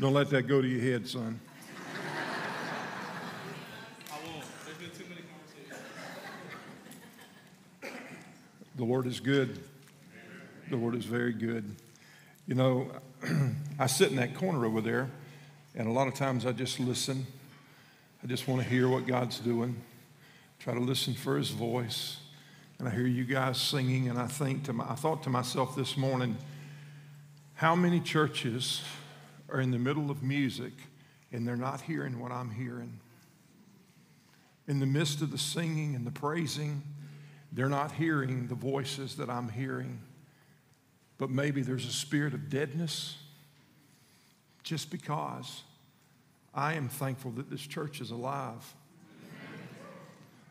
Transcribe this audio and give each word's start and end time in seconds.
Don't 0.00 0.14
let 0.14 0.30
that 0.30 0.42
go 0.46 0.62
to 0.62 0.68
your 0.68 0.80
head, 0.80 1.08
son. 1.08 1.40
I 4.08 4.14
won't. 4.24 4.44
There's 4.64 4.78
been 4.78 4.90
too 4.96 5.04
many 5.08 5.22
conversations. 7.82 7.98
The 8.76 8.84
Lord 8.84 9.08
is 9.08 9.18
good. 9.18 9.58
The 10.70 10.76
Lord 10.76 10.94
is 10.94 11.04
very 11.04 11.32
good. 11.32 11.74
You 12.46 12.54
know, 12.54 12.92
I 13.80 13.88
sit 13.88 14.10
in 14.10 14.16
that 14.18 14.36
corner 14.36 14.64
over 14.64 14.80
there, 14.80 15.10
and 15.74 15.88
a 15.88 15.90
lot 15.90 16.06
of 16.06 16.14
times 16.14 16.46
I 16.46 16.52
just 16.52 16.78
listen. 16.78 17.26
I 18.22 18.28
just 18.28 18.46
want 18.46 18.62
to 18.62 18.68
hear 18.68 18.88
what 18.88 19.04
God's 19.04 19.40
doing, 19.40 19.82
try 20.60 20.74
to 20.74 20.80
listen 20.80 21.14
for 21.14 21.36
His 21.36 21.50
voice. 21.50 22.18
And 22.78 22.86
I 22.86 22.92
hear 22.92 23.08
you 23.08 23.24
guys 23.24 23.60
singing, 23.60 24.08
and 24.08 24.16
I 24.16 24.28
think 24.28 24.62
to 24.66 24.72
my, 24.72 24.84
I 24.88 24.94
thought 24.94 25.24
to 25.24 25.30
myself 25.30 25.74
this 25.74 25.96
morning, 25.96 26.36
how 27.54 27.74
many 27.74 27.98
churches 27.98 28.82
are 29.50 29.60
in 29.60 29.70
the 29.70 29.78
middle 29.78 30.10
of 30.10 30.22
music 30.22 30.72
and 31.32 31.46
they're 31.46 31.56
not 31.56 31.80
hearing 31.82 32.20
what 32.20 32.32
I'm 32.32 32.50
hearing? 32.50 33.00
In 34.66 34.80
the 34.80 34.86
midst 34.86 35.22
of 35.22 35.30
the 35.30 35.38
singing 35.38 35.94
and 35.94 36.06
the 36.06 36.10
praising, 36.10 36.82
they're 37.52 37.68
not 37.68 37.92
hearing 37.92 38.48
the 38.48 38.54
voices 38.54 39.16
that 39.16 39.30
I'm 39.30 39.48
hearing. 39.48 40.00
But 41.16 41.30
maybe 41.30 41.62
there's 41.62 41.86
a 41.86 41.92
spirit 41.92 42.34
of 42.34 42.48
deadness 42.50 43.16
just 44.62 44.90
because 44.90 45.62
I 46.54 46.74
am 46.74 46.88
thankful 46.88 47.30
that 47.32 47.50
this 47.50 47.66
church 47.66 48.00
is 48.00 48.10
alive. 48.10 48.74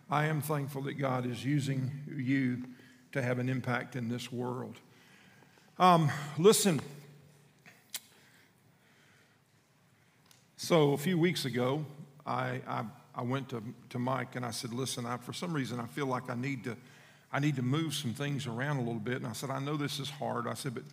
I 0.10 0.26
am 0.26 0.42
thankful 0.42 0.84
that 0.84 0.94
God 0.94 1.26
is 1.26 1.44
using 1.44 1.92
you 2.16 2.64
to 3.12 3.22
have 3.22 3.40
an 3.40 3.50
impact 3.50 3.96
in 3.96 4.10
this 4.10 4.32
world. 4.32 4.78
Um, 5.80 6.10
listen, 6.38 6.82
so 10.60 10.94
a 10.94 10.98
few 10.98 11.20
weeks 11.20 11.46
ago, 11.46 11.86
I, 12.26 12.62
I, 12.68 12.84
I 13.14 13.22
went 13.22 13.50
to, 13.50 13.62
to 13.90 14.00
Mike 14.00 14.36
and 14.36 14.44
I 14.44 14.50
said, 14.50 14.74
Listen, 14.74 15.06
I, 15.06 15.18
for 15.18 15.32
some 15.32 15.54
reason, 15.54 15.80
I 15.80 15.86
feel 15.86 16.08
like 16.08 16.32
I 16.32 16.36
need, 16.36 16.64
to, 16.64 16.76
I 17.32 17.40
need 17.40 17.56
to 17.58 17.62
move 17.62 17.94
some 17.94 18.16
things 18.16 18.48
around 18.48 18.78
a 18.78 18.82
little 18.82 18.96
bit. 18.96 19.18
And 19.18 19.28
I 19.28 19.34
said, 19.34 19.52
I 19.52 19.60
know 19.60 19.78
this 19.78 20.00
is 20.00 20.10
hard. 20.10 20.48
I 20.48 20.56
said, 20.56 20.74
But 20.74 20.84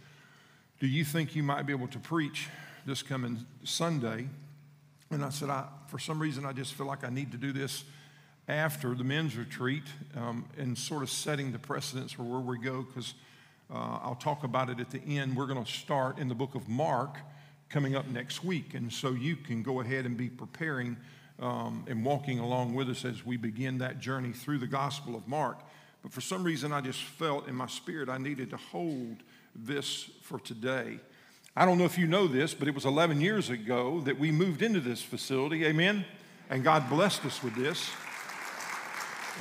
do 0.81 0.87
you 0.87 1.03
think 1.03 1.35
you 1.35 1.43
might 1.43 1.63
be 1.65 1.73
able 1.73 1.89
to 1.89 1.99
preach 1.99 2.49
this 2.85 3.03
coming 3.03 3.47
Sunday? 3.65 4.29
And 5.11 5.25
I 5.25 5.31
said, 5.31 5.49
I, 5.49 5.65
For 5.89 5.99
some 5.99 6.21
reason, 6.21 6.45
I 6.45 6.53
just 6.53 6.75
feel 6.75 6.87
like 6.87 7.03
I 7.03 7.11
need 7.11 7.33
to 7.33 7.39
do 7.39 7.51
this 7.51 7.85
after 8.47 8.95
the 8.95 9.05
men's 9.05 9.35
retreat 9.35 9.85
um, 10.15 10.45
and 10.59 10.77
sort 10.77 11.03
of 11.03 11.09
setting 11.09 11.53
the 11.53 11.59
precedence 11.59 12.13
for 12.13 12.25
where 12.25 12.41
we 12.41 12.59
go 12.59 12.83
because 12.83 13.15
uh, 13.73 14.01
I'll 14.03 14.19
talk 14.21 14.45
about 14.45 14.69
it 14.69 14.79
at 14.79 14.91
the 14.91 15.01
end. 15.01 15.35
We're 15.35 15.47
going 15.47 15.65
to 15.65 15.73
start 15.73 16.19
in 16.19 16.29
the 16.29 16.35
book 16.35 16.55
of 16.55 16.69
Mark 16.69 17.17
coming 17.75 17.97
up 17.97 18.07
next 18.07 18.45
week. 18.45 18.75
And 18.75 18.93
so 18.93 19.11
you 19.11 19.35
can 19.35 19.65
go 19.65 19.81
ahead 19.81 20.07
and 20.07 20.17
be 20.17 20.29
preparing 20.29 20.97
um, 21.41 21.85
and 21.89 22.05
walking 22.05 22.39
along 22.39 22.73
with 22.73 22.89
us 22.89 23.05
as 23.05 23.27
we 23.27 23.37
begin 23.37 23.79
that 23.79 23.99
journey 23.99 24.31
through 24.31 24.59
the 24.59 24.69
Gospel 24.69 25.17
of 25.17 25.27
Mark. 25.27 25.59
But 26.01 26.13
for 26.13 26.21
some 26.21 26.45
reason, 26.45 26.73
I 26.73 26.81
just 26.81 27.03
felt 27.03 27.49
in 27.49 27.57
my 27.57 27.67
spirit 27.67 28.09
I 28.09 28.19
needed 28.19 28.51
to 28.51 28.57
hold 28.57 29.25
this 29.57 30.09
for 30.23 30.39
today. 30.39 31.01
I 31.57 31.65
don't 31.65 31.77
know 31.77 31.85
if 31.85 31.99
you 31.99 32.07
know 32.07 32.29
this, 32.29 32.55
but 32.55 32.69
it 32.69 32.77
was 32.77 32.85
11 32.85 33.21
years 33.21 33.51
ago 33.51 34.01
that 34.03 34.21
we 34.21 34.31
moved 34.31 34.63
into 34.63 34.79
this 34.79 35.03
facility. 35.03 35.67
Amen? 35.67 36.05
And 36.51 36.63
God 36.63 36.89
blessed 36.89 37.25
us 37.25 37.43
with 37.43 37.57
this. 37.57 37.91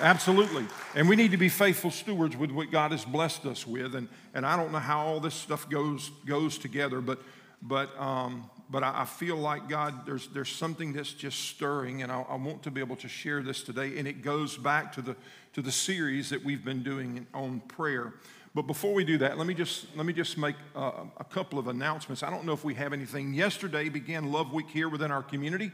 Absolutely. 0.01 0.65
And 0.95 1.07
we 1.07 1.15
need 1.15 1.29
to 1.31 1.37
be 1.37 1.49
faithful 1.49 1.91
stewards 1.91 2.35
with 2.35 2.49
what 2.49 2.71
God 2.71 2.93
has 2.93 3.05
blessed 3.05 3.45
us 3.45 3.67
with. 3.67 3.93
And, 3.93 4.09
and 4.33 4.43
I 4.43 4.57
don't 4.57 4.71
know 4.71 4.79
how 4.79 5.05
all 5.05 5.19
this 5.19 5.35
stuff 5.35 5.69
goes, 5.69 6.09
goes 6.25 6.57
together, 6.57 6.99
but, 6.99 7.19
but, 7.63 7.97
um, 7.99 8.49
but 8.69 8.83
I, 8.83 9.01
I 9.01 9.05
feel 9.05 9.37
like 9.37 9.69
God, 9.69 10.05
there's, 10.05 10.27
there's 10.27 10.49
something 10.49 10.91
that's 10.93 11.13
just 11.13 11.39
stirring, 11.49 12.03
and 12.03 12.11
I, 12.11 12.21
I 12.21 12.35
want 12.35 12.63
to 12.63 12.71
be 12.71 12.81
able 12.81 12.97
to 12.97 13.07
share 13.07 13.41
this 13.41 13.63
today. 13.63 13.97
And 13.97 14.07
it 14.07 14.21
goes 14.21 14.57
back 14.57 14.91
to 14.93 15.01
the, 15.01 15.15
to 15.53 15.61
the 15.61 15.71
series 15.71 16.29
that 16.29 16.43
we've 16.43 16.63
been 16.63 16.83
doing 16.83 17.25
on 17.33 17.61
prayer. 17.61 18.13
But 18.55 18.63
before 18.63 18.93
we 18.93 19.03
do 19.03 19.17
that, 19.19 19.37
let 19.37 19.47
me 19.47 19.53
just, 19.53 19.87
let 19.95 20.05
me 20.05 20.13
just 20.13 20.37
make 20.37 20.55
a, 20.75 20.91
a 21.17 21.23
couple 21.23 21.57
of 21.57 21.67
announcements. 21.67 22.21
I 22.21 22.29
don't 22.29 22.45
know 22.45 22.53
if 22.53 22.63
we 22.63 22.75
have 22.75 22.93
anything. 22.93 23.33
Yesterday 23.33 23.89
began 23.89 24.31
Love 24.31 24.53
Week 24.53 24.69
here 24.69 24.89
within 24.89 25.09
our 25.09 25.23
community, 25.23 25.71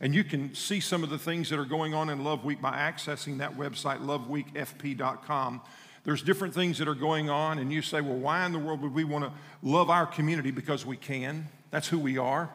and 0.00 0.14
you 0.14 0.24
can 0.24 0.54
see 0.54 0.80
some 0.80 1.02
of 1.02 1.10
the 1.10 1.18
things 1.18 1.50
that 1.50 1.58
are 1.58 1.66
going 1.66 1.92
on 1.92 2.08
in 2.08 2.24
Love 2.24 2.44
Week 2.44 2.62
by 2.62 2.72
accessing 2.72 3.38
that 3.38 3.58
website, 3.58 4.00
loveweekfp.com. 4.00 5.60
There's 6.04 6.22
different 6.22 6.52
things 6.52 6.78
that 6.78 6.88
are 6.88 6.96
going 6.96 7.30
on, 7.30 7.58
and 7.58 7.72
you 7.72 7.80
say, 7.80 8.00
well, 8.00 8.16
why 8.16 8.44
in 8.44 8.52
the 8.52 8.58
world 8.58 8.80
would 8.82 8.94
we 8.94 9.04
want 9.04 9.24
to 9.24 9.32
love 9.62 9.88
our 9.88 10.06
community? 10.06 10.50
Because 10.50 10.84
we 10.84 10.96
can. 10.96 11.46
That's 11.70 11.88
who 11.88 11.98
we 11.98 12.18
are. 12.18 12.50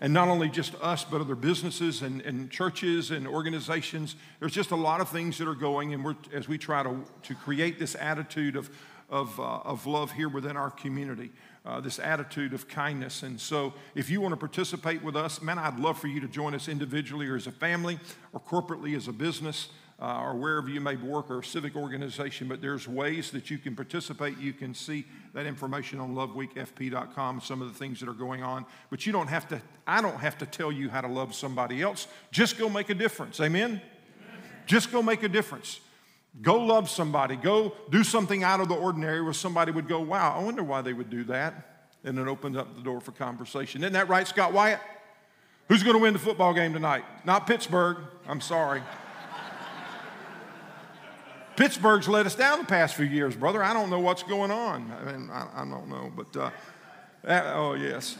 And 0.00 0.12
not 0.12 0.28
only 0.28 0.48
just 0.48 0.74
us, 0.76 1.04
but 1.04 1.20
other 1.20 1.34
businesses 1.34 2.02
and, 2.02 2.20
and 2.22 2.50
churches 2.50 3.10
and 3.10 3.26
organizations. 3.26 4.16
There's 4.40 4.52
just 4.52 4.70
a 4.70 4.76
lot 4.76 5.00
of 5.00 5.08
things 5.08 5.38
that 5.38 5.48
are 5.48 5.54
going, 5.54 5.94
and 5.94 6.04
we're, 6.04 6.16
as 6.32 6.48
we 6.48 6.58
try 6.58 6.82
to, 6.82 7.04
to 7.24 7.34
create 7.34 7.78
this 7.78 7.96
attitude 7.96 8.56
of, 8.56 8.70
of, 9.10 9.38
uh, 9.38 9.42
of 9.42 9.86
love 9.86 10.12
here 10.12 10.28
within 10.28 10.56
our 10.56 10.70
community, 10.70 11.30
uh, 11.66 11.80
this 11.80 11.98
attitude 11.98 12.52
of 12.52 12.68
kindness. 12.68 13.22
And 13.22 13.40
so, 13.40 13.74
if 13.94 14.10
you 14.10 14.20
want 14.20 14.32
to 14.32 14.36
participate 14.36 15.02
with 15.02 15.16
us, 15.16 15.42
man, 15.42 15.58
I'd 15.58 15.78
love 15.78 15.98
for 15.98 16.08
you 16.08 16.20
to 16.20 16.28
join 16.28 16.54
us 16.54 16.68
individually 16.68 17.28
or 17.28 17.36
as 17.36 17.46
a 17.46 17.52
family 17.52 18.00
or 18.32 18.40
corporately 18.40 18.96
as 18.96 19.06
a 19.06 19.12
business. 19.12 19.68
Uh, 20.02 20.20
or 20.20 20.34
wherever 20.34 20.68
you 20.68 20.80
may 20.80 20.96
work 20.96 21.30
or 21.30 21.38
a 21.38 21.44
civic 21.44 21.76
organization, 21.76 22.48
but 22.48 22.60
there's 22.60 22.88
ways 22.88 23.30
that 23.30 23.50
you 23.50 23.56
can 23.56 23.76
participate. 23.76 24.36
You 24.36 24.52
can 24.52 24.74
see 24.74 25.04
that 25.32 25.46
information 25.46 26.00
on 26.00 26.12
loveweekfp.com, 26.16 27.40
some 27.40 27.62
of 27.62 27.68
the 27.68 27.78
things 27.78 28.00
that 28.00 28.08
are 28.08 28.14
going 28.14 28.42
on. 28.42 28.66
But 28.90 29.06
you 29.06 29.12
don't 29.12 29.28
have 29.28 29.46
to, 29.50 29.62
I 29.86 30.02
don't 30.02 30.18
have 30.18 30.36
to 30.38 30.46
tell 30.46 30.72
you 30.72 30.90
how 30.90 31.02
to 31.02 31.06
love 31.06 31.36
somebody 31.36 31.82
else. 31.82 32.08
Just 32.32 32.58
go 32.58 32.68
make 32.68 32.90
a 32.90 32.94
difference. 32.94 33.38
Amen? 33.38 33.70
Amen. 33.70 33.80
Just 34.66 34.90
go 34.90 35.04
make 35.04 35.22
a 35.22 35.28
difference. 35.28 35.78
Go 36.40 36.58
love 36.58 36.90
somebody. 36.90 37.36
Go 37.36 37.72
do 37.88 38.02
something 38.02 38.42
out 38.42 38.58
of 38.58 38.68
the 38.68 38.74
ordinary 38.74 39.22
where 39.22 39.32
somebody 39.32 39.70
would 39.70 39.86
go, 39.86 40.00
wow, 40.00 40.36
I 40.36 40.42
wonder 40.42 40.64
why 40.64 40.82
they 40.82 40.94
would 40.94 41.10
do 41.10 41.22
that. 41.24 41.86
And 42.02 42.18
it 42.18 42.26
opens 42.26 42.56
up 42.56 42.74
the 42.74 42.82
door 42.82 43.00
for 43.00 43.12
conversation. 43.12 43.84
Isn't 43.84 43.92
that 43.92 44.08
right, 44.08 44.26
Scott 44.26 44.52
Wyatt? 44.52 44.80
Who's 45.68 45.84
going 45.84 45.94
to 45.94 46.02
win 46.02 46.12
the 46.12 46.18
football 46.18 46.54
game 46.54 46.72
tonight? 46.72 47.04
Not 47.24 47.46
Pittsburgh. 47.46 47.98
I'm 48.26 48.40
sorry. 48.40 48.82
Pittsburgh's 51.56 52.08
let 52.08 52.24
us 52.26 52.34
down 52.34 52.60
the 52.60 52.64
past 52.64 52.94
few 52.94 53.06
years, 53.06 53.36
brother. 53.36 53.62
I 53.62 53.72
don't 53.72 53.90
know 53.90 54.00
what's 54.00 54.22
going 54.22 54.50
on. 54.50 54.90
I 54.90 55.12
mean, 55.12 55.30
I, 55.30 55.48
I 55.54 55.64
don't 55.64 55.88
know, 55.88 56.10
but 56.16 56.36
uh, 56.36 56.50
oh, 57.54 57.74
yes. 57.74 58.16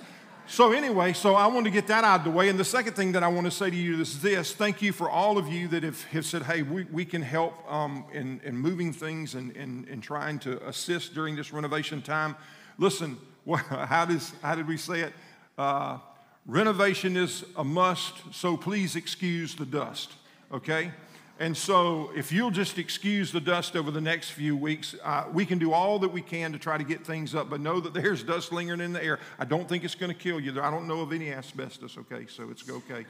So, 0.47 0.73
anyway, 0.73 1.15
so 1.15 1.35
I 1.35 1.47
want 1.47 1.65
to 1.65 1.71
get 1.71 1.87
that 1.87 2.05
out 2.05 2.21
of 2.21 2.25
the 2.25 2.31
way. 2.31 2.49
And 2.49 2.59
the 2.59 2.65
second 2.65 2.95
thing 2.95 3.13
that 3.13 3.23
I 3.23 3.29
want 3.29 3.47
to 3.47 3.51
say 3.51 3.71
to 3.71 3.77
you 3.77 4.01
is 4.01 4.21
this 4.21 4.53
thank 4.53 4.83
you 4.83 4.93
for 4.93 5.09
all 5.09 5.39
of 5.39 5.49
you 5.49 5.69
that 5.69 5.83
have, 5.83 6.03
have 6.05 6.27
said, 6.27 6.43
hey, 6.43 6.63
we, 6.63 6.85
we 6.85 7.05
can 7.05 7.23
help 7.23 7.55
um, 7.73 8.05
in, 8.13 8.41
in 8.45 8.57
moving 8.57 8.93
things 8.93 9.35
and, 9.35 9.57
and, 9.57 9.89
and 9.89 10.03
trying 10.03 10.39
to 10.41 10.63
assist 10.69 11.15
during 11.15 11.37
this 11.37 11.53
renovation 11.53 12.03
time. 12.03 12.37
Listen, 12.77 13.17
how, 13.71 14.05
does, 14.05 14.33
how 14.43 14.55
did 14.55 14.69
we 14.69 14.77
say 14.77 15.01
it? 15.01 15.13
Uh, 15.57 15.99
renovation 16.47 17.17
is 17.17 17.45
a 17.57 17.65
must, 17.65 18.15
so 18.33 18.57
please 18.57 18.97
excuse 18.97 19.55
the 19.55 19.65
dust, 19.65 20.13
okay? 20.53 20.93
And 21.39 21.57
so, 21.57 22.11
if 22.15 22.31
you'll 22.31 22.51
just 22.51 22.79
excuse 22.79 23.33
the 23.33 23.41
dust 23.41 23.75
over 23.75 23.91
the 23.91 24.01
next 24.01 24.31
few 24.31 24.57
weeks, 24.57 24.95
uh, 25.03 25.25
we 25.33 25.45
can 25.45 25.59
do 25.59 25.73
all 25.73 25.99
that 26.01 26.11
we 26.11 26.21
can 26.21 26.53
to 26.53 26.59
try 26.59 26.79
to 26.79 26.85
get 26.85 27.05
things 27.05 27.35
up, 27.35 27.51
but 27.51 27.61
know 27.61 27.81
that 27.81 27.95
there's 27.95 28.23
dust 28.23 28.53
lingering 28.53 28.81
in 28.81 28.93
the 28.93 29.03
air. 29.03 29.19
I 29.39 29.45
don't 29.45 29.69
think 29.69 29.83
it's 29.83 29.95
going 29.95 30.13
to 30.13 30.19
kill 30.19 30.39
you. 30.39 30.61
I 30.61 30.71
don't 30.71 30.87
know 30.87 31.01
of 31.01 31.13
any 31.13 31.33
asbestos, 31.33 31.97
okay? 31.99 32.27
So 32.29 32.51
it's 32.51 32.69
okay. 32.69 33.07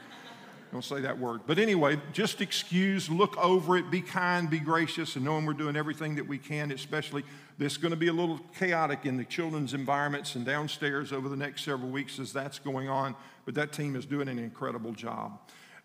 Don't 0.71 0.83
say 0.83 1.01
that 1.01 1.19
word. 1.19 1.41
But 1.45 1.59
anyway, 1.59 1.99
just 2.13 2.41
excuse, 2.41 3.07
look 3.07 3.37
over 3.37 3.77
it, 3.77 3.91
be 3.91 4.01
kind, 4.01 4.49
be 4.49 4.57
gracious, 4.57 5.15
and 5.15 5.23
knowing 5.23 5.45
we're 5.45 5.53
doing 5.53 5.75
everything 5.75 6.15
that 6.15 6.27
we 6.27 6.39
can, 6.39 6.71
especially 6.71 7.23
this 7.59 7.77
going 7.77 7.91
to 7.91 7.97
be 7.97 8.07
a 8.07 8.13
little 8.13 8.39
chaotic 8.57 9.05
in 9.05 9.15
the 9.15 9.25
children's 9.25 9.75
environments 9.75 10.33
and 10.33 10.43
downstairs 10.43 11.13
over 11.13 11.29
the 11.29 11.35
next 11.35 11.63
several 11.63 11.91
weeks 11.91 12.17
as 12.17 12.33
that's 12.33 12.57
going 12.57 12.89
on. 12.89 13.15
But 13.45 13.53
that 13.53 13.71
team 13.71 13.95
is 13.95 14.07
doing 14.07 14.27
an 14.27 14.39
incredible 14.39 14.93
job. 14.93 15.39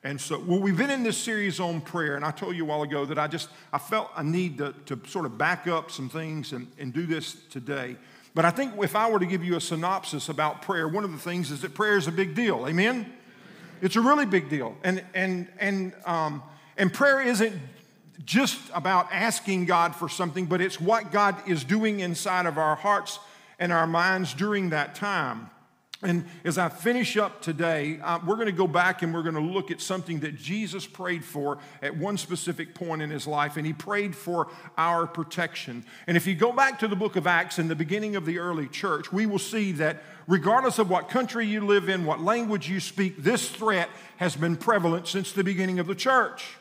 And 0.05 0.21
so, 0.21 0.39
well, 0.39 0.61
we've 0.61 0.77
been 0.77 0.91
in 0.91 1.03
this 1.03 1.19
series 1.19 1.59
on 1.59 1.81
prayer, 1.81 2.15
and 2.15 2.25
I 2.25 2.31
told 2.31 2.57
you 2.57 2.63
a 2.63 2.67
while 2.67 2.83
ago 2.83 3.05
that 3.05 3.19
I 3.19 3.27
just 3.27 3.49
I 3.73 3.79
felt 3.79 4.11
a 4.17 4.23
need 4.23 4.59
to, 4.59 4.73
to 4.87 5.01
sort 5.09 5.27
of 5.27 5.37
back 5.37 5.67
up 5.67 5.91
some 5.91 6.09
things 6.09 6.53
and, 6.53 6.69
and 6.79 6.93
do 6.93 7.05
this 7.05 7.37
today. 7.51 7.97
But 8.35 8.45
I 8.45 8.51
think 8.51 8.75
if 8.81 8.95
I 8.95 9.11
were 9.11 9.19
to 9.19 9.27
give 9.27 9.43
you 9.43 9.57
a 9.57 9.61
synopsis 9.61 10.29
about 10.29 10.63
prayer, 10.63 10.87
one 10.87 11.03
of 11.03 11.11
the 11.11 11.19
things 11.19 11.51
is 11.51 11.63
that 11.63 11.75
prayer 11.75 11.97
is 11.97 12.07
a 12.07 12.13
big 12.13 12.37
deal. 12.37 12.69
Amen? 12.69 13.13
It's 13.83 13.97
a 13.97 14.01
really 14.01 14.27
big 14.27 14.49
deal. 14.49 14.77
And 14.85 15.03
and 15.15 15.49
and 15.59 15.93
um, 16.07 16.43
and 16.77 16.93
prayer 16.93 17.21
isn't 17.21 17.61
just 18.25 18.61
about 18.73 19.09
asking 19.13 19.65
God 19.65 19.97
for 19.97 20.09
something, 20.09 20.47
but 20.47 20.61
it's 20.61 20.81
what 20.81 21.11
God 21.11 21.37
is 21.49 21.65
doing 21.65 22.01
inside 22.01 22.47
of 22.47 22.59
our 22.59 22.77
hearts 22.77 23.19
and 23.59 23.73
our 23.73 23.87
minds 23.87 24.35
during 24.35 24.71
that 24.71 24.95
time. 24.95 25.51
And 26.01 26.27
as 26.45 26.59
I 26.59 26.69
finish 26.69 27.17
up 27.17 27.43
today, 27.43 27.99
uh, 28.01 28.21
we're 28.25 28.37
going 28.37 28.47
to 28.47 28.53
go 28.53 28.69
back 28.69 29.03
and 29.03 29.13
we're 29.13 29.25
going 29.25 29.35
to 29.35 29.41
look 29.41 29.73
at 29.73 29.81
something 29.81 30.21
that 30.21 30.37
Jesus 30.37 30.87
prayed 30.87 31.25
for 31.25 31.59
at 31.83 31.97
one 31.97 32.17
specific 32.17 32.73
point 32.73 33.03
in 33.03 33.11
his 33.11 33.27
life, 33.27 33.57
and 33.57 33.67
he 33.67 33.73
prayed 33.73 34.15
for 34.15 34.47
our 34.77 35.09
protection. 35.09 35.85
And 36.07 36.17
if 36.17 36.25
you 36.25 36.37
go 36.37 36.53
back 36.53 36.79
to 36.81 36.89
the 36.89 36.95
book 36.95 37.17
of 37.17 37.27
Acts 37.27 37.59
in 37.59 37.67
the 37.67 37.75
beginning 37.75 38.15
of 38.15 38.27
the 38.27 38.39
early 38.39 38.69
church, 38.69 39.13
we 39.13 39.27
will 39.27 39.41
see 39.41 39.73
that 39.73 40.05
regardless 40.29 40.79
of 40.79 40.89
what 40.89 41.09
country 41.09 41.47
you 41.47 41.67
live 41.67 41.89
in, 41.89 42.05
what 42.05 42.21
language 42.21 42.69
you 42.71 42.79
speak, 42.79 43.17
this 43.17 43.51
threat 43.51 43.89
has 44.19 44.37
been 44.37 44.57
prevalent 44.57 45.09
since 45.09 45.33
the 45.33 45.43
beginning 45.43 45.81
of 45.81 45.89
the 45.89 45.97
church. 45.97 46.58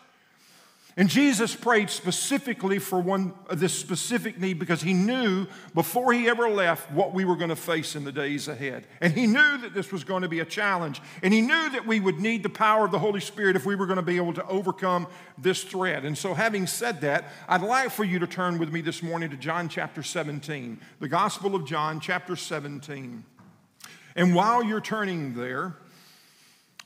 And 1.00 1.08
Jesus 1.08 1.56
prayed 1.56 1.92
specifically 1.92 2.80
for 2.80 3.00
one 3.00 3.36
uh, 3.48 3.54
this 3.54 3.72
specific 3.78 4.40
need 4.40 4.58
because 4.58 4.82
he 4.82 4.94
knew 4.94 5.46
before 5.76 6.12
he 6.12 6.28
ever 6.28 6.50
left 6.50 6.92
what 6.92 7.14
we 7.14 7.24
were 7.24 7.36
going 7.36 7.52
to 7.52 7.56
face 7.56 7.96
in 7.96 8.04
the 8.04 8.12
days 8.12 8.48
ahead. 8.48 8.88
And 9.00 9.14
he 9.14 9.28
knew 9.28 9.60
that 9.60 9.76
this 9.76 9.92
was 9.92 10.04
going 10.04 10.24
to 10.24 10.28
be 10.28 10.40
a 10.40 10.46
challenge. 10.46 11.00
And 11.22 11.32
he 11.32 11.42
knew 11.42 11.70
that 11.70 11.86
we 11.86 12.00
would 12.00 12.20
need 12.20 12.42
the 12.42 12.50
power 12.50 12.84
of 12.84 12.92
the 12.92 12.98
Holy 12.98 13.20
Spirit 13.20 13.56
if 13.56 13.64
we 13.64 13.76
were 13.76 13.86
going 13.86 13.98
to 13.98 14.02
be 14.02 14.18
able 14.18 14.34
to 14.34 14.48
overcome 14.48 15.06
this 15.38 15.64
threat. 15.64 16.04
And 16.04 16.18
so 16.18 16.34
having 16.34 16.66
said 16.66 17.02
that, 17.02 17.26
I'd 17.48 17.62
like 17.62 17.92
for 17.92 18.04
you 18.04 18.18
to 18.18 18.28
turn 18.28 18.58
with 18.58 18.74
me 18.74 18.82
this 18.82 19.04
morning 19.04 19.30
to 19.30 19.38
John 19.38 19.70
chapter 19.70 20.02
17, 20.02 20.80
the 21.00 21.08
Gospel 21.08 21.54
of 21.54 21.64
John 21.64 22.00
chapter 22.00 22.36
17. 22.36 23.24
And 24.16 24.34
while 24.34 24.64
you're 24.64 24.82
turning 24.82 25.36
there, 25.36 25.76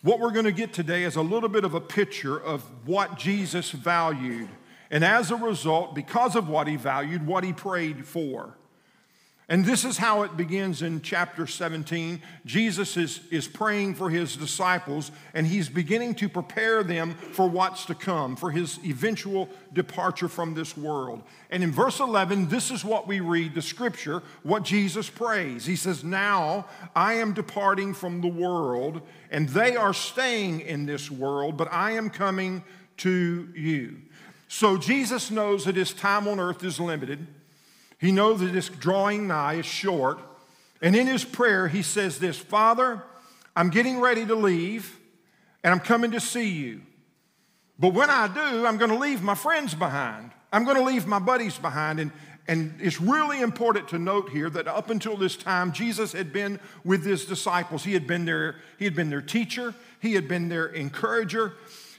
what 0.01 0.19
we're 0.19 0.31
going 0.31 0.45
to 0.45 0.51
get 0.51 0.73
today 0.73 1.03
is 1.03 1.15
a 1.15 1.21
little 1.21 1.49
bit 1.49 1.63
of 1.63 1.73
a 1.75 1.81
picture 1.81 2.37
of 2.37 2.63
what 2.85 3.17
Jesus 3.17 3.71
valued. 3.71 4.49
And 4.89 5.05
as 5.05 5.31
a 5.31 5.35
result, 5.35 5.95
because 5.95 6.35
of 6.35 6.49
what 6.49 6.67
he 6.67 6.75
valued, 6.75 7.25
what 7.25 7.43
he 7.43 7.53
prayed 7.53 8.05
for. 8.05 8.57
And 9.51 9.65
this 9.65 9.83
is 9.83 9.97
how 9.97 10.21
it 10.21 10.37
begins 10.37 10.81
in 10.81 11.01
chapter 11.01 11.45
17. 11.45 12.21
Jesus 12.45 12.95
is, 12.95 13.19
is 13.31 13.49
praying 13.49 13.95
for 13.95 14.09
his 14.09 14.37
disciples, 14.37 15.11
and 15.33 15.45
he's 15.45 15.67
beginning 15.67 16.15
to 16.15 16.29
prepare 16.29 16.83
them 16.83 17.15
for 17.15 17.49
what's 17.49 17.83
to 17.87 17.93
come, 17.93 18.37
for 18.37 18.49
his 18.49 18.79
eventual 18.85 19.49
departure 19.73 20.29
from 20.29 20.53
this 20.53 20.77
world. 20.77 21.21
And 21.49 21.65
in 21.65 21.71
verse 21.73 21.99
11, 21.99 22.47
this 22.47 22.71
is 22.71 22.85
what 22.85 23.09
we 23.09 23.19
read 23.19 23.53
the 23.53 23.61
scripture, 23.61 24.23
what 24.43 24.63
Jesus 24.63 25.09
prays. 25.09 25.65
He 25.65 25.75
says, 25.75 26.01
Now 26.01 26.67
I 26.95 27.15
am 27.15 27.33
departing 27.33 27.93
from 27.93 28.21
the 28.21 28.29
world, 28.29 29.01
and 29.31 29.49
they 29.49 29.75
are 29.75 29.93
staying 29.93 30.61
in 30.61 30.85
this 30.85 31.11
world, 31.11 31.57
but 31.57 31.67
I 31.73 31.91
am 31.91 32.09
coming 32.09 32.63
to 32.99 33.49
you. 33.53 33.97
So 34.47 34.77
Jesus 34.77 35.29
knows 35.29 35.65
that 35.65 35.75
his 35.75 35.91
time 35.93 36.25
on 36.29 36.39
earth 36.39 36.63
is 36.63 36.79
limited. 36.79 37.27
He 38.01 38.11
knows 38.11 38.39
that 38.39 38.51
this 38.51 38.67
drawing 38.67 39.27
nigh 39.27 39.53
is 39.53 39.65
short. 39.65 40.19
And 40.81 40.95
in 40.95 41.05
his 41.05 41.23
prayer, 41.23 41.67
he 41.67 41.83
says 41.83 42.17
this 42.17 42.35
Father, 42.35 43.03
I'm 43.55 43.69
getting 43.69 43.99
ready 43.99 44.25
to 44.25 44.35
leave 44.35 44.97
and 45.63 45.71
I'm 45.71 45.79
coming 45.79 46.11
to 46.11 46.19
see 46.19 46.49
you. 46.49 46.81
But 47.77 47.93
when 47.93 48.09
I 48.09 48.27
do, 48.27 48.65
I'm 48.65 48.77
going 48.77 48.89
to 48.91 48.97
leave 48.97 49.21
my 49.21 49.35
friends 49.35 49.75
behind. 49.75 50.31
I'm 50.51 50.65
going 50.65 50.77
to 50.77 50.83
leave 50.83 51.05
my 51.05 51.19
buddies 51.19 51.57
behind. 51.57 51.99
And, 51.99 52.11
and 52.47 52.75
it's 52.81 52.99
really 52.99 53.39
important 53.39 53.87
to 53.89 53.99
note 53.99 54.29
here 54.29 54.49
that 54.49 54.67
up 54.67 54.89
until 54.89 55.15
this 55.15 55.35
time, 55.35 55.71
Jesus 55.71 56.11
had 56.11 56.33
been 56.33 56.59
with 56.83 57.05
his 57.05 57.25
disciples. 57.25 57.83
He 57.83 57.93
had 57.93 58.07
been 58.07 58.25
their, 58.25 58.55
he 58.79 58.85
had 58.85 58.95
been 58.95 59.11
their 59.11 59.21
teacher, 59.21 59.75
he 59.99 60.13
had 60.13 60.27
been 60.27 60.49
their 60.49 60.65
encourager, 60.65 61.53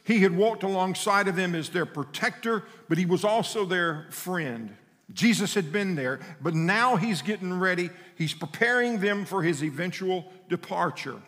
he 0.04 0.20
had 0.20 0.36
walked 0.36 0.64
alongside 0.64 1.28
of 1.28 1.36
them 1.36 1.54
as 1.54 1.68
their 1.68 1.86
protector, 1.86 2.64
but 2.88 2.98
he 2.98 3.06
was 3.06 3.24
also 3.24 3.64
their 3.64 4.06
friend. 4.10 4.76
Jesus 5.12 5.54
had 5.54 5.72
been 5.72 5.94
there, 5.94 6.20
but 6.40 6.54
now 6.54 6.96
he's 6.96 7.22
getting 7.22 7.58
ready. 7.58 7.90
He's 8.16 8.34
preparing 8.34 9.00
them 9.00 9.24
for 9.24 9.42
his 9.42 9.62
eventual 9.62 10.32
departure. 10.48 11.20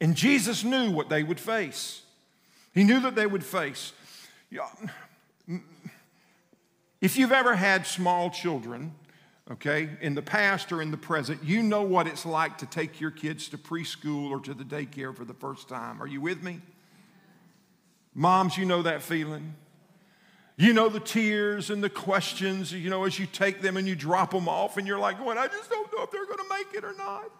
And 0.00 0.14
Jesus 0.14 0.64
knew 0.64 0.90
what 0.90 1.08
they 1.08 1.22
would 1.22 1.40
face. 1.40 2.02
He 2.74 2.84
knew 2.84 3.00
that 3.00 3.14
they 3.14 3.26
would 3.26 3.44
face. 3.44 3.92
If 7.00 7.16
you've 7.16 7.32
ever 7.32 7.54
had 7.54 7.86
small 7.86 8.30
children, 8.30 8.94
okay, 9.50 9.90
in 10.00 10.14
the 10.14 10.22
past 10.22 10.72
or 10.72 10.82
in 10.82 10.90
the 10.90 10.96
present, 10.96 11.44
you 11.44 11.62
know 11.62 11.82
what 11.82 12.06
it's 12.06 12.26
like 12.26 12.58
to 12.58 12.66
take 12.66 13.00
your 13.00 13.10
kids 13.10 13.48
to 13.50 13.58
preschool 13.58 14.30
or 14.30 14.40
to 14.40 14.54
the 14.54 14.64
daycare 14.64 15.14
for 15.14 15.24
the 15.24 15.34
first 15.34 15.68
time. 15.68 16.02
Are 16.02 16.06
you 16.06 16.20
with 16.20 16.42
me? 16.42 16.60
Moms, 18.14 18.56
you 18.56 18.64
know 18.64 18.82
that 18.82 19.02
feeling. 19.02 19.54
You 20.58 20.72
know 20.72 20.88
the 20.88 21.00
tears 21.00 21.68
and 21.68 21.84
the 21.84 21.90
questions, 21.90 22.72
you 22.72 22.88
know, 22.88 23.04
as 23.04 23.18
you 23.18 23.26
take 23.26 23.60
them 23.60 23.76
and 23.76 23.86
you 23.86 23.94
drop 23.94 24.30
them 24.30 24.48
off, 24.48 24.78
and 24.78 24.86
you're 24.86 24.98
like, 24.98 25.18
going, 25.18 25.36
I 25.36 25.48
just 25.48 25.68
don't 25.68 25.92
know 25.94 26.02
if 26.02 26.10
they're 26.10 26.24
going 26.24 26.38
to 26.38 26.48
make 26.48 26.74
it 26.74 26.82
or 26.82 26.94
not. 26.94 27.30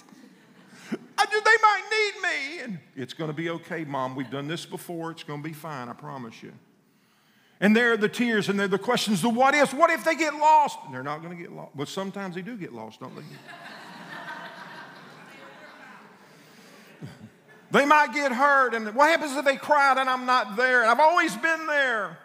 I 1.18 1.24
just, 1.24 1.44
they 1.44 1.56
might 1.62 1.82
need 1.90 2.22
me. 2.22 2.58
And 2.64 2.78
it's 2.94 3.14
going 3.14 3.28
to 3.28 3.34
be 3.34 3.48
okay, 3.50 3.84
Mom. 3.84 4.14
We've 4.14 4.30
done 4.30 4.48
this 4.48 4.66
before. 4.66 5.12
It's 5.12 5.22
going 5.22 5.42
to 5.42 5.48
be 5.48 5.54
fine, 5.54 5.88
I 5.88 5.94
promise 5.94 6.42
you. 6.42 6.52
And 7.58 7.74
there 7.74 7.92
are 7.92 7.96
the 7.96 8.08
tears 8.08 8.50
and 8.50 8.58
there 8.58 8.66
are 8.66 8.68
the 8.68 8.78
questions, 8.78 9.22
the 9.22 9.30
what 9.30 9.54
ifs. 9.54 9.72
What 9.72 9.90
if 9.90 10.04
they 10.04 10.14
get 10.14 10.34
lost? 10.34 10.78
And 10.84 10.92
they're 10.92 11.02
not 11.02 11.22
going 11.22 11.34
to 11.34 11.42
get 11.42 11.52
lost. 11.52 11.74
But 11.74 11.88
sometimes 11.88 12.34
they 12.34 12.42
do 12.42 12.54
get 12.58 12.74
lost, 12.74 13.00
don't 13.00 13.16
they? 13.16 13.22
they 17.70 17.86
might 17.86 18.12
get 18.12 18.30
hurt. 18.30 18.74
And 18.74 18.94
what 18.94 19.08
happens 19.08 19.34
if 19.34 19.44
they 19.46 19.56
cried 19.56 19.96
and 19.96 20.10
I'm 20.10 20.26
not 20.26 20.56
there? 20.56 20.82
And 20.82 20.90
I've 20.90 21.00
always 21.00 21.34
been 21.34 21.66
there. 21.66 22.18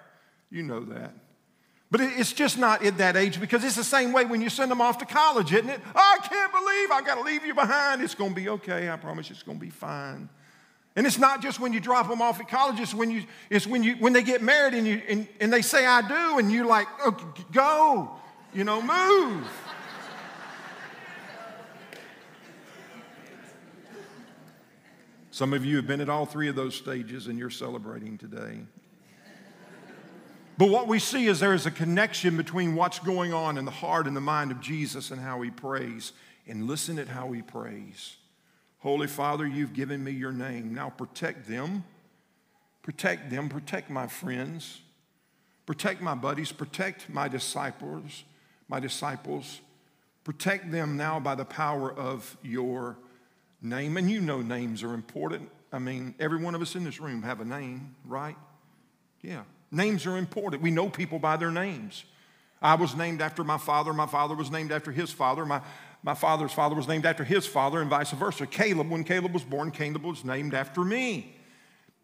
You 0.51 0.63
know 0.63 0.81
that. 0.81 1.13
But 1.89 2.01
it's 2.01 2.31
just 2.31 2.57
not 2.57 2.85
at 2.85 2.97
that 2.99 3.17
age 3.17 3.39
because 3.39 3.63
it's 3.63 3.75
the 3.75 3.83
same 3.83 4.13
way 4.13 4.23
when 4.23 4.41
you 4.41 4.49
send 4.49 4.71
them 4.71 4.79
off 4.79 4.97
to 4.99 5.05
college, 5.05 5.51
isn't 5.51 5.69
it? 5.69 5.81
I 5.93 6.19
can't 6.23 6.51
believe 6.51 6.91
I've 6.91 7.05
got 7.05 7.15
to 7.15 7.21
leave 7.21 7.45
you 7.45 7.53
behind. 7.53 8.01
It's 8.01 8.15
going 8.15 8.29
to 8.31 8.35
be 8.35 8.47
okay. 8.47 8.89
I 8.89 8.95
promise 8.95 9.29
it's 9.29 9.43
going 9.43 9.57
to 9.57 9.65
be 9.65 9.71
fine. 9.71 10.29
And 10.95 11.07
it's 11.07 11.17
not 11.17 11.41
just 11.41 11.59
when 11.59 11.73
you 11.73 11.79
drop 11.79 12.09
them 12.09 12.21
off 12.21 12.39
at 12.39 12.49
college, 12.49 12.79
it's 12.79 12.93
when, 12.93 13.11
you, 13.11 13.23
it's 13.49 13.67
when, 13.67 13.83
you, 13.83 13.95
when 13.95 14.13
they 14.13 14.23
get 14.23 14.41
married 14.41 14.73
and, 14.73 14.85
you, 14.85 15.01
and, 15.07 15.27
and 15.39 15.51
they 15.51 15.61
say, 15.61 15.85
I 15.85 16.01
do, 16.01 16.39
and 16.39 16.51
you're 16.51 16.65
like, 16.65 16.87
oh, 17.05 17.33
go, 17.51 18.11
you 18.53 18.63
know, 18.63 18.81
move. 18.81 19.47
Some 25.29 25.53
of 25.53 25.65
you 25.65 25.77
have 25.77 25.87
been 25.87 26.01
at 26.01 26.09
all 26.09 26.25
three 26.25 26.49
of 26.49 26.55
those 26.55 26.75
stages 26.75 27.27
and 27.27 27.39
you're 27.39 27.49
celebrating 27.49 28.17
today. 28.17 28.59
But 30.57 30.69
what 30.69 30.87
we 30.87 30.99
see 30.99 31.27
is 31.27 31.39
there 31.39 31.53
is 31.53 31.65
a 31.65 31.71
connection 31.71 32.37
between 32.37 32.75
what's 32.75 32.99
going 32.99 33.33
on 33.33 33.57
in 33.57 33.65
the 33.65 33.71
heart 33.71 34.07
and 34.07 34.15
the 34.15 34.21
mind 34.21 34.51
of 34.51 34.61
Jesus 34.61 35.11
and 35.11 35.19
how 35.19 35.41
he 35.41 35.49
prays. 35.49 36.13
And 36.47 36.67
listen 36.67 36.99
at 36.99 37.07
how 37.07 37.31
he 37.31 37.41
prays. 37.41 38.17
Holy 38.79 39.07
Father, 39.07 39.47
you've 39.47 39.73
given 39.73 40.03
me 40.03 40.11
your 40.11 40.31
name. 40.31 40.73
Now 40.73 40.89
protect 40.89 41.47
them. 41.47 41.83
Protect 42.81 43.29
them. 43.29 43.47
Protect 43.47 43.89
my 43.89 44.07
friends. 44.07 44.81
Protect 45.65 46.01
my 46.01 46.15
buddies. 46.15 46.51
Protect 46.51 47.07
my 47.09 47.27
disciples. 47.27 48.23
My 48.67 48.79
disciples. 48.79 49.61
Protect 50.23 50.71
them 50.71 50.97
now 50.97 51.19
by 51.19 51.35
the 51.35 51.45
power 51.45 51.91
of 51.91 52.35
your 52.41 52.97
name. 53.61 53.97
And 53.97 54.09
you 54.09 54.19
know 54.19 54.41
names 54.41 54.83
are 54.83 54.93
important. 54.93 55.49
I 55.71 55.79
mean, 55.79 56.15
every 56.19 56.39
one 56.39 56.55
of 56.55 56.61
us 56.61 56.75
in 56.75 56.83
this 56.83 56.99
room 56.99 57.21
have 57.23 57.39
a 57.39 57.45
name, 57.45 57.95
right? 58.05 58.35
Yeah. 59.21 59.43
Names 59.71 60.05
are 60.05 60.17
important. 60.17 60.61
We 60.61 60.71
know 60.71 60.89
people 60.89 61.19
by 61.19 61.37
their 61.37 61.51
names. 61.51 62.03
I 62.61 62.75
was 62.75 62.95
named 62.95 63.21
after 63.21 63.43
my 63.43 63.57
father. 63.57 63.93
My 63.93 64.05
father 64.05 64.35
was 64.35 64.51
named 64.51 64.71
after 64.71 64.91
his 64.91 65.11
father. 65.11 65.45
My, 65.45 65.61
my 66.03 66.13
father's 66.13 66.51
father 66.51 66.75
was 66.75 66.87
named 66.87 67.05
after 67.05 67.23
his 67.23 67.47
father, 67.47 67.81
and 67.81 67.89
vice 67.89 68.11
versa. 68.11 68.45
Caleb, 68.45 68.89
when 68.89 69.03
Caleb 69.03 69.33
was 69.33 69.43
born, 69.43 69.71
Caleb 69.71 70.03
was 70.03 70.25
named 70.25 70.53
after 70.53 70.81
me. 70.81 71.35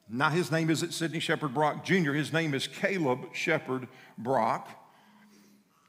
Now, 0.09 0.29
his 0.29 0.51
name 0.51 0.69
isn't 0.69 0.93
Sidney 0.93 1.19
Shepard 1.19 1.53
Brock 1.53 1.83
Jr., 1.83 2.13
his 2.13 2.31
name 2.31 2.53
is 2.53 2.65
Caleb 2.65 3.33
Shepard 3.33 3.87
Brock. 4.17 4.69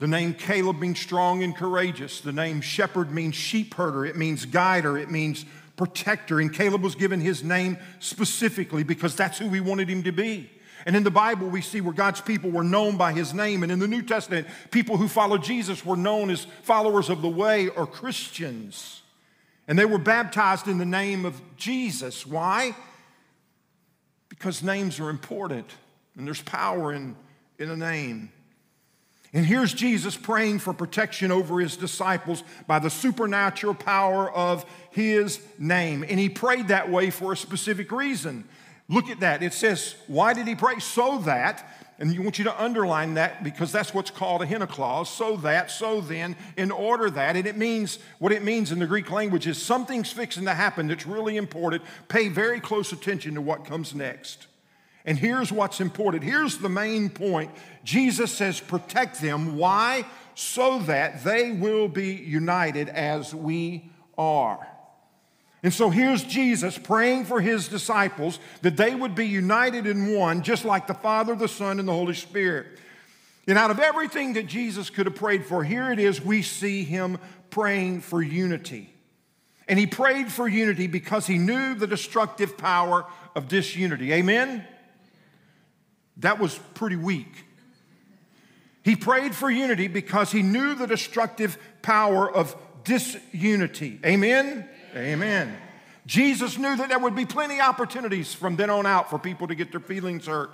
The 0.01 0.09
name 0.09 0.35
Caleb 0.35 0.81
means 0.81 0.99
strong 0.99 1.43
and 1.43 1.57
courageous. 1.57 2.21
The 2.21 2.33
name 2.33 2.61
Shepherd 2.61 3.13
means 3.13 3.35
sheep 3.35 3.75
herder, 3.75 4.05
it 4.05 4.17
means 4.17 4.45
guider, 4.45 4.99
it 4.99 5.11
means 5.11 5.45
protector. 5.77 6.41
And 6.41 6.53
Caleb 6.53 6.83
was 6.83 6.95
given 6.95 7.21
his 7.21 7.43
name 7.45 7.79
specifically 8.01 8.83
because 8.83 9.15
that's 9.15 9.39
who 9.39 9.49
we 9.49 9.61
wanted 9.61 9.89
him 9.89 10.03
to 10.05 10.13
be. 10.13 10.51
And 10.87 10.97
in 10.97 11.03
the 11.03 11.11
Bible, 11.11 11.49
we 11.49 11.61
see 11.61 11.81
where 11.81 11.93
God's 11.93 12.21
people 12.21 12.51
were 12.51 12.65
known 12.65 12.97
by 12.97 13.13
his 13.13 13.35
name. 13.35 13.63
And 13.63 13.73
in 13.73 13.79
the 13.79 13.89
New 13.89 14.03
Testament, 14.03 14.47
people 14.71 14.97
who 14.97 15.09
followed 15.09 15.43
Jesus 15.43 15.85
were 15.85 15.97
known 15.97 16.31
as 16.31 16.47
followers 16.63 17.11
of 17.11 17.23
the 17.23 17.29
way 17.29 17.69
or 17.69 17.87
Christians. 17.87 19.03
And 19.67 19.79
they 19.79 19.85
were 19.85 19.99
baptized 19.99 20.67
in 20.69 20.79
the 20.79 20.87
name 20.87 21.25
of 21.25 21.41
Jesus. 21.57 22.27
Why? 22.27 22.75
Because 24.29 24.63
names 24.63 25.01
are 25.01 25.11
important 25.11 25.67
and 26.17 26.27
there's 26.27 26.43
power 26.43 26.93
in, 26.93 27.17
in 27.59 27.71
a 27.71 27.77
name. 27.77 28.31
And 29.33 29.45
here's 29.45 29.75
Jesus 29.75 30.17
praying 30.17 30.61
for 30.61 30.73
protection 30.73 31.31
over 31.31 31.61
his 31.61 31.77
disciples 31.77 32.43
by 32.67 32.79
the 32.79 32.89
supernatural 32.89 33.75
power 33.75 34.31
of 34.31 34.65
his 34.91 35.41
name. 35.59 36.03
And 36.09 36.19
he 36.19 36.31
prayed 36.31 36.69
that 36.69 36.91
way 36.91 37.11
for 37.11 37.33
a 37.33 37.37
specific 37.37 37.93
reason. 37.93 38.49
Look 38.89 39.11
at 39.11 39.21
that. 39.21 39.43
It 39.43 39.53
says, 39.53 39.97
Why 40.07 40.33
did 40.33 40.47
he 40.47 40.55
pray? 40.55 40.79
So 40.79 41.19
that 41.19 41.65
And 42.01 42.15
you 42.15 42.23
want 42.23 42.39
you 42.39 42.45
to 42.45 42.63
underline 42.63 43.15
that 43.15 43.43
because 43.43 43.73
that's 43.73 43.93
what's 43.93 44.11
called 44.11 44.41
a 44.41 44.47
hina 44.47 44.69
clause. 44.69 45.11
So 45.11 45.37
that, 45.39 45.71
so 45.71 46.01
then, 46.01 46.37
in 46.57 46.71
order 46.71 47.11
that. 47.11 47.35
And 47.35 47.47
it 47.47 47.57
means, 47.57 47.99
what 48.21 48.31
it 48.31 48.45
means 48.45 48.71
in 48.71 48.79
the 48.79 48.87
Greek 48.87 49.11
language 49.11 49.49
is 49.49 49.61
something's 49.61 50.13
fixing 50.13 50.45
to 50.45 50.55
happen 50.55 50.87
that's 50.87 51.07
really 51.07 51.37
important. 51.37 51.83
Pay 52.07 52.29
very 52.29 52.61
close 52.61 52.93
attention 52.93 53.35
to 53.35 53.41
what 53.41 53.65
comes 53.65 53.95
next. 53.97 54.47
And 55.05 55.19
here's 55.19 55.51
what's 55.51 55.81
important. 55.81 56.23
Here's 56.23 56.59
the 56.59 56.69
main 56.69 57.11
point. 57.11 57.51
Jesus 57.83 58.31
says, 58.31 58.61
protect 58.61 59.21
them. 59.21 59.57
Why? 59.57 60.05
So 60.37 60.79
that 60.81 61.25
they 61.25 61.51
will 61.51 61.89
be 61.89 62.13
united 62.13 62.89
as 62.89 63.35
we 63.35 63.91
are. 64.17 64.65
And 65.63 65.75
so 65.75 65.91
here's 65.91 66.23
Jesus 66.23 66.79
praying 66.79 67.25
for 67.25 67.41
his 67.41 67.69
disciples 67.69 68.39
that 68.63 68.77
they 68.77 68.95
would 68.95 69.15
be 69.15 69.27
united 69.27 69.87
in 69.87 70.15
one, 70.15 70.43
just 70.43 70.65
like 70.65 70.87
the 70.87 70.95
Father, 70.95 71.35
the 71.35 71.49
Son, 71.49 71.81
and 71.81 71.89
the 71.89 71.93
Holy 71.93 72.15
Spirit. 72.15 72.67
And 73.49 73.59
out 73.59 73.71
of 73.71 73.81
everything 73.81 74.35
that 74.35 74.47
Jesus 74.47 74.91
could 74.91 75.07
have 75.07 75.17
prayed 75.17 75.45
for, 75.45 75.65
here 75.65 75.91
it 75.91 75.99
is 75.99 76.21
we 76.21 76.43
see 76.43 76.85
him 76.85 77.19
praying 77.51 78.03
for 78.03 78.23
unity. 78.23 78.93
And 79.67 79.79
he 79.79 79.87
prayed 79.87 80.31
for 80.31 80.47
unity 80.47 80.87
because 80.87 81.27
he 81.27 81.39
knew 81.39 81.75
the 81.75 81.87
destructive 81.87 82.57
power 82.57 83.07
of 83.35 83.49
disunity. 83.49 84.13
Amen? 84.13 84.65
That 86.19 86.39
was 86.39 86.59
pretty 86.75 86.97
weak. 86.97 87.45
He 88.83 88.97
prayed 88.97 89.35
for 89.35 89.51
unity 89.51 89.89
because 89.89 90.33
he 90.33 90.43
knew 90.43 90.75
the 90.75 90.87
destructive 90.87 91.59
power 91.83 92.31
of 92.31 92.57
disunity. 92.85 94.01
Amen? 94.05 94.69
Amen. 94.97 95.57
Jesus 96.07 96.57
knew 96.57 96.75
that 96.77 96.89
there 96.89 96.99
would 96.99 97.15
be 97.15 97.27
plenty 97.27 97.57
of 97.57 97.67
opportunities 97.67 98.33
from 98.33 98.57
then 98.57 98.71
on 98.71 98.87
out 98.87 99.11
for 99.11 99.19
people 99.19 99.47
to 99.47 99.55
get 99.55 99.71
their 99.71 99.81
feelings 99.81 100.27
hurt, 100.27 100.51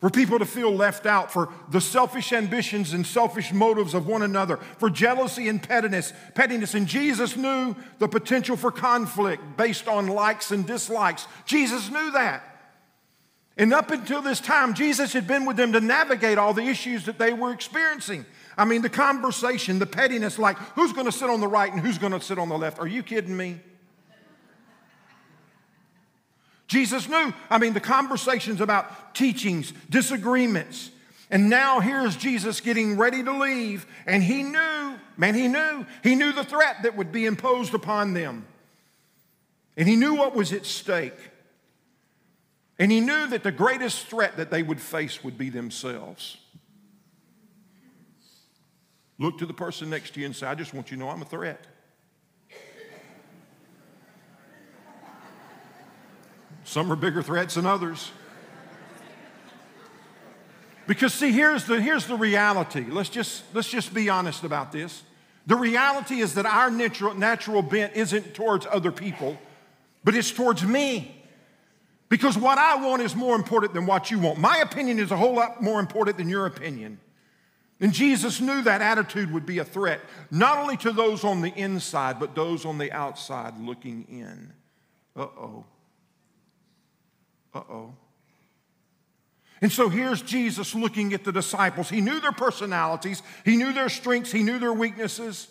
for 0.00 0.10
people 0.10 0.38
to 0.40 0.44
feel 0.44 0.72
left 0.72 1.06
out, 1.06 1.32
for 1.32 1.48
the 1.70 1.80
selfish 1.80 2.32
ambitions 2.32 2.92
and 2.92 3.06
selfish 3.06 3.52
motives 3.52 3.94
of 3.94 4.08
one 4.08 4.22
another, 4.22 4.56
for 4.78 4.90
jealousy 4.90 5.48
and 5.48 5.62
pettiness, 5.62 6.12
pettiness. 6.34 6.74
And 6.74 6.88
Jesus 6.88 7.36
knew 7.36 7.76
the 8.00 8.08
potential 8.08 8.56
for 8.56 8.72
conflict 8.72 9.42
based 9.56 9.86
on 9.86 10.08
likes 10.08 10.50
and 10.50 10.66
dislikes. 10.66 11.28
Jesus 11.46 11.88
knew 11.88 12.10
that. 12.10 12.42
And 13.56 13.72
up 13.72 13.92
until 13.92 14.20
this 14.20 14.40
time, 14.40 14.74
Jesus 14.74 15.12
had 15.12 15.28
been 15.28 15.44
with 15.44 15.56
them 15.56 15.72
to 15.72 15.80
navigate 15.80 16.38
all 16.38 16.52
the 16.52 16.66
issues 16.66 17.04
that 17.04 17.18
they 17.18 17.32
were 17.32 17.52
experiencing. 17.52 18.26
I 18.56 18.64
mean, 18.64 18.82
the 18.82 18.88
conversation, 18.88 19.78
the 19.78 19.86
pettiness, 19.86 20.38
like 20.38 20.56
who's 20.74 20.92
going 20.92 21.06
to 21.06 21.12
sit 21.12 21.28
on 21.28 21.40
the 21.40 21.48
right 21.48 21.72
and 21.72 21.80
who's 21.80 21.98
going 21.98 22.12
to 22.12 22.20
sit 22.20 22.38
on 22.38 22.48
the 22.48 22.58
left. 22.58 22.78
Are 22.78 22.86
you 22.86 23.02
kidding 23.02 23.36
me? 23.36 23.60
Jesus 26.66 27.08
knew. 27.08 27.32
I 27.50 27.58
mean, 27.58 27.72
the 27.72 27.80
conversations 27.80 28.60
about 28.60 29.14
teachings, 29.14 29.72
disagreements. 29.90 30.90
And 31.30 31.50
now 31.50 31.80
here's 31.80 32.16
Jesus 32.16 32.60
getting 32.60 32.96
ready 32.96 33.22
to 33.22 33.32
leave, 33.32 33.86
and 34.06 34.22
he 34.22 34.42
knew, 34.42 34.94
man, 35.16 35.34
he 35.34 35.48
knew. 35.48 35.86
He 36.02 36.14
knew 36.14 36.32
the 36.32 36.44
threat 36.44 36.82
that 36.82 36.96
would 36.96 37.12
be 37.12 37.26
imposed 37.26 37.74
upon 37.74 38.14
them. 38.14 38.46
And 39.76 39.88
he 39.88 39.96
knew 39.96 40.14
what 40.14 40.34
was 40.34 40.52
at 40.52 40.66
stake. 40.66 41.18
And 42.78 42.92
he 42.92 43.00
knew 43.00 43.26
that 43.28 43.42
the 43.42 43.52
greatest 43.52 44.06
threat 44.06 44.36
that 44.36 44.50
they 44.50 44.62
would 44.62 44.80
face 44.80 45.24
would 45.24 45.38
be 45.38 45.48
themselves. 45.48 46.36
Look 49.18 49.38
to 49.38 49.46
the 49.46 49.54
person 49.54 49.90
next 49.90 50.14
to 50.14 50.20
you 50.20 50.26
and 50.26 50.34
say, 50.34 50.46
I 50.46 50.54
just 50.54 50.74
want 50.74 50.90
you 50.90 50.96
to 50.96 51.02
know 51.02 51.10
I'm 51.10 51.22
a 51.22 51.24
threat. 51.24 51.66
Some 56.64 56.90
are 56.90 56.96
bigger 56.96 57.22
threats 57.22 57.54
than 57.54 57.66
others. 57.66 58.10
Because 60.86 61.14
see, 61.14 61.30
here's 61.30 61.64
the, 61.64 61.80
here's 61.80 62.06
the 62.06 62.16
reality. 62.16 62.84
Let's 62.88 63.08
just, 63.08 63.42
let's 63.54 63.68
just 63.68 63.94
be 63.94 64.08
honest 64.08 64.44
about 64.44 64.72
this. 64.72 65.02
The 65.46 65.56
reality 65.56 66.20
is 66.20 66.34
that 66.34 66.46
our 66.46 66.70
natural, 66.70 67.14
natural 67.14 67.62
bent 67.62 67.94
isn't 67.94 68.34
towards 68.34 68.66
other 68.70 68.90
people, 68.90 69.38
but 70.02 70.14
it's 70.14 70.30
towards 70.30 70.62
me. 70.64 71.22
Because 72.08 72.36
what 72.36 72.58
I 72.58 72.76
want 72.76 73.02
is 73.02 73.14
more 73.14 73.36
important 73.36 73.74
than 73.74 73.86
what 73.86 74.10
you 74.10 74.18
want. 74.18 74.38
My 74.38 74.58
opinion 74.58 74.98
is 74.98 75.10
a 75.10 75.16
whole 75.16 75.34
lot 75.34 75.62
more 75.62 75.80
important 75.80 76.16
than 76.16 76.28
your 76.28 76.46
opinion. 76.46 76.98
And 77.80 77.92
Jesus 77.92 78.40
knew 78.40 78.62
that 78.62 78.80
attitude 78.80 79.32
would 79.32 79.46
be 79.46 79.58
a 79.58 79.64
threat, 79.64 80.00
not 80.30 80.58
only 80.58 80.76
to 80.78 80.92
those 80.92 81.24
on 81.24 81.40
the 81.40 81.52
inside, 81.54 82.20
but 82.20 82.34
those 82.34 82.64
on 82.64 82.78
the 82.78 82.92
outside 82.92 83.58
looking 83.58 84.06
in. 84.08 84.52
Uh 85.16 85.22
oh. 85.22 85.64
Uh 87.52 87.62
oh. 87.68 87.94
And 89.60 89.72
so 89.72 89.88
here's 89.88 90.22
Jesus 90.22 90.74
looking 90.74 91.14
at 91.14 91.24
the 91.24 91.32
disciples. 91.32 91.88
He 91.88 92.00
knew 92.00 92.20
their 92.20 92.32
personalities, 92.32 93.22
he 93.44 93.56
knew 93.56 93.72
their 93.72 93.88
strengths, 93.88 94.30
he 94.30 94.42
knew 94.42 94.58
their 94.58 94.72
weaknesses. 94.72 95.48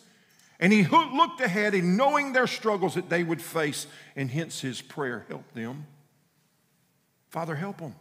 And 0.59 0.71
he 0.71 0.85
looked 0.85 1.41
ahead 1.41 1.73
and 1.73 1.97
knowing 1.97 2.31
their 2.31 2.47
struggles 2.47 2.95
that 2.95 3.09
they 3.09 3.23
would 3.23 3.41
face, 3.41 3.85
and 4.15 4.29
hence 4.29 4.61
his 4.61 4.81
prayer 4.81 5.25
help 5.27 5.51
them. 5.53 5.87
Father, 7.31 7.55
help 7.55 7.79
them. 7.79 7.95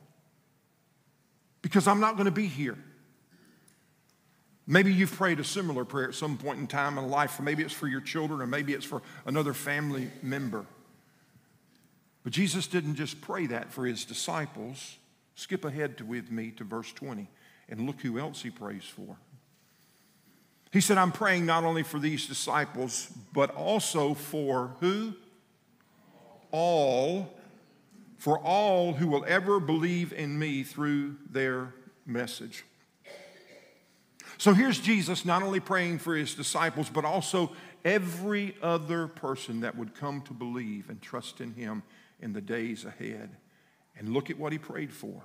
Because 1.61 1.89
I'm 1.89 1.99
not 1.99 2.15
going 2.15 2.27
to 2.27 2.31
be 2.31 2.47
here. 2.47 2.77
Maybe 4.67 4.93
you've 4.93 5.13
prayed 5.13 5.41
a 5.41 5.45
similar 5.45 5.85
prayer 5.85 6.09
at 6.09 6.15
some 6.15 6.39
point 6.39 6.61
in 6.61 6.67
time 6.67 6.97
in 6.99 7.09
life, 7.09 7.39
or 7.39 7.43
maybe 7.43 7.63
it's 7.63 7.75
for 7.75 7.89
your 7.89 8.01
children, 8.01 8.41
or 8.41 8.47
maybe 8.47 8.73
it's 8.73 8.85
for 8.85 9.03
another 9.27 9.55
family 9.55 10.11
member. 10.23 10.65
But 12.23 12.33
Jesus 12.33 12.69
didn't 12.69 12.95
just 12.95 13.21
pray 13.21 13.47
that 13.47 13.73
for 13.73 13.85
his 13.87 14.05
disciples. 14.05 14.99
Skip 15.35 15.65
ahead 15.65 15.99
to, 15.99 16.05
with 16.05 16.31
me 16.31 16.53
to 16.53 16.65
verse 16.65 16.93
20 16.93 17.29
and 17.69 17.87
look 17.87 18.01
who 18.01 18.19
else 18.19 18.43
he 18.43 18.51
prays 18.51 18.85
for. 18.85 19.17
He 20.73 20.81
said, 20.81 20.97
I'm 20.97 21.13
praying 21.13 21.45
not 21.45 21.65
only 21.65 21.83
for 21.83 21.99
these 21.99 22.27
disciples, 22.27 23.11
but 23.33 23.55
also 23.55 24.15
for 24.15 24.75
who? 24.81 25.15
All, 26.51 27.35
for 28.19 28.39
all 28.39 28.95
who 28.95 29.09
will 29.09 29.25
ever 29.27 29.59
believe 29.59 30.13
in 30.13 30.39
me 30.39 30.63
through 30.63 31.17
their 31.31 31.75
message. 32.07 32.65
So 34.43 34.53
here's 34.53 34.81
Jesus 34.81 35.25
not 35.25 35.45
only 35.45 35.61
praying 35.61 36.01
for 36.01 36.17
his 36.17 36.35
disciples, 36.35 36.91
but 36.93 37.05
also 37.05 37.53
every 37.85 38.57
other 38.61 39.07
person 39.07 39.61
that 39.61 39.79
would 39.79 39.95
come 39.95 40.21
to 40.23 40.33
believe 40.33 40.91
and 40.91 41.01
trust 41.01 41.41
in 41.41 41.55
him 41.55 41.85
in 42.19 42.33
the 42.33 42.41
days 42.41 42.85
ahead. 42.85 43.37
And 43.97 44.09
look 44.09 44.31
at 44.31 44.39
what 44.41 44.51
he 44.51 44.59
prayed 44.59 44.93
for. 44.93 45.23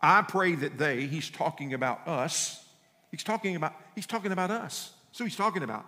I 0.00 0.22
pray 0.22 0.56
that 0.56 0.78
they, 0.78 1.06
he's 1.06 1.30
talking 1.30 1.74
about 1.74 2.08
us. 2.08 2.60
He's 3.12 3.22
talking 3.22 3.54
about, 3.54 3.74
he's 3.94 4.06
talking 4.08 4.32
about 4.32 4.50
us. 4.50 4.92
So 5.12 5.22
he's 5.22 5.36
talking 5.36 5.62
about. 5.62 5.86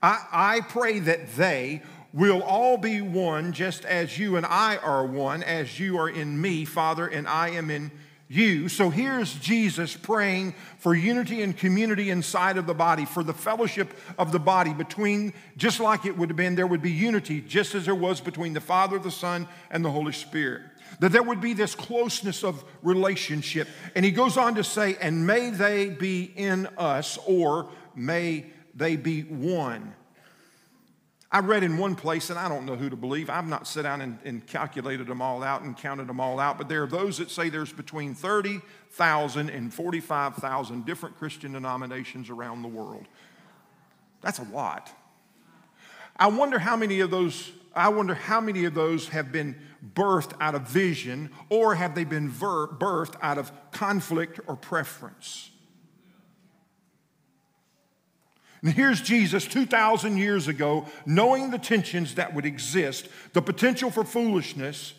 I, 0.00 0.24
I 0.30 0.60
pray 0.60 1.00
that 1.00 1.34
they 1.34 1.82
will 2.12 2.44
all 2.44 2.78
be 2.78 3.00
one, 3.00 3.52
just 3.52 3.84
as 3.84 4.16
you 4.16 4.36
and 4.36 4.46
I 4.46 4.76
are 4.76 5.04
one, 5.04 5.42
as 5.42 5.80
you 5.80 5.98
are 5.98 6.08
in 6.08 6.40
me, 6.40 6.64
Father, 6.64 7.08
and 7.08 7.26
I 7.26 7.48
am 7.48 7.72
in 7.72 7.90
you. 8.30 8.68
So 8.68 8.90
here's 8.90 9.34
Jesus 9.34 9.96
praying 9.96 10.54
for 10.78 10.94
unity 10.94 11.42
and 11.42 11.56
community 11.56 12.10
inside 12.10 12.56
of 12.56 12.66
the 12.66 12.74
body, 12.74 13.04
for 13.04 13.24
the 13.24 13.34
fellowship 13.34 13.92
of 14.16 14.30
the 14.30 14.38
body 14.38 14.72
between, 14.72 15.32
just 15.56 15.80
like 15.80 16.06
it 16.06 16.16
would 16.16 16.30
have 16.30 16.36
been, 16.36 16.54
there 16.54 16.68
would 16.68 16.80
be 16.80 16.92
unity, 16.92 17.40
just 17.40 17.74
as 17.74 17.86
there 17.86 17.94
was 17.94 18.20
between 18.20 18.52
the 18.52 18.60
Father, 18.60 19.00
the 19.00 19.10
Son, 19.10 19.48
and 19.68 19.84
the 19.84 19.90
Holy 19.90 20.12
Spirit. 20.12 20.62
That 21.00 21.10
there 21.10 21.24
would 21.24 21.40
be 21.40 21.54
this 21.54 21.74
closeness 21.74 22.44
of 22.44 22.64
relationship. 22.82 23.66
And 23.96 24.04
he 24.04 24.12
goes 24.12 24.36
on 24.36 24.54
to 24.54 24.64
say, 24.64 24.96
and 25.00 25.26
may 25.26 25.50
they 25.50 25.88
be 25.88 26.22
in 26.36 26.68
us, 26.78 27.18
or 27.26 27.68
may 27.96 28.46
they 28.76 28.94
be 28.94 29.22
one. 29.22 29.92
I 31.32 31.38
read 31.38 31.62
in 31.62 31.78
one 31.78 31.94
place, 31.94 32.30
and 32.30 32.38
I 32.38 32.48
don't 32.48 32.66
know 32.66 32.74
who 32.74 32.90
to 32.90 32.96
believe. 32.96 33.30
I've 33.30 33.46
not 33.46 33.68
sat 33.68 33.82
down 33.82 34.00
and, 34.00 34.18
and, 34.24 34.44
calculated 34.44 35.06
them 35.06 35.22
all 35.22 35.44
out 35.44 35.62
and 35.62 35.76
counted 35.76 36.08
them 36.08 36.18
all 36.18 36.40
out, 36.40 36.58
but 36.58 36.68
there 36.68 36.82
are 36.82 36.88
those 36.88 37.18
that 37.18 37.30
say 37.30 37.48
there's 37.48 37.72
between 37.72 38.14
30,000 38.14 39.48
and 39.48 39.72
45,000 39.72 40.84
different 40.84 41.16
Christian 41.18 41.52
denominations 41.52 42.30
around 42.30 42.62
the 42.62 42.68
world. 42.68 43.06
That's 44.22 44.40
a 44.40 44.44
lot. 44.44 44.90
I 46.16 46.26
wonder 46.26 46.58
how 46.58 46.76
many 46.76 46.98
of 46.98 47.12
those, 47.12 47.52
I 47.74 47.90
wonder 47.90 48.14
how 48.14 48.40
many 48.40 48.64
of 48.64 48.74
those 48.74 49.08
have 49.08 49.30
been 49.30 49.54
birthed 49.94 50.32
out 50.40 50.56
of 50.56 50.68
vision 50.68 51.30
or 51.48 51.76
have 51.76 51.94
they 51.94 52.04
been 52.04 52.30
birthed 52.30 53.14
out 53.22 53.38
of 53.38 53.52
conflict 53.70 54.40
or 54.48 54.56
preference? 54.56 55.49
And 58.62 58.72
here's 58.72 59.00
Jesus 59.00 59.46
2,000 59.46 60.18
years 60.18 60.48
ago, 60.48 60.86
knowing 61.06 61.50
the 61.50 61.58
tensions 61.58 62.16
that 62.16 62.34
would 62.34 62.44
exist, 62.44 63.08
the 63.32 63.40
potential 63.40 63.90
for 63.90 64.04
foolishness, 64.04 64.94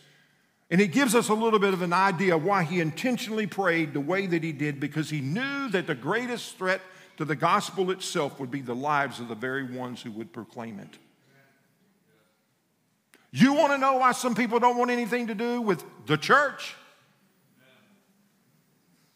and 0.71 0.79
it 0.79 0.87
gives 0.87 1.13
us 1.15 1.29
a 1.29 1.33
little 1.33 1.59
bit 1.59 1.73
of 1.73 1.81
an 1.81 1.93
idea 1.93 2.37
why 2.37 2.63
he 2.63 2.79
intentionally 2.79 3.45
prayed 3.45 3.93
the 3.93 3.99
way 3.99 4.25
that 4.25 4.41
he 4.41 4.51
did, 4.51 4.79
because 4.79 5.09
he 5.09 5.19
knew 5.19 5.69
that 5.69 5.85
the 5.85 5.93
greatest 5.93 6.57
threat 6.57 6.81
to 7.17 7.25
the 7.25 7.35
gospel 7.35 7.91
itself 7.91 8.39
would 8.39 8.49
be 8.49 8.61
the 8.61 8.73
lives 8.73 9.19
of 9.19 9.27
the 9.27 9.35
very 9.35 9.63
ones 9.63 10.01
who 10.01 10.11
would 10.11 10.31
proclaim 10.31 10.79
it. 10.79 10.97
You 13.31 13.53
want 13.53 13.73
to 13.73 13.77
know 13.77 13.97
why 13.97 14.13
some 14.13 14.33
people 14.33 14.59
don't 14.59 14.77
want 14.77 14.91
anything 14.91 15.27
to 15.27 15.35
do 15.35 15.61
with 15.61 15.83
the 16.05 16.17
church? 16.17 16.75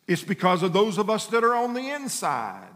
It's 0.08 0.24
because 0.24 0.62
of 0.62 0.72
those 0.72 0.98
of 0.98 1.10
us 1.10 1.26
that 1.28 1.44
are 1.44 1.56
on 1.56 1.74
the 1.74 1.90
inside. 1.90 2.68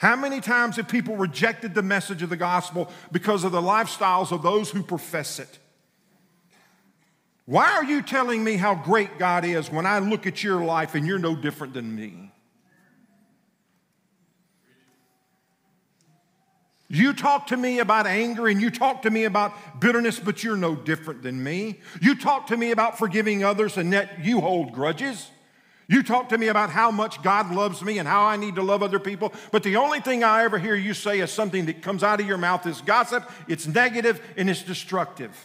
How 0.00 0.16
many 0.16 0.40
times 0.40 0.76
have 0.76 0.88
people 0.88 1.16
rejected 1.16 1.74
the 1.74 1.82
message 1.82 2.22
of 2.22 2.30
the 2.30 2.36
gospel 2.36 2.90
because 3.12 3.44
of 3.44 3.52
the 3.52 3.60
lifestyles 3.60 4.32
of 4.32 4.40
those 4.40 4.70
who 4.70 4.82
profess 4.82 5.38
it? 5.38 5.58
Why 7.44 7.70
are 7.72 7.84
you 7.84 8.00
telling 8.00 8.42
me 8.42 8.56
how 8.56 8.74
great 8.74 9.18
God 9.18 9.44
is 9.44 9.70
when 9.70 9.84
I 9.84 9.98
look 9.98 10.26
at 10.26 10.42
your 10.42 10.64
life 10.64 10.94
and 10.94 11.06
you're 11.06 11.18
no 11.18 11.36
different 11.36 11.74
than 11.74 11.94
me? 11.94 12.32
You 16.88 17.12
talk 17.12 17.48
to 17.48 17.56
me 17.58 17.78
about 17.80 18.06
anger 18.06 18.48
and 18.48 18.58
you 18.58 18.70
talk 18.70 19.02
to 19.02 19.10
me 19.10 19.24
about 19.24 19.80
bitterness, 19.82 20.18
but 20.18 20.42
you're 20.42 20.56
no 20.56 20.74
different 20.74 21.22
than 21.22 21.44
me. 21.44 21.80
You 22.00 22.14
talk 22.14 22.46
to 22.46 22.56
me 22.56 22.70
about 22.70 22.96
forgiving 22.96 23.44
others, 23.44 23.76
and 23.76 23.92
yet 23.92 24.24
you 24.24 24.40
hold 24.40 24.72
grudges. 24.72 25.30
You 25.90 26.04
talk 26.04 26.28
to 26.28 26.38
me 26.38 26.46
about 26.46 26.70
how 26.70 26.92
much 26.92 27.20
God 27.20 27.52
loves 27.52 27.82
me 27.82 27.98
and 27.98 28.06
how 28.06 28.22
I 28.22 28.36
need 28.36 28.54
to 28.54 28.62
love 28.62 28.80
other 28.80 29.00
people, 29.00 29.32
but 29.50 29.64
the 29.64 29.74
only 29.74 29.98
thing 29.98 30.22
I 30.22 30.44
ever 30.44 30.56
hear 30.56 30.76
you 30.76 30.94
say 30.94 31.18
is 31.18 31.32
something 31.32 31.66
that 31.66 31.82
comes 31.82 32.04
out 32.04 32.20
of 32.20 32.28
your 32.28 32.38
mouth 32.38 32.64
is 32.64 32.80
gossip, 32.80 33.28
it's 33.48 33.66
negative, 33.66 34.22
and 34.36 34.48
it's 34.48 34.62
destructive. 34.62 35.36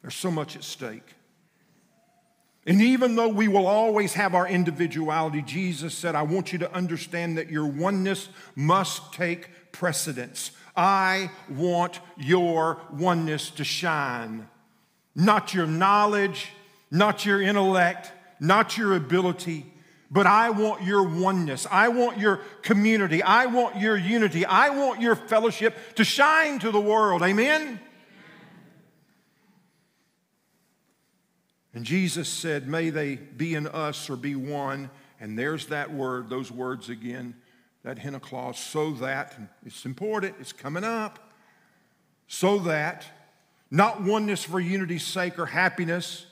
There's 0.00 0.14
so 0.14 0.30
much 0.30 0.54
at 0.54 0.62
stake. 0.62 1.16
And 2.68 2.80
even 2.80 3.16
though 3.16 3.26
we 3.26 3.48
will 3.48 3.66
always 3.66 4.14
have 4.14 4.36
our 4.36 4.46
individuality, 4.46 5.42
Jesus 5.42 5.92
said, 5.92 6.14
I 6.14 6.22
want 6.22 6.52
you 6.52 6.60
to 6.60 6.72
understand 6.72 7.36
that 7.36 7.50
your 7.50 7.66
oneness 7.66 8.28
must 8.54 9.12
take 9.12 9.72
precedence. 9.72 10.52
I 10.76 11.32
want 11.50 11.98
your 12.16 12.80
oneness 12.92 13.50
to 13.50 13.64
shine 13.64 14.48
not 15.14 15.54
your 15.54 15.66
knowledge, 15.66 16.50
not 16.90 17.24
your 17.24 17.40
intellect, 17.40 18.12
not 18.40 18.76
your 18.76 18.94
ability, 18.94 19.66
but 20.10 20.26
I 20.26 20.50
want 20.50 20.84
your 20.84 21.02
oneness. 21.02 21.66
I 21.70 21.88
want 21.88 22.18
your 22.18 22.36
community. 22.62 23.22
I 23.22 23.46
want 23.46 23.76
your 23.76 23.96
unity. 23.96 24.44
I 24.44 24.70
want 24.70 25.00
your 25.00 25.16
fellowship 25.16 25.76
to 25.96 26.04
shine 26.04 26.58
to 26.60 26.70
the 26.70 26.80
world. 26.80 27.22
Amen? 27.22 27.80
And 31.74 31.84
Jesus 31.84 32.28
said, 32.28 32.68
May 32.68 32.90
they 32.90 33.16
be 33.16 33.54
in 33.54 33.66
us 33.66 34.08
or 34.08 34.16
be 34.16 34.36
one. 34.36 34.90
And 35.20 35.38
there's 35.38 35.66
that 35.66 35.92
word, 35.92 36.28
those 36.28 36.52
words 36.52 36.88
again, 36.88 37.34
that 37.82 37.98
hina 37.98 38.20
clause, 38.20 38.58
so 38.58 38.92
that, 38.92 39.36
it's 39.64 39.84
important, 39.84 40.36
it's 40.38 40.52
coming 40.52 40.84
up, 40.84 41.32
so 42.28 42.58
that 42.60 43.04
not 43.74 44.02
oneness 44.02 44.44
for 44.44 44.60
unity's 44.60 45.04
sake 45.04 45.36
or 45.36 45.46
happiness, 45.46 46.26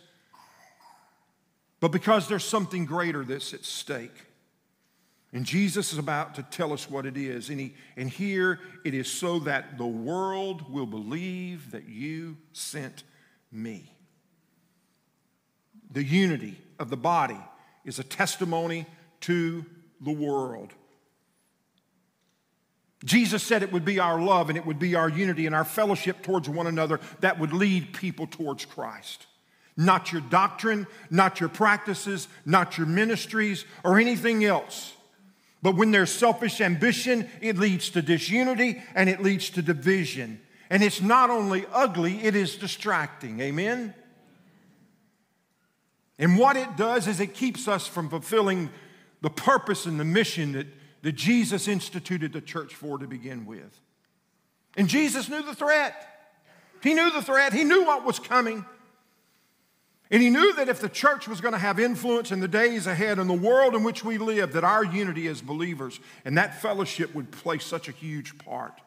but 1.81 1.91
because 1.91 2.29
there's 2.29 2.45
something 2.45 2.87
greater 2.87 3.25
that's 3.25 3.53
at 3.53 3.65
stake. 3.65 4.15
And 5.33 5.45
Jesus 5.45 5.93
is 5.93 5.99
about 5.99 6.37
to 6.37 6.45
tell 6.45 6.73
us 6.73 6.89
what 6.89 7.05
it 7.05 7.17
is. 7.17 7.51
And, 7.51 7.59
he, 7.59 7.75
and 7.97 8.09
here 8.09 8.61
it 8.85 8.95
is 8.95 9.11
so 9.11 9.41
that 9.41 9.77
the 9.77 9.87
world 9.87 10.73
will 10.73 10.87
believe 10.87 11.73
that 11.73 11.89
you 11.89 12.37
sent 12.53 13.03
me. 13.51 13.91
The 15.91 16.05
unity 16.05 16.57
of 16.79 16.91
the 16.91 16.97
body 16.97 17.41
is 17.85 17.99
a 17.99 18.05
testimony 18.05 18.87
to 19.23 19.67
the 20.01 20.13
world. 20.13 20.73
Jesus 23.04 23.42
said 23.42 23.62
it 23.62 23.73
would 23.73 23.85
be 23.85 23.99
our 23.99 24.21
love 24.21 24.49
and 24.49 24.56
it 24.56 24.64
would 24.64 24.78
be 24.78 24.94
our 24.94 25.09
unity 25.09 25.47
and 25.47 25.54
our 25.54 25.64
fellowship 25.64 26.23
towards 26.23 26.49
one 26.49 26.66
another 26.66 27.00
that 27.21 27.38
would 27.38 27.52
lead 27.52 27.92
people 27.92 28.26
towards 28.26 28.64
Christ. 28.64 29.26
Not 29.76 30.12
your 30.12 30.21
doctrine, 30.21 30.87
not 31.11 31.40
your 31.40 31.49
practices, 31.49 32.28
not 32.44 32.78
your 32.78 32.87
ministries, 32.87 33.64
or 33.85 33.99
anything 33.99 34.44
else. 34.44 34.92
But 35.62 35.76
when 35.76 35.90
there's 35.90 36.11
selfish 36.11 36.61
ambition, 36.61 37.28
it 37.40 37.56
leads 37.56 37.90
to 37.90 38.02
disunity 38.02 38.82
and 38.95 39.08
it 39.08 39.23
leads 39.23 39.50
to 39.50 39.62
division. 39.62 40.41
And 40.71 40.82
it's 40.82 41.00
not 41.00 41.30
only 41.30 41.67
ugly, 41.73 42.23
it 42.23 42.34
is 42.34 42.56
distracting. 42.56 43.41
Amen? 43.41 43.95
And 46.19 46.38
what 46.38 46.56
it 46.56 46.76
does 46.76 47.08
is 47.08 47.21
it 47.21 47.34
keeps 47.34 47.67
us 47.67 47.86
from 47.86 48.08
fulfilling 48.08 48.71
the 49.23 49.30
purpose 49.30 49.86
and 49.86 49.99
the 49.99 50.04
mission 50.04 50.52
that 50.52 50.67
that 51.02 51.12
Jesus 51.12 51.69
instituted 51.69 52.32
the 52.32 52.41
church 52.41 52.75
for 52.75 52.99
to 52.99 53.06
begin 53.06 53.45
with. 53.45 53.80
And 54.76 54.88
Jesus 54.88 55.28
knew 55.28 55.43
the 55.43 55.54
threat. 55.54 56.08
He 56.82 56.95
knew 56.95 57.10
the 57.10 57.23
threat, 57.23 57.52
he 57.52 57.65
knew 57.65 57.84
what 57.84 58.04
was 58.04 58.19
coming. 58.19 58.65
And 60.10 60.21
he 60.21 60.28
knew 60.28 60.52
that 60.56 60.69
if 60.69 60.78
the 60.78 60.91
church 60.91 61.26
was 61.26 61.41
going 61.41 61.52
to 61.52 61.58
have 61.58 61.80
influence 61.80 62.32
in 62.32 62.41
the 62.41 62.49
days 62.49 62.86
ahead 62.86 63.19
in 63.19 63.28
the 63.28 63.32
world 63.32 63.75
in 63.75 63.82
which 63.82 64.04
we 64.04 64.19
live, 64.19 64.52
that 64.52 64.62
our 64.62 64.84
unity 64.84 65.26
as 65.26 65.41
believers 65.41 66.00
and 66.26 66.36
that 66.36 66.60
fellowship 66.60 67.15
would 67.15 67.30
play 67.30 67.56
such 67.58 67.88
a 67.88 67.93
huge 67.93 68.36
part. 68.36 68.78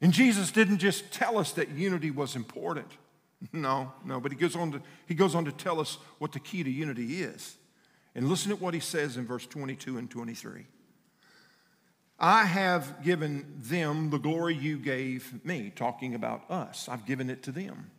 And 0.00 0.14
Jesus 0.14 0.50
didn't 0.50 0.78
just 0.78 1.12
tell 1.12 1.36
us 1.36 1.52
that 1.52 1.70
unity 1.70 2.10
was 2.10 2.36
important. 2.36 2.90
No, 3.52 3.92
no, 4.06 4.20
but 4.20 4.32
he 4.32 4.38
goes 4.38 4.56
on 4.56 4.72
to, 4.72 4.80
he 5.06 5.14
goes 5.14 5.34
on 5.34 5.44
to 5.44 5.52
tell 5.52 5.78
us 5.78 5.98
what 6.18 6.32
the 6.32 6.40
key 6.40 6.62
to 6.62 6.70
unity 6.70 7.22
is. 7.22 7.56
And 8.14 8.28
listen 8.28 8.50
to 8.50 8.56
what 8.56 8.74
he 8.74 8.80
says 8.80 9.16
in 9.16 9.26
verse 9.26 9.46
22 9.46 9.98
and 9.98 10.10
23. 10.10 10.66
I 12.18 12.44
have 12.44 13.02
given 13.02 13.44
them 13.58 14.10
the 14.10 14.18
glory 14.18 14.54
you 14.54 14.78
gave 14.78 15.44
me, 15.44 15.72
talking 15.74 16.14
about 16.14 16.48
us. 16.50 16.88
I've 16.88 17.06
given 17.06 17.28
it 17.28 17.42
to 17.44 17.52
them. 17.52 17.90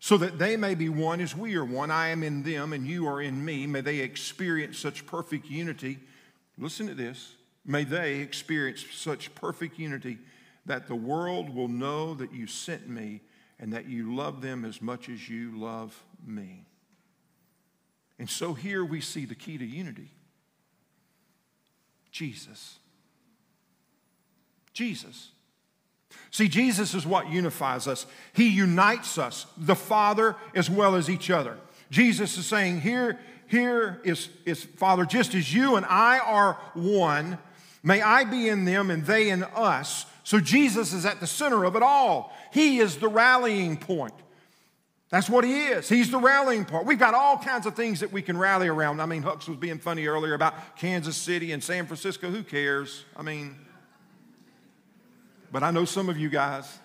So 0.00 0.16
that 0.18 0.38
they 0.38 0.56
may 0.56 0.74
be 0.74 0.88
one 0.88 1.20
as 1.20 1.36
we 1.36 1.56
are 1.56 1.64
one. 1.64 1.90
I 1.90 2.08
am 2.08 2.22
in 2.22 2.42
them 2.42 2.72
and 2.72 2.86
you 2.86 3.06
are 3.08 3.20
in 3.20 3.44
me. 3.44 3.66
May 3.66 3.82
they 3.82 3.98
experience 3.98 4.78
such 4.78 5.06
perfect 5.06 5.50
unity. 5.50 5.98
Listen 6.58 6.86
to 6.86 6.94
this. 6.94 7.34
May 7.64 7.84
they 7.84 8.16
experience 8.16 8.84
such 8.92 9.34
perfect 9.34 9.78
unity 9.78 10.18
that 10.64 10.86
the 10.86 10.94
world 10.94 11.54
will 11.54 11.68
know 11.68 12.14
that 12.14 12.32
you 12.32 12.46
sent 12.46 12.88
me 12.88 13.20
and 13.58 13.72
that 13.72 13.86
you 13.86 14.14
love 14.14 14.42
them 14.42 14.64
as 14.64 14.80
much 14.80 15.08
as 15.08 15.28
you 15.28 15.56
love 15.58 16.02
me. 16.26 16.64
And 18.18 18.28
so 18.30 18.54
here 18.54 18.84
we 18.84 19.00
see 19.00 19.24
the 19.24 19.34
key 19.34 19.58
to 19.58 19.64
unity 19.64 20.10
Jesus. 22.10 22.78
Jesus. 24.72 25.30
See, 26.30 26.48
Jesus 26.48 26.94
is 26.94 27.06
what 27.06 27.28
unifies 27.28 27.86
us. 27.86 28.06
He 28.32 28.48
unites 28.48 29.18
us, 29.18 29.46
the 29.58 29.74
Father 29.74 30.34
as 30.54 30.70
well 30.70 30.94
as 30.94 31.10
each 31.10 31.30
other. 31.30 31.58
Jesus 31.90 32.38
is 32.38 32.46
saying, 32.46 32.80
Here, 32.80 33.18
here 33.48 34.00
is, 34.02 34.30
is 34.44 34.64
Father, 34.64 35.04
just 35.04 35.34
as 35.34 35.52
you 35.52 35.76
and 35.76 35.84
I 35.84 36.18
are 36.18 36.54
one, 36.72 37.38
may 37.82 38.00
I 38.00 38.24
be 38.24 38.48
in 38.48 38.64
them 38.64 38.90
and 38.90 39.04
they 39.04 39.28
in 39.28 39.44
us. 39.44 40.06
So 40.24 40.40
Jesus 40.40 40.92
is 40.92 41.04
at 41.04 41.20
the 41.20 41.26
center 41.26 41.64
of 41.64 41.76
it 41.76 41.82
all. 41.82 42.34
He 42.50 42.78
is 42.78 42.96
the 42.96 43.08
rallying 43.08 43.76
point. 43.76 44.14
That's 45.08 45.30
what 45.30 45.44
he 45.44 45.66
is. 45.66 45.88
He's 45.88 46.10
the 46.10 46.18
rallying 46.18 46.64
part. 46.64 46.84
We've 46.84 46.98
got 46.98 47.14
all 47.14 47.38
kinds 47.38 47.66
of 47.66 47.76
things 47.76 48.00
that 48.00 48.10
we 48.10 48.22
can 48.22 48.36
rally 48.36 48.66
around. 48.66 49.00
I 49.00 49.06
mean, 49.06 49.22
Hux 49.22 49.48
was 49.48 49.56
being 49.56 49.78
funny 49.78 50.06
earlier 50.06 50.34
about 50.34 50.76
Kansas 50.76 51.16
City 51.16 51.52
and 51.52 51.62
San 51.62 51.86
Francisco. 51.86 52.28
Who 52.28 52.42
cares? 52.42 53.04
I 53.16 53.22
mean, 53.22 53.54
but 55.52 55.62
I 55.62 55.70
know 55.70 55.84
some 55.84 56.08
of 56.08 56.18
you 56.18 56.28
guys, 56.28 56.78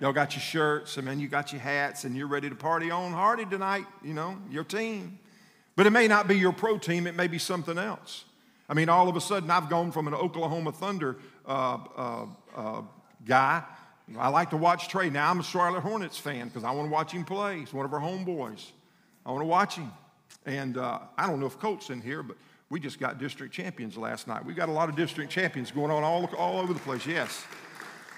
y'all 0.00 0.12
got 0.12 0.34
your 0.34 0.40
shirts, 0.40 0.98
I 0.98 1.00
mean, 1.00 1.18
you 1.18 1.26
got 1.26 1.52
your 1.52 1.60
hats, 1.60 2.04
and 2.04 2.16
you're 2.16 2.28
ready 2.28 2.48
to 2.48 2.54
party 2.54 2.92
on 2.92 3.12
Hardy 3.12 3.44
tonight, 3.44 3.86
you 4.04 4.14
know, 4.14 4.38
your 4.48 4.64
team. 4.64 5.18
But 5.74 5.86
it 5.86 5.90
may 5.90 6.06
not 6.06 6.28
be 6.28 6.38
your 6.38 6.52
pro 6.52 6.78
team, 6.78 7.08
it 7.08 7.16
may 7.16 7.26
be 7.26 7.38
something 7.38 7.76
else. 7.76 8.24
I 8.68 8.74
mean, 8.74 8.88
all 8.88 9.08
of 9.08 9.16
a 9.16 9.20
sudden, 9.20 9.50
I've 9.50 9.68
gone 9.68 9.90
from 9.90 10.06
an 10.06 10.14
Oklahoma 10.14 10.70
Thunder 10.70 11.16
uh, 11.44 11.78
uh, 11.96 12.26
uh, 12.54 12.82
guy 13.26 13.64
I 14.18 14.28
like 14.28 14.50
to 14.50 14.56
watch 14.56 14.88
Trey. 14.88 15.10
Now 15.10 15.30
I'm 15.30 15.40
a 15.40 15.44
Charlotte 15.44 15.80
Hornets 15.80 16.18
fan 16.18 16.48
because 16.48 16.64
I 16.64 16.70
want 16.72 16.88
to 16.88 16.92
watch 16.92 17.12
him 17.12 17.24
play. 17.24 17.60
He's 17.60 17.72
one 17.72 17.86
of 17.86 17.92
our 17.92 18.00
homeboys. 18.00 18.64
I 19.24 19.30
want 19.30 19.42
to 19.42 19.46
watch 19.46 19.76
him. 19.76 19.92
And 20.44 20.76
uh, 20.76 20.98
I 21.16 21.26
don't 21.26 21.40
know 21.40 21.46
if 21.46 21.58
Colt's 21.58 21.90
in 21.90 22.00
here, 22.00 22.22
but 22.22 22.36
we 22.68 22.80
just 22.80 22.98
got 22.98 23.18
district 23.18 23.54
champions 23.54 23.96
last 23.96 24.26
night. 24.26 24.44
We 24.44 24.54
got 24.54 24.68
a 24.68 24.72
lot 24.72 24.88
of 24.88 24.96
district 24.96 25.30
champions 25.30 25.70
going 25.70 25.90
on 25.90 26.02
all, 26.02 26.24
all 26.36 26.58
over 26.58 26.72
the 26.72 26.80
place, 26.80 27.06
yes. 27.06 27.44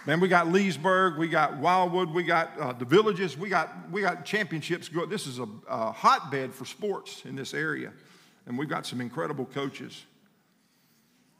Man, 0.06 0.20
we 0.20 0.28
got 0.28 0.48
Leesburg, 0.48 1.16
we 1.16 1.28
got 1.28 1.56
Wildwood, 1.56 2.10
we 2.10 2.24
got 2.24 2.58
uh, 2.58 2.72
the 2.72 2.84
villages, 2.84 3.38
we 3.38 3.48
got, 3.48 3.90
we 3.90 4.02
got 4.02 4.24
championships. 4.24 4.90
This 5.08 5.26
is 5.26 5.38
a, 5.38 5.48
a 5.66 5.92
hotbed 5.92 6.54
for 6.54 6.64
sports 6.66 7.22
in 7.24 7.36
this 7.36 7.54
area. 7.54 7.92
And 8.46 8.58
we've 8.58 8.68
got 8.68 8.86
some 8.86 9.00
incredible 9.00 9.46
coaches. 9.46 10.04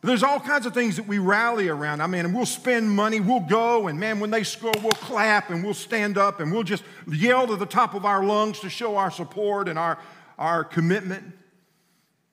There's 0.05 0.23
all 0.23 0.39
kinds 0.39 0.67
of 0.67 0.75
things 0.75 0.97
that 0.97 1.07
we 1.07 1.17
rally 1.17 1.69
around. 1.69 2.03
I 2.03 2.07
mean, 2.07 2.35
we'll 2.35 2.45
spend 2.45 2.91
money, 2.91 3.21
we'll 3.21 3.41
go, 3.41 3.89
and 3.89 3.99
man, 3.99 4.21
when 4.21 4.31
they 4.31 4.43
score, 4.43 4.75
we'll 4.83 4.93
clap 4.93 5.49
and 5.49 5.65
we'll 5.65 5.73
stand 5.73 6.19
up 6.19 6.41
and 6.41 6.53
we'll 6.53 6.63
just 6.63 6.85
yell 7.11 7.47
to 7.47 7.57
the 7.57 7.65
top 7.65 7.95
of 7.95 8.05
our 8.05 8.23
lungs 8.23 8.61
to 8.61 8.69
show 8.69 8.97
our 8.97 9.11
support 9.11 9.67
and 9.67 9.79
our, 9.79 9.99
our 10.39 10.63
commitment. 10.63 11.25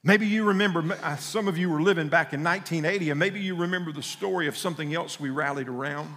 Maybe 0.03 0.27
you 0.27 0.43
remember, 0.43 0.83
uh, 1.01 1.15
some 1.15 1.47
of 1.47 1.57
you 1.57 1.69
were 1.69 1.81
living 1.81 2.09
back 2.09 2.33
in 2.33 2.43
1980, 2.43 3.11
and 3.11 3.17
maybe 3.17 3.39
you 3.39 3.55
remember 3.55 3.93
the 3.93 4.03
story 4.03 4.47
of 4.47 4.57
something 4.57 4.93
else 4.93 5.17
we 5.17 5.29
rallied 5.29 5.69
around. 5.69 6.13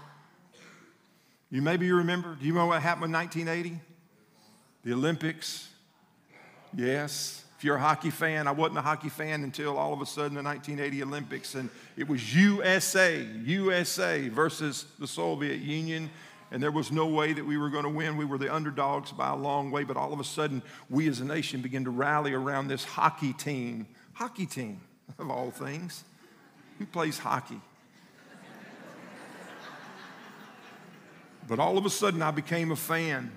You 1.52 1.62
maybe 1.62 1.86
you 1.86 1.98
remember. 1.98 2.34
Do 2.34 2.46
you 2.46 2.52
know 2.52 2.66
what 2.66 2.82
happened 2.82 3.04
in 3.04 3.12
1980? 3.12 3.80
The 4.82 4.92
Olympics. 4.92 5.68
Yes. 6.76 7.43
If 7.64 7.66
you're 7.68 7.76
a 7.76 7.80
hockey 7.80 8.10
fan, 8.10 8.46
I 8.46 8.50
wasn't 8.50 8.76
a 8.76 8.82
hockey 8.82 9.08
fan 9.08 9.42
until 9.42 9.78
all 9.78 9.94
of 9.94 10.02
a 10.02 10.04
sudden 10.04 10.34
the 10.34 10.42
1980 10.42 11.02
Olympics, 11.02 11.54
and 11.54 11.70
it 11.96 12.06
was 12.06 12.36
USA, 12.36 13.26
USA 13.42 14.28
versus 14.28 14.84
the 14.98 15.06
Soviet 15.06 15.60
Union. 15.60 16.10
And 16.50 16.62
there 16.62 16.70
was 16.70 16.92
no 16.92 17.06
way 17.06 17.32
that 17.32 17.42
we 17.42 17.56
were 17.56 17.70
going 17.70 17.84
to 17.84 17.88
win. 17.88 18.18
We 18.18 18.26
were 18.26 18.36
the 18.36 18.54
underdogs 18.54 19.12
by 19.12 19.30
a 19.30 19.34
long 19.34 19.70
way, 19.70 19.82
but 19.82 19.96
all 19.96 20.12
of 20.12 20.20
a 20.20 20.24
sudden, 20.24 20.60
we 20.90 21.08
as 21.08 21.20
a 21.20 21.24
nation 21.24 21.62
began 21.62 21.84
to 21.84 21.90
rally 21.90 22.34
around 22.34 22.68
this 22.68 22.84
hockey 22.84 23.32
team. 23.32 23.86
Hockey 24.12 24.44
team, 24.44 24.82
of 25.18 25.30
all 25.30 25.50
things. 25.50 26.04
Who 26.78 26.84
plays 26.84 27.18
hockey? 27.18 27.62
but 31.48 31.58
all 31.58 31.78
of 31.78 31.86
a 31.86 31.90
sudden, 31.90 32.20
I 32.20 32.30
became 32.30 32.72
a 32.72 32.76
fan. 32.76 33.32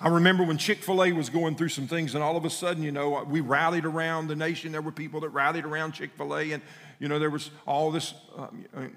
I 0.00 0.08
remember 0.08 0.44
when 0.44 0.58
Chick 0.58 0.78
fil 0.78 1.02
A 1.02 1.10
was 1.10 1.28
going 1.28 1.56
through 1.56 1.70
some 1.70 1.88
things, 1.88 2.14
and 2.14 2.22
all 2.22 2.36
of 2.36 2.44
a 2.44 2.50
sudden, 2.50 2.84
you 2.84 2.92
know, 2.92 3.24
we 3.24 3.40
rallied 3.40 3.84
around 3.84 4.28
the 4.28 4.36
nation. 4.36 4.70
There 4.70 4.80
were 4.80 4.92
people 4.92 5.20
that 5.20 5.30
rallied 5.30 5.64
around 5.64 5.92
Chick 5.92 6.10
fil 6.16 6.36
A, 6.36 6.52
and, 6.52 6.62
you 7.00 7.08
know, 7.08 7.18
there 7.18 7.30
was 7.30 7.50
all 7.66 7.90
this, 7.90 8.14
uh, 8.36 8.46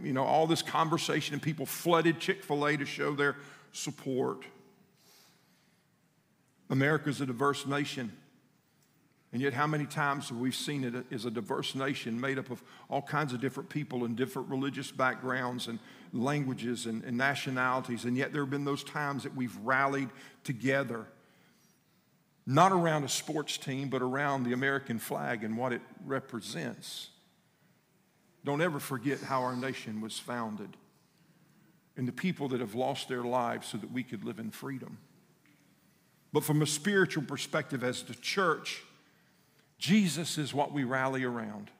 you 0.03 0.13
know, 0.13 0.23
all 0.23 0.45
this 0.45 0.61
conversation, 0.61 1.33
and 1.33 1.41
people 1.41 1.65
flooded 1.65 2.19
Chick 2.19 2.43
fil 2.43 2.67
A 2.67 2.77
to 2.77 2.85
show 2.85 3.15
their 3.15 3.35
support. 3.71 4.43
America's 6.69 7.19
a 7.19 7.25
diverse 7.25 7.65
nation. 7.65 8.11
And 9.33 9.41
yet, 9.41 9.53
how 9.53 9.65
many 9.65 9.85
times 9.85 10.27
have 10.27 10.39
we 10.39 10.51
seen 10.51 10.83
it 10.83 11.05
as 11.09 11.23
a 11.23 11.31
diverse 11.31 11.73
nation 11.73 12.19
made 12.19 12.37
up 12.37 12.49
of 12.49 12.61
all 12.89 13.01
kinds 13.01 13.31
of 13.31 13.39
different 13.39 13.69
people 13.69 14.03
and 14.03 14.15
different 14.15 14.49
religious 14.49 14.91
backgrounds 14.91 15.67
and 15.67 15.79
languages 16.11 16.85
and, 16.85 17.01
and, 17.03 17.17
nationalities? 17.17 18.03
And 18.03 18.17
yet, 18.17 18.33
there 18.33 18.41
have 18.41 18.49
been 18.49 18.65
those 18.65 18.83
times 18.83 19.23
that 19.23 19.33
we've 19.33 19.55
rallied 19.63 20.09
together, 20.43 21.05
not 22.45 22.73
around 22.73 23.05
a 23.05 23.09
sports 23.09 23.57
team, 23.57 23.87
but 23.87 24.01
around 24.01 24.43
the 24.43 24.51
American 24.51 24.99
flag 24.99 25.45
and 25.45 25.57
what 25.57 25.71
it 25.71 25.81
represents. 26.05 27.09
Don't 28.43 28.61
ever 28.61 28.79
forget 28.79 29.21
how 29.21 29.43
our 29.43 29.55
nation 29.55 30.01
was 30.01 30.19
founded 30.19 30.75
and 31.95 32.05
the 32.05 32.11
people 32.11 32.49
that 32.49 32.59
have 32.59 32.75
lost 32.75 33.07
their 33.07 33.23
lives 33.23 33.67
so 33.67 33.77
that 33.77 33.91
we 33.91 34.03
could 34.03 34.25
live 34.25 34.39
in 34.39 34.51
freedom. 34.51 34.97
But 36.33 36.43
from 36.43 36.61
a 36.61 36.67
spiritual 36.67 37.23
perspective, 37.23 37.83
as 37.83 38.03
the 38.03 38.15
church, 38.15 38.83
Jesus 39.81 40.37
is 40.37 40.53
what 40.53 40.71
we 40.71 40.83
rally 40.83 41.23
around. 41.23 41.71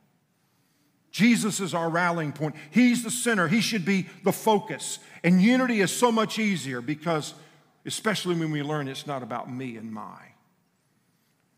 Jesus 1.11 1.59
is 1.59 1.75
our 1.75 1.87
rallying 1.87 2.33
point. 2.33 2.55
He's 2.71 3.03
the 3.03 3.11
center. 3.11 3.47
He 3.47 3.61
should 3.61 3.85
be 3.85 4.07
the 4.23 4.31
focus. 4.31 4.97
And 5.23 5.39
unity 5.39 5.81
is 5.81 5.95
so 5.95 6.11
much 6.11 6.39
easier 6.39 6.81
because, 6.81 7.35
especially 7.85 8.33
when 8.33 8.49
we 8.49 8.63
learn 8.63 8.87
it's 8.87 9.05
not 9.05 9.21
about 9.21 9.53
me 9.53 9.77
and 9.77 9.93
my. 9.93 10.17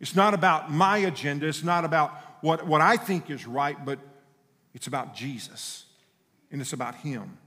It's 0.01 0.17
not 0.17 0.33
about 0.33 0.69
my 0.69 0.97
agenda. 0.97 1.47
It's 1.47 1.63
not 1.63 1.85
about 1.85 2.11
what, 2.41 2.67
what 2.67 2.81
I 2.81 2.97
think 2.97 3.29
is 3.29 3.47
right, 3.47 3.77
but 3.85 3.99
it's 4.73 4.87
about 4.87 5.15
Jesus. 5.15 5.85
And 6.51 6.59
it's 6.59 6.73
about 6.73 6.95
Him. 6.95 7.37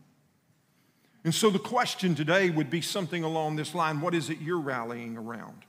And 1.22 1.34
so 1.34 1.50
the 1.50 1.58
question 1.58 2.14
today 2.14 2.48
would 2.48 2.70
be 2.70 2.80
something 2.80 3.24
along 3.24 3.56
this 3.56 3.74
line 3.74 4.00
What 4.00 4.14
is 4.14 4.30
it 4.30 4.40
you're 4.40 4.58
rallying 4.58 5.18
around? 5.18 5.66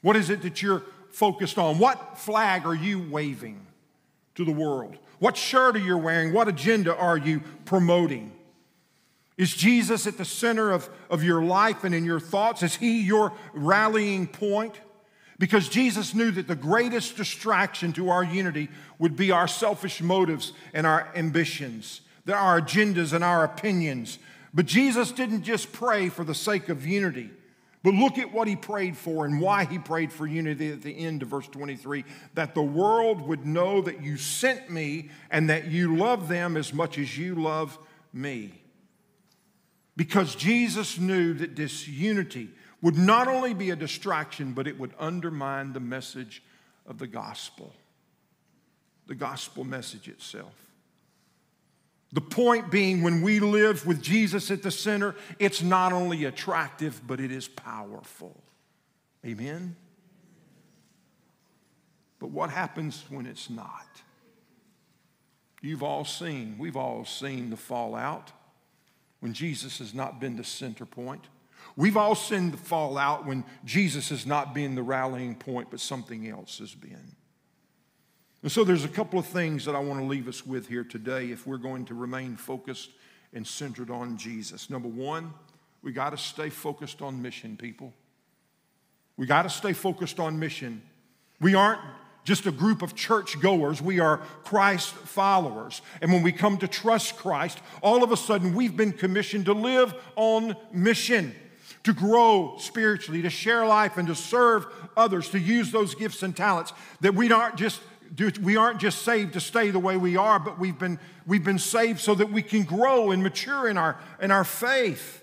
What 0.00 0.16
is 0.16 0.28
it 0.28 0.42
that 0.42 0.60
you're 0.60 0.82
focused 1.12 1.58
on? 1.58 1.78
What 1.78 2.18
flag 2.18 2.66
are 2.66 2.74
you 2.74 3.06
waving 3.10 3.66
to 4.34 4.44
the 4.44 4.52
world? 4.52 4.96
What 5.18 5.36
shirt 5.36 5.76
are 5.76 5.80
you 5.80 5.96
wearing? 5.96 6.32
What 6.32 6.48
agenda 6.48 6.96
are 6.96 7.16
you 7.16 7.42
promoting? 7.64 8.32
Is 9.38 9.54
Jesus 9.54 10.06
at 10.06 10.18
the 10.18 10.24
center 10.24 10.72
of, 10.72 10.88
of 11.10 11.22
your 11.22 11.42
life 11.42 11.84
and 11.84 11.94
in 11.94 12.04
your 12.04 12.20
thoughts? 12.20 12.62
Is 12.62 12.76
he 12.76 13.00
your 13.00 13.32
rallying 13.52 14.26
point? 14.26 14.80
Because 15.38 15.68
Jesus 15.68 16.14
knew 16.14 16.30
that 16.32 16.46
the 16.46 16.54
greatest 16.54 17.16
distraction 17.16 17.92
to 17.94 18.10
our 18.10 18.22
unity 18.22 18.68
would 18.98 19.16
be 19.16 19.30
our 19.30 19.48
selfish 19.48 20.00
motives 20.00 20.52
and 20.72 20.86
our 20.86 21.08
ambitions, 21.14 22.02
our 22.32 22.60
agendas 22.60 23.12
and 23.12 23.24
our 23.24 23.42
opinions. 23.42 24.18
But 24.54 24.66
Jesus 24.66 25.10
didn't 25.10 25.42
just 25.42 25.72
pray 25.72 26.08
for 26.08 26.24
the 26.24 26.34
sake 26.34 26.68
of 26.68 26.86
unity. 26.86 27.30
But 27.82 27.94
look 27.94 28.16
at 28.18 28.32
what 28.32 28.46
he 28.46 28.54
prayed 28.54 28.96
for 28.96 29.24
and 29.24 29.40
why 29.40 29.64
he 29.64 29.78
prayed 29.78 30.12
for 30.12 30.26
unity 30.26 30.70
at 30.70 30.82
the 30.82 30.96
end 30.96 31.22
of 31.22 31.28
verse 31.28 31.48
23 31.48 32.04
that 32.34 32.54
the 32.54 32.62
world 32.62 33.20
would 33.22 33.44
know 33.44 33.82
that 33.82 34.02
you 34.02 34.16
sent 34.16 34.70
me 34.70 35.10
and 35.30 35.50
that 35.50 35.66
you 35.66 35.96
love 35.96 36.28
them 36.28 36.56
as 36.56 36.72
much 36.72 36.96
as 36.98 37.18
you 37.18 37.34
love 37.34 37.76
me. 38.12 38.52
Because 39.96 40.36
Jesus 40.36 40.98
knew 40.98 41.34
that 41.34 41.54
disunity 41.54 42.50
would 42.80 42.96
not 42.96 43.28
only 43.28 43.52
be 43.52 43.70
a 43.70 43.76
distraction, 43.76 44.52
but 44.52 44.66
it 44.66 44.78
would 44.78 44.94
undermine 44.98 45.72
the 45.72 45.80
message 45.80 46.42
of 46.86 46.98
the 46.98 47.06
gospel, 47.06 47.74
the 49.06 49.14
gospel 49.14 49.64
message 49.64 50.08
itself. 50.08 50.71
The 52.12 52.20
point 52.20 52.70
being, 52.70 53.02
when 53.02 53.22
we 53.22 53.40
live 53.40 53.86
with 53.86 54.02
Jesus 54.02 54.50
at 54.50 54.62
the 54.62 54.70
center, 54.70 55.14
it's 55.38 55.62
not 55.62 55.92
only 55.92 56.26
attractive, 56.26 57.00
but 57.06 57.20
it 57.20 57.32
is 57.32 57.48
powerful. 57.48 58.42
Amen? 59.24 59.76
But 62.18 62.30
what 62.30 62.50
happens 62.50 63.04
when 63.08 63.26
it's 63.26 63.48
not? 63.48 63.86
You've 65.62 65.82
all 65.82 66.04
seen, 66.04 66.56
we've 66.58 66.76
all 66.76 67.04
seen 67.04 67.50
the 67.50 67.56
fallout 67.56 68.32
when 69.20 69.32
Jesus 69.32 69.78
has 69.78 69.94
not 69.94 70.20
been 70.20 70.36
the 70.36 70.44
center 70.44 70.84
point. 70.84 71.28
We've 71.76 71.96
all 71.96 72.14
seen 72.14 72.50
the 72.50 72.56
fallout 72.56 73.24
when 73.24 73.44
Jesus 73.64 74.10
has 74.10 74.26
not 74.26 74.52
been 74.52 74.74
the 74.74 74.82
rallying 74.82 75.36
point, 75.36 75.70
but 75.70 75.80
something 75.80 76.28
else 76.28 76.58
has 76.58 76.74
been. 76.74 77.16
And 78.42 78.50
so 78.50 78.64
there's 78.64 78.84
a 78.84 78.88
couple 78.88 79.18
of 79.18 79.26
things 79.26 79.64
that 79.66 79.76
I 79.76 79.78
want 79.78 80.00
to 80.00 80.06
leave 80.06 80.26
us 80.26 80.44
with 80.44 80.68
here 80.68 80.82
today 80.82 81.26
if 81.26 81.46
we're 81.46 81.58
going 81.58 81.84
to 81.86 81.94
remain 81.94 82.36
focused 82.36 82.90
and 83.32 83.46
centered 83.46 83.90
on 83.90 84.16
Jesus. 84.16 84.68
Number 84.68 84.88
one, 84.88 85.32
we 85.82 85.92
got 85.92 86.10
to 86.10 86.16
stay 86.16 86.50
focused 86.50 87.02
on 87.02 87.22
mission, 87.22 87.56
people. 87.56 87.92
We 89.16 89.26
got 89.26 89.42
to 89.42 89.50
stay 89.50 89.72
focused 89.72 90.18
on 90.18 90.38
mission. 90.38 90.82
We 91.40 91.54
aren't 91.54 91.80
just 92.24 92.46
a 92.46 92.52
group 92.52 92.82
of 92.82 92.94
church 92.94 93.40
goers, 93.40 93.82
we 93.82 93.98
are 93.98 94.18
Christ 94.44 94.90
followers. 94.92 95.82
And 96.00 96.12
when 96.12 96.22
we 96.22 96.30
come 96.30 96.56
to 96.58 96.68
trust 96.68 97.16
Christ, 97.16 97.58
all 97.82 98.04
of 98.04 98.12
a 98.12 98.16
sudden 98.16 98.54
we've 98.54 98.76
been 98.76 98.92
commissioned 98.92 99.46
to 99.46 99.52
live 99.52 99.94
on 100.14 100.54
mission 100.72 101.34
to 101.84 101.92
grow 101.92 102.54
spiritually, 102.58 103.22
to 103.22 103.30
share 103.30 103.66
life, 103.66 103.96
and 103.96 104.06
to 104.06 104.14
serve 104.14 104.66
others, 104.96 105.30
to 105.30 105.38
use 105.38 105.72
those 105.72 105.94
gifts 105.94 106.22
and 106.22 106.36
talents 106.36 106.72
that 107.00 107.14
we 107.14 107.30
aren't 107.32 107.56
just 107.56 107.80
we 108.42 108.56
aren't 108.56 108.78
just 108.78 109.02
saved 109.02 109.34
to 109.34 109.40
stay 109.40 109.70
the 109.70 109.78
way 109.78 109.96
we 109.96 110.16
are, 110.16 110.38
but 110.38 110.58
we've 110.58 110.78
been, 110.78 110.98
we've 111.26 111.44
been 111.44 111.58
saved 111.58 112.00
so 112.00 112.14
that 112.14 112.30
we 112.30 112.42
can 112.42 112.64
grow 112.64 113.10
and 113.10 113.22
mature 113.22 113.68
in 113.68 113.78
our, 113.78 113.98
in 114.20 114.30
our 114.30 114.44
faith. 114.44 115.20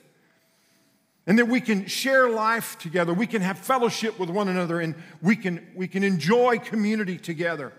And 1.28 1.38
that 1.38 1.48
we 1.48 1.62
can 1.62 1.86
share 1.86 2.28
life 2.28 2.80
together. 2.80 3.14
We 3.14 3.28
can 3.28 3.44
have 3.44 3.60
fellowship 3.60 4.18
with 4.18 4.32
one 4.32 4.48
another 4.48 4.82
and 4.82 4.96
we 5.22 5.36
can, 5.36 5.66
we 5.76 5.88
can 5.88 6.04
enjoy 6.04 6.58
community 6.58 7.20
together. 7.20 7.72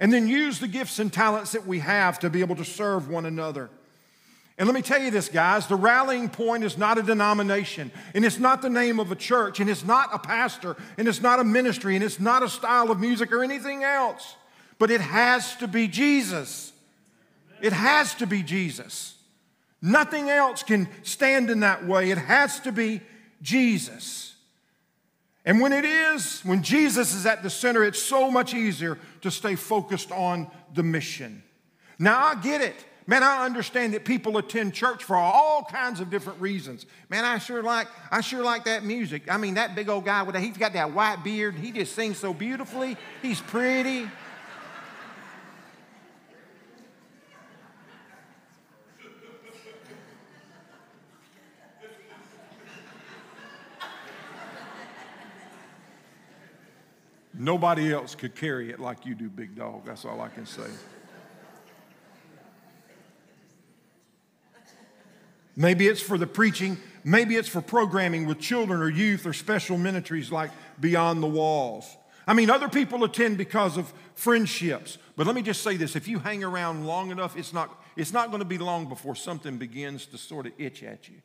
And 0.00 0.10
then 0.10 0.26
use 0.26 0.58
the 0.58 0.68
gifts 0.68 0.98
and 0.98 1.12
talents 1.12 1.52
that 1.52 1.66
we 1.66 1.80
have 1.80 2.18
to 2.20 2.30
be 2.30 2.40
able 2.40 2.56
to 2.56 2.64
serve 2.64 3.10
one 3.10 3.26
another. 3.26 3.68
And 4.56 4.66
let 4.66 4.74
me 4.74 4.80
tell 4.80 5.02
you 5.02 5.10
this, 5.10 5.28
guys 5.28 5.66
the 5.66 5.76
rallying 5.76 6.30
point 6.30 6.64
is 6.64 6.78
not 6.78 6.96
a 6.96 7.02
denomination, 7.02 7.90
and 8.14 8.24
it's 8.24 8.38
not 8.38 8.62
the 8.62 8.70
name 8.70 9.00
of 9.00 9.10
a 9.10 9.16
church, 9.16 9.58
and 9.58 9.68
it's 9.68 9.84
not 9.84 10.10
a 10.12 10.18
pastor, 10.18 10.76
and 10.96 11.08
it's 11.08 11.20
not 11.20 11.40
a 11.40 11.44
ministry, 11.44 11.96
and 11.96 12.04
it's 12.04 12.20
not 12.20 12.42
a 12.42 12.48
style 12.48 12.90
of 12.90 13.00
music 13.00 13.32
or 13.32 13.42
anything 13.42 13.82
else 13.82 14.36
but 14.78 14.90
it 14.90 15.00
has 15.00 15.56
to 15.56 15.68
be 15.68 15.88
Jesus. 15.88 16.72
It 17.60 17.72
has 17.72 18.14
to 18.16 18.26
be 18.26 18.42
Jesus. 18.42 19.14
Nothing 19.80 20.30
else 20.30 20.62
can 20.62 20.88
stand 21.02 21.50
in 21.50 21.60
that 21.60 21.86
way. 21.86 22.10
It 22.10 22.18
has 22.18 22.60
to 22.60 22.72
be 22.72 23.00
Jesus. 23.42 24.34
And 25.44 25.60
when 25.60 25.72
it 25.72 25.84
is, 25.84 26.40
when 26.40 26.62
Jesus 26.62 27.14
is 27.14 27.26
at 27.26 27.42
the 27.42 27.50
center, 27.50 27.84
it's 27.84 28.00
so 28.00 28.30
much 28.30 28.54
easier 28.54 28.98
to 29.20 29.30
stay 29.30 29.56
focused 29.56 30.10
on 30.10 30.50
the 30.72 30.82
mission. 30.82 31.42
Now, 31.98 32.24
I 32.24 32.34
get 32.36 32.62
it. 32.62 32.76
Man, 33.06 33.22
I 33.22 33.44
understand 33.44 33.92
that 33.92 34.06
people 34.06 34.38
attend 34.38 34.72
church 34.72 35.04
for 35.04 35.16
all 35.16 35.62
kinds 35.70 36.00
of 36.00 36.08
different 36.08 36.40
reasons. 36.40 36.86
Man, 37.10 37.26
I 37.26 37.36
sure 37.36 37.62
like 37.62 37.86
I 38.10 38.22
sure 38.22 38.42
like 38.42 38.64
that 38.64 38.82
music. 38.82 39.30
I 39.30 39.36
mean, 39.36 39.54
that 39.54 39.74
big 39.74 39.90
old 39.90 40.06
guy 40.06 40.22
with 40.22 40.34
that, 40.34 40.42
he's 40.42 40.56
got 40.56 40.72
that 40.72 40.92
white 40.92 41.22
beard. 41.22 41.54
He 41.54 41.70
just 41.70 41.94
sings 41.94 42.16
so 42.16 42.32
beautifully. 42.32 42.96
He's 43.20 43.42
pretty. 43.42 44.08
Nobody 57.44 57.92
else 57.92 58.14
could 58.14 58.34
carry 58.34 58.70
it 58.70 58.80
like 58.80 59.04
you 59.04 59.14
do, 59.14 59.28
big 59.28 59.54
dog. 59.54 59.84
That's 59.84 60.06
all 60.06 60.22
I 60.22 60.28
can 60.28 60.46
say. 60.46 60.66
Maybe 65.54 65.86
it's 65.86 66.00
for 66.00 66.16
the 66.16 66.26
preaching. 66.26 66.78
Maybe 67.04 67.36
it's 67.36 67.48
for 67.48 67.60
programming 67.60 68.24
with 68.24 68.40
children 68.40 68.80
or 68.80 68.88
youth 68.88 69.26
or 69.26 69.34
special 69.34 69.76
ministries 69.76 70.32
like 70.32 70.52
Beyond 70.80 71.22
the 71.22 71.26
Walls. 71.26 71.98
I 72.26 72.32
mean, 72.32 72.48
other 72.48 72.70
people 72.70 73.04
attend 73.04 73.36
because 73.36 73.76
of 73.76 73.92
friendships. 74.14 74.96
But 75.14 75.26
let 75.26 75.36
me 75.36 75.42
just 75.42 75.62
say 75.62 75.76
this 75.76 75.96
if 75.96 76.08
you 76.08 76.20
hang 76.20 76.42
around 76.42 76.86
long 76.86 77.10
enough, 77.10 77.36
it's 77.36 77.52
not, 77.52 77.84
it's 77.94 78.14
not 78.14 78.30
going 78.30 78.40
to 78.40 78.46
be 78.46 78.56
long 78.56 78.88
before 78.88 79.14
something 79.14 79.58
begins 79.58 80.06
to 80.06 80.16
sort 80.16 80.46
of 80.46 80.52
itch 80.56 80.82
at 80.82 81.10
you. 81.10 81.16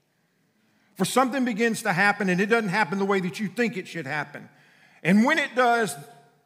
For 0.96 1.06
something 1.06 1.46
begins 1.46 1.82
to 1.84 1.94
happen 1.94 2.28
and 2.28 2.42
it 2.42 2.48
doesn't 2.48 2.72
happen 2.72 3.00
the 3.00 3.06
way 3.06 3.22
that 3.22 3.40
you 3.40 3.48
think 3.48 3.78
it 3.78 3.88
should 3.88 4.06
happen. 4.06 4.50
And 5.04 5.26
when 5.26 5.40
it 5.40 5.56
does, 5.56 5.96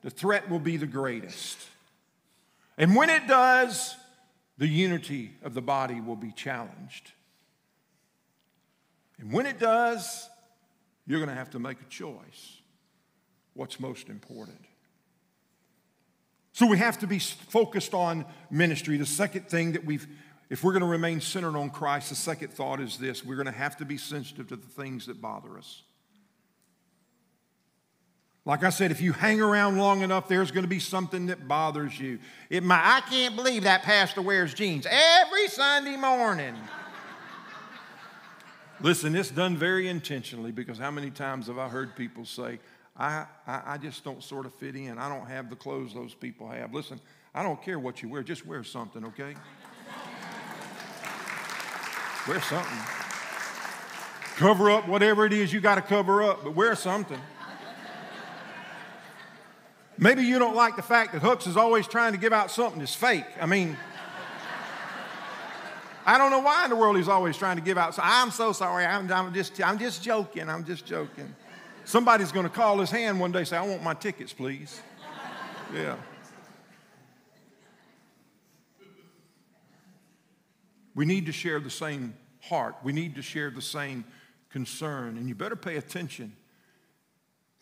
the 0.02 0.10
threat 0.10 0.50
will 0.50 0.60
be 0.60 0.78
the 0.78 0.88
greatest. 0.88 1.58
And 2.78 2.96
when 2.96 3.10
it 3.10 3.28
does, 3.28 3.96
the 4.58 4.68
unity 4.68 5.32
of 5.44 5.54
the 5.54 5.62
body 5.62 6.00
will 6.00 6.16
be 6.16 6.32
challenged. 6.32 7.12
And 9.20 9.32
when 9.32 9.46
it 9.46 9.60
does, 9.60 10.28
you're 11.06 11.20
going 11.20 11.30
to 11.30 11.36
have 11.36 11.52
to 11.52 11.60
make 11.60 11.82
a 11.82 11.86
choice. 11.86 12.60
What's 13.54 13.80
most 13.80 14.10
important? 14.10 14.60
So 16.54 16.68
we 16.68 16.78
have 16.78 17.00
to 17.00 17.08
be 17.08 17.20
focused 17.20 17.94
on 17.94 18.26
ministry. 18.52 18.98
The 18.98 19.06
second 19.06 19.50
thing 19.50 19.74
that 19.74 19.86
we've, 19.86 20.08
if 20.50 20.64
we're 20.64 20.74
going 20.74 20.82
to 20.82 20.88
remain 20.88 21.20
centered 21.20 21.58
on 21.58 21.72
Christ, 21.72 22.10
the 22.10 22.16
second 22.16 22.54
thought 22.54 22.80
is 22.80 22.98
this 22.98 23.26
we're 23.26 23.36
going 23.36 23.48
to 23.48 23.52
have 23.52 23.78
to 23.78 23.86
be 23.86 23.98
sensitive 23.98 24.50
to 24.50 24.56
the 24.56 24.68
things 24.68 25.08
that 25.08 25.20
bother 25.20 25.58
us. 25.58 25.82
Like 28.46 28.66
I 28.66 28.70
said, 28.70 28.92
if 28.92 29.00
you 29.00 29.14
hang 29.14 29.40
around 29.40 29.78
long 29.78 30.02
enough, 30.02 30.28
there's 30.28 30.52
going 30.52 30.66
to 30.66 30.70
be 30.70 30.80
something 30.80 31.28
that 31.28 31.48
bothers 31.48 31.98
you. 31.98 32.20
It 32.50 32.62
might, 32.62 32.82
I 32.84 33.02
can't 33.10 33.38
believe 33.38 33.64
that 33.64 33.84
pastor 33.84 34.22
wears 34.22 34.54
jeans 34.54 34.86
every 34.90 35.48
Sunday 35.48 35.96
morning. 35.96 36.56
Listen, 38.82 39.16
it's 39.16 39.32
done 39.32 39.56
very 39.56 39.88
intentionally 39.88 40.52
because 40.52 40.78
how 40.78 40.92
many 40.92 41.10
times 41.10 41.48
have 41.48 41.58
I 41.58 41.70
heard 41.70 41.96
people 41.96 42.26
say, 42.26 42.60
I, 42.98 43.26
I, 43.48 43.62
I, 43.66 43.78
just 43.78 44.04
don't 44.04 44.22
sort 44.22 44.46
of 44.46 44.54
fit 44.56 44.76
in. 44.76 44.98
I 44.98 45.08
don't 45.08 45.26
have 45.26 45.50
the 45.50 45.56
clothes 45.56 45.94
those 45.94 46.14
people 46.14 46.50
have. 46.50 46.74
Listen, 46.74 47.00
I 47.34 47.44
don't 47.44 47.62
care 47.62 47.80
what 47.80 48.04
you 48.04 48.10
wear, 48.10 48.24
just 48.24 48.46
wear 48.46 48.64
something, 48.64 49.06
okay? 49.06 49.36
wear 52.28 52.42
something. 52.42 52.78
Cover 54.36 54.70
up 54.70 54.88
whatever 54.88 55.26
it 55.26 55.32
is 55.32 55.54
you 55.54 55.62
got 55.62 55.76
to 55.76 55.82
cover 55.82 56.22
up, 56.22 56.44
but 56.44 56.54
wear 56.54 56.76
something. 56.76 57.20
Maybe 59.98 60.24
you 60.24 60.40
don't 60.40 60.56
like 60.56 60.76
the 60.76 60.82
fact 60.82 61.14
that 61.14 61.22
Hooks 61.22 61.48
is 61.48 61.56
always 61.56 61.88
trying 61.88 62.14
to 62.14 62.18
give 62.18 62.34
out 62.34 62.50
something 62.50 62.80
that's 62.80 62.96
fake. 62.96 63.26
I 63.40 63.46
mean, 63.46 63.78
I 66.06 66.18
don't 66.18 66.32
know 66.32 66.40
why 66.40 66.64
in 66.66 66.70
the 66.70 66.76
world 66.76 66.98
he's 66.98 67.08
always 67.08 67.38
trying 67.38 67.58
to 67.58 67.62
give 67.62 67.78
out. 67.78 67.96
So 67.96 68.02
I'm 68.04 68.32
so 68.32 68.52
sorry. 68.52 68.86
I'm, 68.86 69.12
I'm, 69.12 69.34
just, 69.34 69.62
I'm 69.64 69.78
just 69.78 70.04
joking. 70.04 70.50
I'm 70.50 70.66
just 70.66 70.86
joking. 70.86 71.34
Somebody's 71.86 72.32
going 72.32 72.46
to 72.46 72.52
call 72.52 72.80
his 72.80 72.90
hand 72.90 73.20
one 73.20 73.32
day 73.32 73.40
and 73.40 73.48
say, 73.48 73.58
I 73.58 73.66
want 73.66 73.84
my 73.84 73.94
tickets, 73.94 74.34
please. 74.34 74.82
Yeah. 75.74 75.96
We 80.96 81.06
need 81.06 81.26
to 81.26 81.32
share 81.32 81.60
the 81.60 81.70
same 81.70 82.16
heart. 82.42 82.76
We 82.84 82.94
need 82.94 83.16
to 83.16 83.22
share 83.22 83.50
the 83.50 83.62
same 83.62 84.06
concern. 84.50 85.18
And 85.18 85.28
you 85.28 85.36
better 85.36 85.56
pay 85.56 85.78
attention 85.78 86.36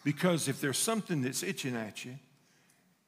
because 0.03 0.47
if 0.47 0.59
there's 0.61 0.77
something 0.77 1.21
that's 1.21 1.43
itching 1.43 1.75
at 1.75 2.05
you, 2.05 2.17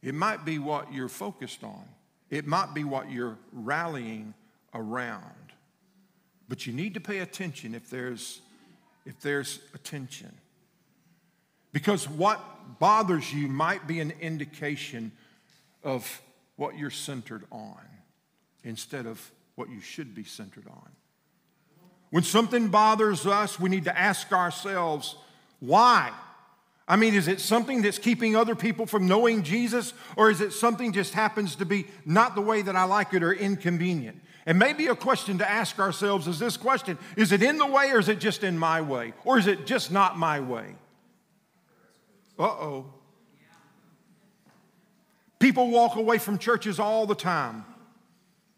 it 0.02 0.14
might 0.14 0.46
be 0.46 0.60
what 0.60 0.94
you're 0.94 1.10
focused 1.10 1.64
on, 1.64 1.84
it 2.30 2.46
might 2.46 2.74
be 2.74 2.84
what 2.84 3.10
you're 3.12 3.38
rallying 3.52 4.34
around. 4.74 5.24
But 6.50 6.68
you 6.68 6.74
need 6.74 6.94
to 6.96 7.00
pay 7.00 7.20
attention 7.20 7.74
if 7.74 7.90
there's, 7.90 8.42
if 9.06 9.20
there's 9.22 9.60
attention. 9.74 10.32
Because 11.72 12.08
what 12.10 12.40
bothers 12.80 13.34
you 13.34 13.48
might 13.48 13.88
be 13.88 14.00
an 14.00 14.14
indication 14.20 15.12
of 15.84 16.22
what 16.56 16.78
you're 16.78 16.90
centered 16.90 17.44
on 17.52 17.80
instead 18.64 19.06
of 19.06 19.32
what 19.56 19.70
you 19.70 19.82
should 19.82 20.16
be 20.16 20.24
centered 20.24 20.68
on. 20.68 20.90
When 22.10 22.24
something 22.24 22.68
bothers 22.68 23.26
us, 23.26 23.60
we 23.60 23.70
need 23.70 23.86
to 23.86 23.98
ask 23.98 24.32
ourselves, 24.32 25.16
why? 25.60 26.12
I 26.88 26.98
mean, 26.98 27.14
is 27.14 27.28
it 27.28 27.40
something 27.40 27.82
that's 27.82 27.98
keeping 27.98 28.36
other 28.36 28.56
people 28.56 28.86
from 28.86 29.08
knowing 29.08 29.44
Jesus, 29.44 29.94
or 30.18 30.30
is 30.30 30.42
it 30.42 30.52
something 30.52 30.92
just 30.92 31.14
happens 31.14 31.56
to 31.56 31.66
be 31.66 31.88
not 32.06 32.36
the 32.36 32.42
way 32.42 32.62
that 32.62 32.76
I 32.76 32.84
like 32.84 33.14
it 33.14 33.24
or 33.24 33.32
inconvenient? 33.32 34.20
And 34.46 34.60
maybe 34.60 34.88
a 34.88 34.96
question 34.96 35.38
to 35.38 35.50
ask 35.50 35.80
ourselves 35.80 36.28
is 36.28 36.40
this 36.40 36.58
question 36.58 36.98
Is 37.16 37.32
it 37.32 37.42
in 37.42 37.58
the 37.58 37.66
way, 37.66 37.92
or 37.92 38.00
is 38.00 38.10
it 38.10 38.20
just 38.20 38.44
in 38.44 38.58
my 38.58 38.82
way? 38.82 39.14
Or 39.24 39.38
is 39.38 39.48
it 39.48 39.66
just 39.66 39.92
not 39.92 40.18
my 40.18 40.42
way? 40.42 40.76
Uh 42.38 42.44
oh. 42.44 42.94
People 45.40 45.70
walk 45.70 45.96
away 45.96 46.18
from 46.18 46.38
churches 46.38 46.80
all 46.80 47.06
the 47.06 47.16
time. 47.16 47.64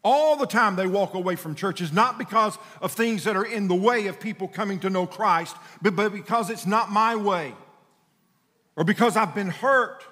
All 0.04 0.36
the 0.36 0.46
time 0.46 0.76
they 0.76 0.86
walk 0.86 1.16
away 1.16 1.36
from 1.36 1.56
churches, 1.56 1.92
not 1.92 2.20
because 2.20 2.58
of 2.80 2.92
things 2.92 3.24
that 3.24 3.36
are 3.36 3.46
in 3.46 3.68
the 3.68 3.76
way 3.76 4.06
of 4.06 4.20
people 4.20 4.48
coming 4.48 4.80
to 4.82 4.90
know 4.90 5.08
Christ, 5.08 5.56
but, 5.82 5.96
because 6.12 6.52
it's 6.52 6.68
not 6.68 6.92
my 6.92 7.16
way 7.16 7.54
or 8.76 8.84
because 8.84 9.16
I've 9.16 9.34
been 9.34 9.50
hurt. 9.50 10.04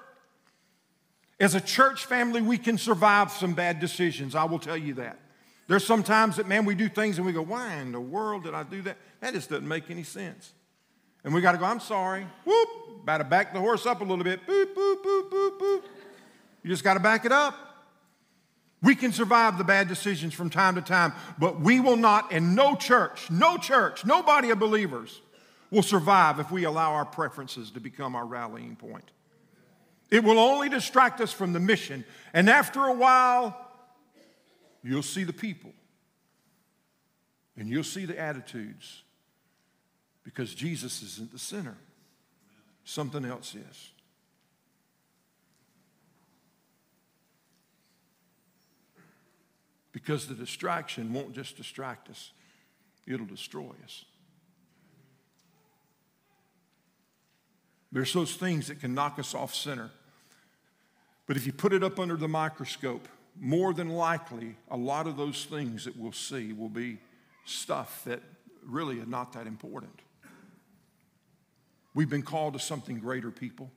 As 1.40 1.54
a 1.54 1.60
church 1.60 2.06
family, 2.06 2.40
we 2.40 2.58
can 2.58 2.78
survive 2.78 3.30
some 3.30 3.54
bad 3.54 3.80
decisions. 3.80 4.34
I 4.34 4.44
will 4.44 4.58
tell 4.58 4.76
you 4.76 4.94
that. 4.94 5.18
There's 5.66 5.84
some 5.84 6.02
times 6.02 6.36
that, 6.36 6.46
man, 6.46 6.64
we 6.64 6.74
do 6.74 6.88
things 6.88 7.16
and 7.16 7.26
we 7.26 7.32
go, 7.32 7.42
why 7.42 7.74
in 7.76 7.92
the 7.92 8.00
world 8.00 8.44
did 8.44 8.54
I 8.54 8.62
do 8.62 8.82
that? 8.82 8.96
That 9.20 9.34
just 9.34 9.50
doesn't 9.50 9.66
make 9.66 9.90
any 9.90 10.02
sense. 10.02 10.52
And 11.24 11.32
we 11.34 11.40
got 11.40 11.52
to 11.52 11.58
go, 11.58 11.64
I'm 11.64 11.80
sorry. 11.80 12.26
Whoop. 12.44 12.68
About 13.02 13.18
to 13.18 13.24
back 13.24 13.52
the 13.52 13.60
horse 13.60 13.86
up 13.86 14.00
a 14.00 14.04
little 14.04 14.24
bit. 14.24 14.46
Boop, 14.46 14.74
boop, 14.74 15.02
boop, 15.02 15.30
boop, 15.30 15.58
boop. 15.58 15.82
You 16.62 16.70
just 16.70 16.84
got 16.84 16.94
to 16.94 17.00
back 17.00 17.24
it 17.24 17.32
up. 17.32 17.54
We 18.82 18.94
can 18.94 19.12
survive 19.12 19.56
the 19.56 19.64
bad 19.64 19.88
decisions 19.88 20.34
from 20.34 20.50
time 20.50 20.74
to 20.74 20.82
time, 20.82 21.14
but 21.38 21.60
we 21.60 21.80
will 21.80 21.96
not, 21.96 22.32
and 22.32 22.54
no 22.54 22.76
church, 22.76 23.30
no 23.30 23.56
church, 23.56 24.04
no 24.04 24.22
body 24.22 24.50
of 24.50 24.58
believers 24.58 25.22
will 25.74 25.82
survive 25.82 26.38
if 26.38 26.50
we 26.50 26.64
allow 26.64 26.92
our 26.92 27.04
preferences 27.04 27.70
to 27.72 27.80
become 27.80 28.14
our 28.14 28.24
rallying 28.24 28.76
point. 28.76 29.10
It 30.10 30.22
will 30.22 30.38
only 30.38 30.68
distract 30.68 31.20
us 31.20 31.32
from 31.32 31.52
the 31.52 31.60
mission, 31.60 32.04
and 32.32 32.48
after 32.48 32.84
a 32.84 32.92
while, 32.92 33.58
you'll 34.82 35.02
see 35.02 35.24
the 35.24 35.32
people 35.32 35.72
and 37.56 37.68
you'll 37.68 37.84
see 37.84 38.04
the 38.04 38.18
attitudes 38.18 39.02
because 40.22 40.54
Jesus 40.54 41.02
isn't 41.02 41.32
the 41.32 41.38
center, 41.38 41.76
something 42.84 43.24
else 43.24 43.54
is. 43.54 43.90
Because 49.92 50.26
the 50.26 50.34
distraction 50.34 51.12
won't 51.12 51.34
just 51.34 51.56
distract 51.56 52.08
us, 52.08 52.32
it'll 53.06 53.26
destroy 53.26 53.70
us. 53.84 54.04
There's 57.94 58.12
those 58.12 58.34
things 58.34 58.66
that 58.66 58.80
can 58.80 58.92
knock 58.92 59.20
us 59.20 59.36
off 59.36 59.54
center. 59.54 59.88
But 61.28 61.36
if 61.36 61.46
you 61.46 61.52
put 61.52 61.72
it 61.72 61.84
up 61.84 62.00
under 62.00 62.16
the 62.16 62.26
microscope, 62.26 63.06
more 63.40 63.72
than 63.72 63.88
likely, 63.88 64.56
a 64.68 64.76
lot 64.76 65.06
of 65.06 65.16
those 65.16 65.44
things 65.44 65.84
that 65.84 65.96
we'll 65.96 66.10
see 66.10 66.52
will 66.52 66.68
be 66.68 66.98
stuff 67.44 68.02
that 68.04 68.20
really 68.66 69.00
are 69.00 69.06
not 69.06 69.32
that 69.34 69.46
important. 69.46 70.00
We've 71.94 72.10
been 72.10 72.24
called 72.24 72.54
to 72.54 72.58
something 72.58 72.98
greater, 72.98 73.30
people. 73.30 73.70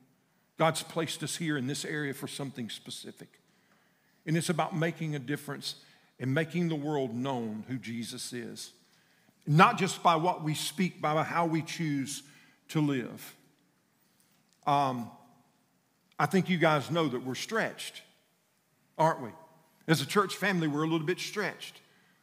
God's 0.58 0.82
placed 0.82 1.22
us 1.22 1.36
here 1.36 1.56
in 1.56 1.68
this 1.68 1.84
area 1.84 2.12
for 2.12 2.26
something 2.26 2.70
specific. 2.70 3.28
And 4.26 4.36
it's 4.36 4.48
about 4.48 4.74
making 4.74 5.14
a 5.14 5.20
difference 5.20 5.76
and 6.18 6.34
making 6.34 6.70
the 6.70 6.74
world 6.74 7.14
known 7.14 7.64
who 7.68 7.78
Jesus 7.78 8.32
is. 8.32 8.72
Not 9.46 9.78
just 9.78 10.02
by 10.02 10.16
what 10.16 10.42
we 10.42 10.54
speak, 10.54 11.00
by 11.00 11.22
how 11.22 11.46
we 11.46 11.62
choose 11.62 12.24
to 12.70 12.80
live. 12.80 13.36
Um, 14.68 15.10
I 16.18 16.26
think 16.26 16.50
you 16.50 16.58
guys 16.58 16.90
know 16.90 17.08
that 17.08 17.24
we're 17.24 17.34
stretched, 17.34 18.02
aren't 18.98 19.22
we? 19.22 19.30
As 19.86 20.02
a 20.02 20.06
church 20.06 20.36
family, 20.36 20.68
we're 20.68 20.82
a 20.82 20.86
little 20.86 21.06
bit 21.06 21.18
stretched. 21.18 21.80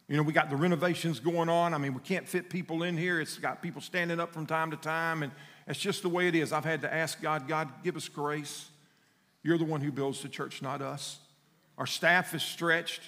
You 0.08 0.16
know, 0.16 0.22
we 0.22 0.32
got 0.32 0.52
the 0.52 0.56
renovations 0.56 1.20
going 1.20 1.50
on. 1.50 1.74
I 1.74 1.80
mean, 1.80 1.96
we 1.96 2.02
can't 2.02 2.28
fit 2.30 2.52
people 2.52 2.84
in 2.84 2.98
here. 2.98 3.20
It's 3.20 3.40
got 3.40 3.64
people 3.64 3.82
standing 3.82 4.20
up 4.20 4.32
from 4.32 4.46
time 4.46 4.70
to 4.70 4.78
time, 4.78 5.24
and 5.24 5.32
that's 5.66 5.80
just 5.80 6.04
the 6.04 6.10
way 6.10 6.28
it 6.28 6.36
is. 6.36 6.54
I've 6.54 6.66
had 6.66 6.82
to 6.84 6.94
ask 6.94 7.20
God, 7.20 7.48
God, 7.48 7.68
give 7.84 7.96
us 7.96 8.08
grace. 8.08 8.70
You're 9.42 9.58
the 9.58 9.66
one 9.66 9.82
who 9.82 9.92
builds 9.92 10.22
the 10.22 10.30
church, 10.30 10.62
not 10.62 10.84
us. 10.84 11.18
Our 11.80 11.88
staff 11.88 12.36
is 12.36 12.44
stretched. 12.44 13.02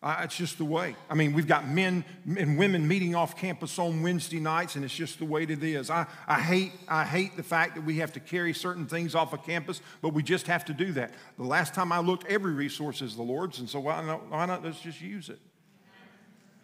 Uh, 0.00 0.20
it's 0.22 0.36
just 0.36 0.58
the 0.58 0.64
way. 0.64 0.94
I 1.10 1.14
mean, 1.14 1.32
we've 1.32 1.48
got 1.48 1.68
men 1.68 2.04
and 2.24 2.56
women 2.56 2.86
meeting 2.86 3.16
off 3.16 3.36
campus 3.36 3.80
on 3.80 4.00
Wednesday 4.00 4.38
nights, 4.38 4.76
and 4.76 4.84
it's 4.84 4.94
just 4.94 5.18
the 5.18 5.24
way 5.24 5.42
it 5.42 5.50
is. 5.50 5.90
I, 5.90 6.06
I, 6.28 6.40
hate, 6.40 6.72
I 6.86 7.04
hate 7.04 7.36
the 7.36 7.42
fact 7.42 7.74
that 7.74 7.84
we 7.84 7.96
have 7.96 8.12
to 8.12 8.20
carry 8.20 8.54
certain 8.54 8.86
things 8.86 9.16
off 9.16 9.32
of 9.32 9.44
campus, 9.44 9.80
but 10.00 10.14
we 10.14 10.22
just 10.22 10.46
have 10.46 10.64
to 10.66 10.72
do 10.72 10.92
that. 10.92 11.14
The 11.36 11.44
last 11.44 11.74
time 11.74 11.90
I 11.90 11.98
looked, 11.98 12.26
every 12.28 12.52
resource 12.52 13.02
is 13.02 13.16
the 13.16 13.22
Lord's, 13.22 13.58
and 13.58 13.68
so 13.68 13.80
why 13.80 14.00
not, 14.04 14.30
why 14.30 14.46
not 14.46 14.64
let's 14.64 14.78
just 14.78 15.00
use 15.00 15.30
it? 15.30 15.40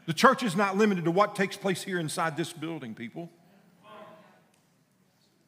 The 0.07 0.15
church 0.15 0.45
is 0.45 0.55
not 0.55 0.77
limited 0.77 1.05
to 1.07 1.11
what 1.11 1.35
takes 1.35 1.57
place 1.57 1.83
here 1.83 1.99
inside 1.99 2.37
this 2.37 2.53
building, 2.53 2.95
people. 2.95 3.31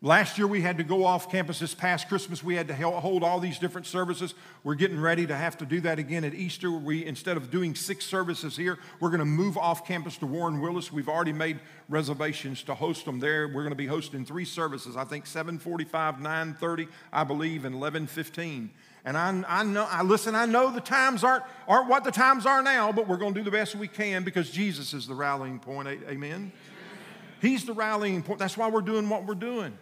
Last 0.02 0.36
year 0.36 0.46
we 0.46 0.60
had 0.60 0.76
to 0.76 0.84
go 0.84 1.06
off 1.06 1.30
campus 1.32 1.58
this 1.58 1.74
past 1.74 2.08
Christmas. 2.08 2.44
We 2.44 2.54
had 2.54 2.68
to 2.68 2.74
hold 2.74 3.24
all 3.24 3.40
these 3.40 3.58
different 3.58 3.86
services. 3.86 4.34
We're 4.62 4.74
getting 4.74 5.00
ready 5.00 5.26
to 5.26 5.34
have 5.34 5.56
to 5.58 5.64
do 5.64 5.80
that 5.80 5.98
again 5.98 6.22
at 6.22 6.34
Easter. 6.34 6.70
We 6.70 7.06
instead 7.06 7.38
of 7.38 7.50
doing 7.50 7.74
six 7.74 8.04
services 8.04 8.58
here, 8.58 8.78
we're 9.00 9.08
going 9.08 9.20
to 9.20 9.24
move 9.24 9.56
off 9.56 9.86
campus 9.86 10.18
to 10.18 10.26
Warren 10.26 10.60
Willis. 10.60 10.92
We've 10.92 11.08
already 11.08 11.32
made 11.32 11.60
reservations 11.88 12.62
to 12.64 12.74
host 12.74 13.06
them 13.06 13.20
there. 13.20 13.48
We're 13.48 13.62
going 13.62 13.70
to 13.70 13.74
be 13.74 13.86
hosting 13.86 14.26
three 14.26 14.44
services. 14.44 14.98
I 14.98 15.04
think 15.04 15.24
7:45, 15.24 16.20
9:30, 16.20 16.88
I 17.10 17.24
believe, 17.24 17.64
and 17.64 17.74
11:15. 17.74 18.68
And 19.06 19.16
I, 19.16 19.44
I 19.48 19.62
know, 19.62 19.88
I 19.90 20.02
listen. 20.02 20.34
I 20.34 20.44
know 20.44 20.70
the 20.70 20.80
times 20.80 21.24
aren't 21.24 21.44
aren't 21.66 21.88
what 21.88 22.04
the 22.04 22.12
times 22.12 22.44
are 22.44 22.62
now, 22.62 22.92
but 22.92 23.08
we're 23.08 23.16
going 23.16 23.32
to 23.32 23.40
do 23.40 23.44
the 23.44 23.50
best 23.50 23.74
we 23.74 23.88
can 23.88 24.24
because 24.24 24.50
Jesus 24.50 24.92
is 24.92 25.06
the 25.06 25.14
rallying 25.14 25.58
point. 25.58 25.88
Amen. 26.06 26.52
He's 27.40 27.64
the 27.64 27.72
rallying 27.72 28.22
point. 28.22 28.38
That's 28.38 28.58
why 28.58 28.68
we're 28.68 28.82
doing 28.82 29.08
what 29.08 29.24
we're 29.24 29.34
doing. 29.34 29.78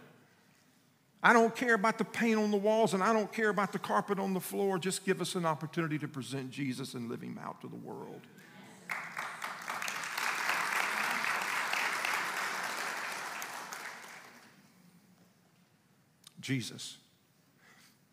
I 1.25 1.33
don't 1.33 1.55
care 1.55 1.73
about 1.73 1.97
the 1.97 2.05
paint 2.05 2.37
on 2.37 2.51
the 2.51 2.57
walls 2.57 2.93
and 2.93 3.01
I 3.01 3.11
don't 3.11 3.33
care 3.33 3.49
about 3.49 3.71
the 3.71 3.79
carpet 3.79 4.19
on 4.19 4.35
the 4.35 4.39
floor. 4.39 4.77
Just 4.77 5.03
give 5.05 5.21
us 5.21 5.33
an 5.33 5.43
opportunity 5.43 5.97
to 5.97 6.07
present 6.07 6.51
Jesus 6.51 6.93
and 6.93 7.09
live 7.09 7.23
him 7.23 7.39
out 7.43 7.61
to 7.61 7.67
the 7.67 7.75
world. 7.75 8.21
Jesus. 16.41 16.97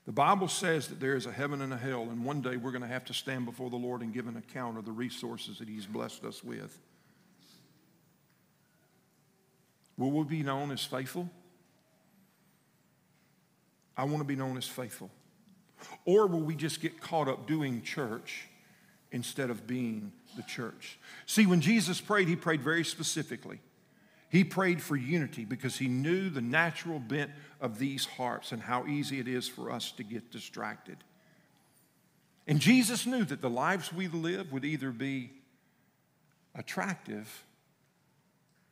The 0.07 0.13
Bible 0.13 0.49
says 0.49 0.89
that 0.89 0.99
there 0.99 1.15
is 1.15 1.27
a 1.27 1.33
heaven 1.33 1.61
and 1.61 1.71
a 1.75 1.77
hell, 1.77 2.05
and 2.05 2.25
one 2.25 2.41
day 2.41 2.57
we're 2.57 2.71
going 2.71 2.81
to 2.81 2.89
have 2.89 3.05
to 3.05 3.13
stand 3.13 3.45
before 3.45 3.69
the 3.69 3.77
Lord 3.77 4.01
and 4.01 4.15
give 4.15 4.27
an 4.27 4.39
account 4.39 4.79
of 4.79 4.87
the 4.87 4.91
resources 4.91 5.59
that 5.59 5.69
He's 5.69 5.85
blessed 5.85 6.25
us 6.25 6.43
with. 6.43 6.79
Will 9.99 10.13
we 10.13 10.25
be 10.25 10.43
known 10.43 10.71
as 10.71 10.83
faithful? 10.83 11.29
I 13.97 14.05
want 14.05 14.19
to 14.19 14.25
be 14.25 14.37
known 14.37 14.57
as 14.57 14.67
faithful? 14.67 15.11
Or 16.05 16.27
will 16.27 16.41
we 16.41 16.55
just 16.55 16.81
get 16.81 17.01
caught 17.01 17.29
up 17.29 17.47
doing 17.47 17.83
church 17.83 18.49
instead 19.11 19.51
of 19.51 19.67
being 19.67 20.13
the 20.37 20.43
church? 20.43 20.99
See, 21.27 21.47
when 21.47 21.61
Jesus 21.61 22.01
prayed, 22.01 22.29
he 22.29 22.37
prayed 22.37 22.63
very 22.63 22.85
specifically. 22.85 23.61
He 24.31 24.45
prayed 24.45 24.81
for 24.81 24.97
unity 24.97 25.45
because 25.45 25.77
he 25.77 25.89
knew 25.89 26.31
the 26.31 26.41
natural 26.41 26.99
bent 26.99 27.31
of 27.61 27.79
these 27.79 28.07
hearts 28.07 28.53
and 28.53 28.63
how 28.63 28.87
easy 28.87 29.21
it 29.21 29.29
is 29.29 29.47
for 29.47 29.71
us 29.71 29.93
to 29.93 30.03
get 30.03 30.31
distracted. 30.31 30.97
And 32.47 32.59
Jesus 32.59 33.07
knew 33.07 33.25
that 33.25 33.43
the 33.43 33.51
lives 33.51 33.93
we 33.93 34.09
live 34.09 34.51
would 34.51 34.65
either 34.65 34.91
be 34.91 35.33
attractive 36.55 37.45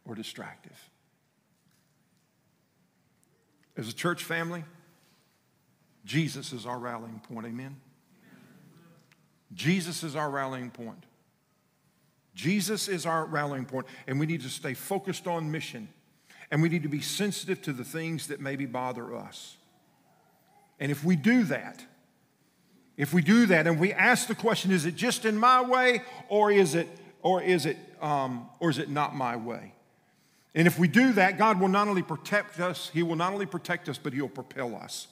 or 0.04 0.14
distractive. 0.14 0.88
As 3.76 3.88
a 3.88 3.94
church 3.94 4.24
family, 4.24 4.64
Jesus 6.04 6.52
is 6.52 6.66
our 6.66 6.78
rallying 6.78 7.20
point. 7.20 7.46
Amen? 7.46 7.76
Jesus 9.52 10.02
is 10.02 10.16
our 10.16 10.30
rallying 10.30 10.70
point. 10.70 11.04
Jesus 12.34 12.88
is 12.88 13.06
our 13.06 13.26
rallying 13.26 13.66
point, 13.66 13.86
and 14.06 14.18
we 14.20 14.26
need 14.26 14.42
to 14.42 14.48
stay 14.48 14.74
focused 14.74 15.26
on 15.26 15.50
mission, 15.50 15.88
and 16.50 16.62
we 16.62 16.68
need 16.68 16.84
to 16.84 16.88
be 16.88 17.00
sensitive 17.00 17.60
to 17.62 17.72
the 17.72 17.84
things 17.84 18.28
that 18.28 18.40
maybe 18.40 18.66
bother 18.66 19.14
us. 19.14 19.56
And 20.78 20.90
if 20.90 21.04
we 21.04 21.16
do 21.16 21.42
that, 21.44 21.84
if 22.96 23.12
we 23.12 23.22
do 23.22 23.46
that, 23.46 23.66
and 23.66 23.80
we 23.80 23.92
ask 23.92 24.28
the 24.28 24.34
question, 24.34 24.70
is 24.70 24.86
it 24.86 24.94
just 24.94 25.24
in 25.24 25.36
my 25.36 25.60
way, 25.60 26.02
or 26.28 26.50
is 26.50 26.74
it, 26.74 26.88
or 27.22 27.42
is 27.42 27.66
it, 27.66 27.76
um, 28.00 28.48
or 28.60 28.70
is 28.70 28.78
it 28.78 28.88
not 28.88 29.14
my 29.14 29.36
way? 29.36 29.74
And 30.54 30.66
if 30.66 30.78
we 30.78 30.88
do 30.88 31.12
that, 31.14 31.38
God 31.38 31.60
will 31.60 31.68
not 31.68 31.88
only 31.88 32.02
protect 32.02 32.60
us, 32.60 32.90
He 32.92 33.02
will 33.02 33.16
not 33.16 33.32
only 33.32 33.46
protect 33.46 33.88
us, 33.88 33.98
but 33.98 34.12
He'll 34.12 34.28
propel 34.28 34.74
us. 34.76 35.08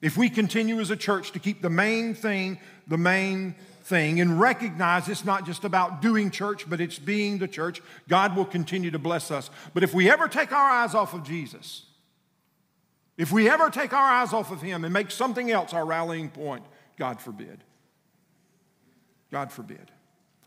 If 0.00 0.16
we 0.16 0.28
continue 0.28 0.78
as 0.80 0.90
a 0.90 0.96
church 0.96 1.32
to 1.32 1.38
keep 1.38 1.62
the 1.62 1.70
main 1.70 2.14
thing 2.14 2.58
the 2.86 2.98
main 2.98 3.54
thing 3.82 4.20
and 4.20 4.40
recognize 4.40 5.08
it's 5.08 5.24
not 5.24 5.46
just 5.46 5.64
about 5.64 6.02
doing 6.02 6.30
church, 6.30 6.68
but 6.68 6.80
it's 6.80 6.98
being 6.98 7.38
the 7.38 7.48
church, 7.48 7.80
God 8.08 8.36
will 8.36 8.44
continue 8.44 8.90
to 8.90 8.98
bless 8.98 9.30
us. 9.30 9.50
But 9.74 9.82
if 9.82 9.94
we 9.94 10.10
ever 10.10 10.28
take 10.28 10.52
our 10.52 10.70
eyes 10.70 10.94
off 10.94 11.14
of 11.14 11.24
Jesus, 11.24 11.84
if 13.16 13.32
we 13.32 13.48
ever 13.48 13.70
take 13.70 13.92
our 13.92 14.10
eyes 14.10 14.32
off 14.32 14.50
of 14.50 14.60
Him 14.60 14.84
and 14.84 14.92
make 14.92 15.10
something 15.10 15.50
else 15.50 15.72
our 15.72 15.84
rallying 15.84 16.30
point, 16.30 16.64
God 16.98 17.20
forbid. 17.20 17.62
God 19.30 19.50
forbid. 19.50 19.90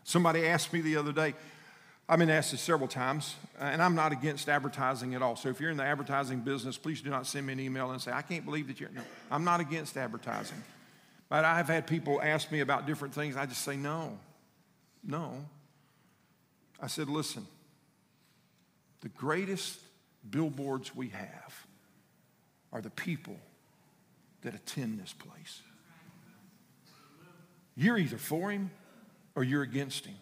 Somebody 0.04 0.46
asked 0.46 0.72
me 0.72 0.80
the 0.80 0.96
other 0.96 1.12
day, 1.12 1.34
I've 2.10 2.18
been 2.18 2.28
asked 2.28 2.50
this 2.50 2.60
several 2.60 2.88
times, 2.88 3.36
uh, 3.60 3.66
and 3.66 3.80
I'm 3.80 3.94
not 3.94 4.10
against 4.10 4.48
advertising 4.48 5.14
at 5.14 5.22
all. 5.22 5.36
So 5.36 5.48
if 5.48 5.60
you're 5.60 5.70
in 5.70 5.76
the 5.76 5.84
advertising 5.84 6.40
business, 6.40 6.76
please 6.76 7.00
do 7.00 7.08
not 7.08 7.24
send 7.24 7.46
me 7.46 7.52
an 7.52 7.60
email 7.60 7.92
and 7.92 8.02
say, 8.02 8.10
I 8.10 8.22
can't 8.22 8.44
believe 8.44 8.66
that 8.66 8.80
you're. 8.80 8.90
No, 8.90 9.02
I'm 9.30 9.44
not 9.44 9.60
against 9.60 9.96
advertising. 9.96 10.60
But 11.28 11.44
I've 11.44 11.68
had 11.68 11.86
people 11.86 12.20
ask 12.20 12.50
me 12.50 12.58
about 12.58 12.84
different 12.84 13.14
things. 13.14 13.36
I 13.36 13.46
just 13.46 13.62
say, 13.62 13.76
no, 13.76 14.18
no. 15.04 15.34
I 16.82 16.88
said, 16.88 17.08
listen, 17.08 17.46
the 19.02 19.08
greatest 19.10 19.78
billboards 20.28 20.92
we 20.96 21.10
have 21.10 21.66
are 22.72 22.80
the 22.80 22.90
people 22.90 23.36
that 24.42 24.52
attend 24.52 24.98
this 24.98 25.12
place. 25.12 25.62
You're 27.76 27.98
either 27.98 28.18
for 28.18 28.50
him 28.50 28.72
or 29.36 29.44
you're 29.44 29.62
against 29.62 30.06
him. 30.06 30.16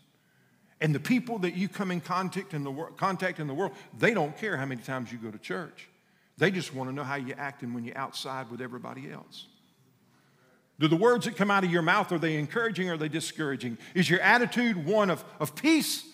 And 0.81 0.95
the 0.95 1.01
people 1.01 1.39
that 1.41 1.55
you 1.55 1.69
come 1.69 1.91
in 1.91 2.01
contact 2.01 2.55
in 2.55 2.63
the, 2.63 2.71
wor- 2.71 2.93
contact 2.93 3.41
in 3.41 3.47
the 3.47 3.55
world, 3.55 3.73
they 3.99 4.15
don't 4.15 4.37
care 4.37 4.57
how 4.57 4.65
many 4.65 4.81
times 4.81 5.11
you 5.11 5.19
go 5.19 5.31
to 5.31 5.39
church. 5.39 5.89
They 6.37 6.53
just 6.53 6.73
want 6.73 6.89
to 6.89 6.95
know 6.95 7.03
how 7.03 7.17
you're 7.17 7.39
acting 7.39 7.75
when 7.75 7.85
you're 7.85 7.99
outside 7.99 8.51
with 8.51 8.61
everybody 8.61 9.11
else. 9.11 9.47
Do 10.79 10.87
the 10.87 10.97
words 10.97 11.25
that 11.25 11.37
come 11.37 11.51
out 11.51 11.65
of 11.65 11.73
your 11.73 11.83
mouth, 11.83 12.13
are 12.13 12.19
they 12.19 12.37
encouraging 12.37 12.89
or 12.89 12.95
are 12.95 12.97
they 12.97 13.09
discouraging? 13.09 13.79
Is 13.95 14.09
your 14.09 14.21
attitude 14.21 14.87
one 14.87 15.11
of, 15.11 15.25
of 15.41 15.57
peace 15.57 16.07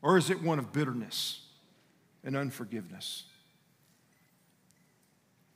or 0.00 0.16
is 0.16 0.30
it 0.30 0.40
one 0.40 0.60
of 0.60 0.72
bitterness 0.72 1.40
and 2.22 2.36
unforgiveness? 2.36 3.24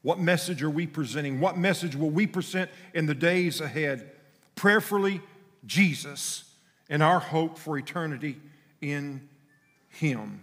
What 0.03 0.19
message 0.19 0.65
are 0.65 0.71
we 0.71 0.89
presenting? 0.89 1.39
What 1.39 1.57
message 1.57 1.95
will 1.95 2.11
we 2.11 2.27
present 2.27 2.71
in 2.95 3.07
the 3.07 3.15
days 3.15 3.61
ahead? 3.61 4.11
Prayerfully, 4.57 5.21
Jesus 5.65 6.48
and 6.89 7.03
our 7.03 7.21
hope 7.21 7.59
for 7.59 7.77
eternity 7.79 8.41
in 8.81 9.29
Him. 9.89 10.41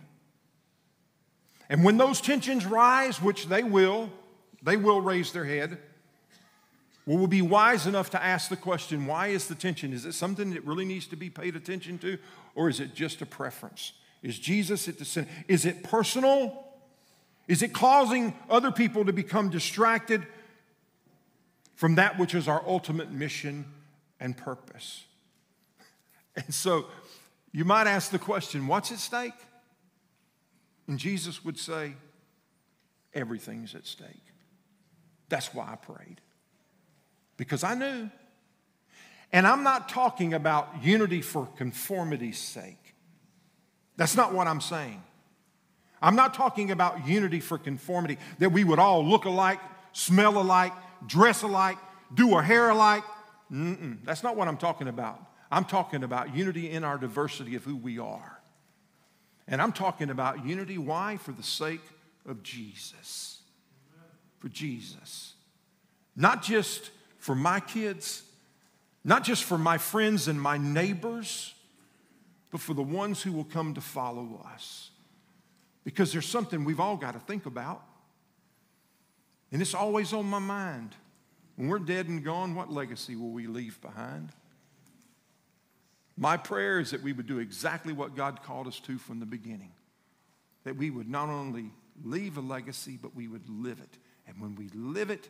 And 1.69 1.83
when 1.83 1.97
those 1.97 2.21
tensions 2.21 2.65
rise, 2.65 3.21
which 3.21 3.47
they 3.47 3.63
will, 3.63 4.09
they 4.61 4.77
will 4.77 5.01
raise 5.01 5.31
their 5.31 5.45
head. 5.45 5.77
we 7.05 7.15
Will 7.15 7.27
be 7.27 7.41
wise 7.41 7.87
enough 7.87 8.09
to 8.11 8.23
ask 8.23 8.49
the 8.49 8.55
question 8.55 9.05
why 9.05 9.27
is 9.27 9.47
the 9.47 9.55
tension? 9.55 9.93
Is 9.93 10.05
it 10.05 10.13
something 10.13 10.51
that 10.51 10.65
really 10.65 10.85
needs 10.85 11.07
to 11.07 11.15
be 11.15 11.29
paid 11.29 11.55
attention 11.55 11.97
to, 11.99 12.17
or 12.53 12.69
is 12.69 12.79
it 12.79 12.93
just 12.93 13.21
a 13.21 13.25
preference? 13.25 13.93
Is 14.21 14.39
Jesus 14.39 14.87
at 14.87 14.97
the 14.97 15.05
center? 15.05 15.29
Is 15.47 15.65
it 15.65 15.83
personal? 15.83 16.65
Is 17.47 17.61
it 17.61 17.73
causing 17.73 18.33
other 18.49 18.71
people 18.71 19.05
to 19.05 19.13
become 19.13 19.49
distracted 19.49 20.25
from 21.75 21.95
that 21.95 22.17
which 22.17 22.33
is 22.33 22.47
our 22.47 22.63
ultimate 22.65 23.11
mission 23.11 23.65
and 24.19 24.35
purpose? 24.35 25.03
And 26.35 26.53
so 26.53 26.85
you 27.51 27.65
might 27.65 27.87
ask 27.87 28.11
the 28.11 28.19
question, 28.19 28.67
what's 28.67 28.91
at 28.91 28.99
stake? 28.99 29.33
And 30.87 30.99
Jesus 30.99 31.43
would 31.43 31.57
say, 31.57 31.93
everything's 33.13 33.73
at 33.75 33.87
stake. 33.87 34.09
That's 35.29 35.53
why 35.53 35.71
I 35.71 35.75
prayed. 35.75 36.21
Because 37.37 37.63
I 37.63 37.73
knew. 37.75 38.09
And 39.33 39.47
I'm 39.47 39.63
not 39.63 39.89
talking 39.89 40.33
about 40.33 40.83
unity 40.83 41.21
for 41.21 41.47
conformity's 41.57 42.39
sake. 42.39 42.95
That's 43.97 44.15
not 44.15 44.33
what 44.33 44.47
I'm 44.47 44.61
saying. 44.61 45.01
I'm 46.01 46.15
not 46.15 46.33
talking 46.33 46.71
about 46.71 47.07
unity 47.07 47.39
for 47.39 47.57
conformity, 47.57 48.17
that 48.39 48.51
we 48.51 48.63
would 48.63 48.79
all 48.79 49.03
look 49.03 49.25
alike, 49.25 49.59
smell 49.93 50.37
alike, 50.37 50.73
dress 51.07 51.41
alike, 51.41 51.77
do 52.13 52.33
our 52.33 52.43
hair 52.43 52.69
alike. 52.69 53.03
Mm-mm. 53.51 54.03
That's 54.03 54.21
not 54.21 54.35
what 54.35 54.47
I'm 54.47 54.57
talking 54.57 54.87
about. 54.87 55.19
I'm 55.55 55.63
talking 55.63 56.03
about 56.03 56.35
unity 56.35 56.69
in 56.69 56.83
our 56.83 56.97
diversity 56.97 57.55
of 57.55 57.63
who 57.63 57.77
we 57.77 57.97
are. 57.97 58.41
And 59.47 59.61
I'm 59.61 59.71
talking 59.71 60.09
about 60.09 60.45
unity. 60.45 60.77
Why? 60.77 61.15
For 61.15 61.31
the 61.31 61.43
sake 61.43 61.79
of 62.27 62.43
Jesus. 62.43 63.39
For 64.39 64.49
Jesus. 64.49 65.33
Not 66.13 66.43
just 66.43 66.91
for 67.19 67.35
my 67.35 67.61
kids, 67.61 68.23
not 69.05 69.23
just 69.23 69.45
for 69.45 69.57
my 69.57 69.77
friends 69.77 70.27
and 70.27 70.41
my 70.41 70.57
neighbors, 70.57 71.53
but 72.51 72.59
for 72.59 72.73
the 72.73 72.83
ones 72.83 73.21
who 73.21 73.31
will 73.31 73.45
come 73.45 73.75
to 73.75 73.81
follow 73.81 74.45
us. 74.53 74.89
Because 75.85 76.11
there's 76.11 76.27
something 76.27 76.65
we've 76.65 76.81
all 76.81 76.97
got 76.97 77.13
to 77.13 77.19
think 77.21 77.45
about. 77.45 77.81
And 79.53 79.61
it's 79.61 79.73
always 79.73 80.11
on 80.11 80.25
my 80.25 80.39
mind. 80.39 80.95
When 81.55 81.69
we're 81.69 81.79
dead 81.79 82.09
and 82.09 82.25
gone, 82.25 82.55
what 82.55 82.73
legacy 82.73 83.15
will 83.15 83.31
we 83.31 83.47
leave 83.47 83.79
behind? 83.79 84.33
My 86.17 86.37
prayer 86.37 86.79
is 86.79 86.91
that 86.91 87.03
we 87.03 87.13
would 87.13 87.27
do 87.27 87.39
exactly 87.39 87.91
what 87.93 88.15
God 88.15 88.41
called 88.43 88.67
us 88.67 88.79
to 88.81 88.97
from 88.97 89.19
the 89.19 89.25
beginning. 89.25 89.71
That 90.63 90.77
we 90.77 90.89
would 90.89 91.09
not 91.09 91.29
only 91.29 91.71
leave 92.03 92.37
a 92.37 92.41
legacy, 92.41 92.97
but 93.01 93.15
we 93.15 93.27
would 93.27 93.49
live 93.49 93.79
it. 93.79 93.97
And 94.27 94.39
when 94.39 94.55
we 94.55 94.69
live 94.73 95.09
it, 95.09 95.29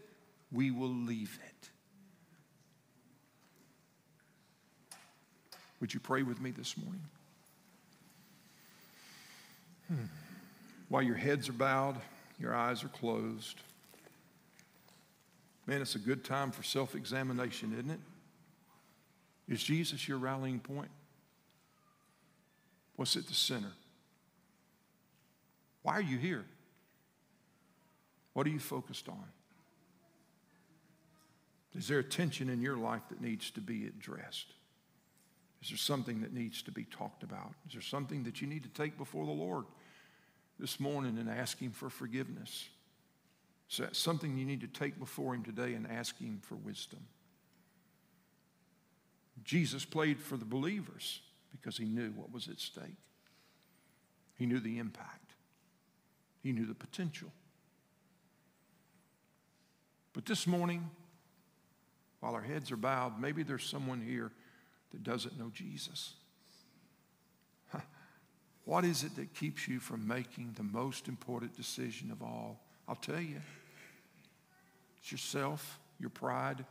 we 0.52 0.72
will 0.72 0.88
leave 0.88 1.40
it. 1.46 1.70
Would 5.82 5.94
you 5.94 6.00
pray 6.00 6.24
with 6.24 6.40
me 6.40 6.52
this 6.52 6.78
morning? 6.78 7.02
Hmm. 9.88 10.06
While 10.90 11.04
your 11.04 11.16
heads 11.16 11.50
are 11.50 11.54
bowed, 11.54 11.98
your 12.40 12.56
eyes 12.56 12.84
are 12.84 12.90
closed. 12.90 13.60
Man, 15.68 15.82
it's 15.82 15.96
a 15.96 16.00
good 16.00 16.24
time 16.24 16.52
for 16.52 16.64
self 16.64 16.96
examination, 16.96 17.74
isn't 17.74 17.92
it? 17.92 18.00
Is 19.48 19.64
Jesus 19.64 20.08
your 20.08 20.18
rallying 20.18 20.60
point? 20.60 20.90
What's 22.96 23.16
at 23.16 23.28
the 23.28 23.34
center? 23.34 23.72
Why 25.84 25.94
are 25.94 26.02
you 26.02 26.18
here? 26.18 26.46
What 28.34 28.48
are 28.48 28.50
you 28.50 28.60
focused 28.60 29.08
on? 29.08 29.24
Is 31.76 31.88
there 31.88 32.00
a 32.00 32.04
tension 32.04 32.50
in 32.50 32.62
your 32.62 32.78
life 32.78 33.02
that 33.10 33.22
needs 33.22 33.52
to 33.52 33.62
be 33.62 33.86
addressed? 33.86 34.48
Is 35.62 35.70
there 35.70 35.78
something 35.78 36.22
that 36.22 36.34
needs 36.34 36.62
to 36.64 36.72
be 36.72 36.86
talked 36.86 37.24
about? 37.24 37.54
Is 37.68 37.74
there 37.74 37.82
something 37.82 38.24
that 38.24 38.42
you 38.42 38.48
need 38.48 38.64
to 38.64 38.70
take 38.70 38.98
before 38.98 39.26
the 39.26 39.32
Lord 39.32 39.66
this 40.60 40.80
morning 40.80 41.18
and 41.18 41.30
ask 41.30 41.60
Him 41.60 41.72
for 41.72 41.90
forgiveness? 41.90 42.70
Is 43.70 43.78
that 43.78 43.96
something 43.96 44.38
you 44.38 44.46
need 44.46 44.62
to 44.62 44.68
take 44.68 44.98
before 45.00 45.36
Him 45.36 45.44
today 45.44 45.74
and 45.74 45.90
ask 45.90 46.18
Him 46.18 46.40
for 46.42 46.56
wisdom? 46.56 47.00
Jesus 49.44 49.86
played 49.86 50.20
for 50.20 50.38
the 50.38 50.46
believers 50.46 51.22
because 51.52 51.78
He 51.78 51.86
knew 51.86 52.12
what 52.12 52.32
was 52.32 52.48
at 52.48 52.60
stake, 52.60 52.98
He 54.36 54.46
knew 54.46 54.60
the 54.60 54.80
impact, 54.80 55.34
He 56.42 56.52
knew 56.52 56.66
the 56.66 56.74
potential. 56.74 57.32
But 60.14 60.26
this 60.26 60.48
morning, 60.48 60.90
while 62.22 62.34
our 62.34 62.42
heads 62.42 62.72
are 62.72 62.78
bowed, 62.78 63.20
maybe 63.20 63.44
there's 63.44 63.66
someone 63.66 64.02
here 64.02 64.32
that 64.92 65.04
doesn't 65.04 65.38
know 65.38 65.52
Jesus. 65.54 66.14
What 68.66 68.84
is 68.84 69.04
it 69.04 69.16
that 69.16 69.34
keeps 69.36 69.68
you 69.68 69.80
from 69.80 70.08
making 70.08 70.56
the 70.58 70.64
most 70.64 71.08
important 71.08 71.56
decision 71.56 72.12
of 72.12 72.24
all? 72.24 72.64
I'll 72.88 72.96
tell 72.96 73.22
you. 73.22 73.42
It's 74.98 75.12
yourself, 75.12 75.80
your 76.00 76.10
pride. 76.10 76.66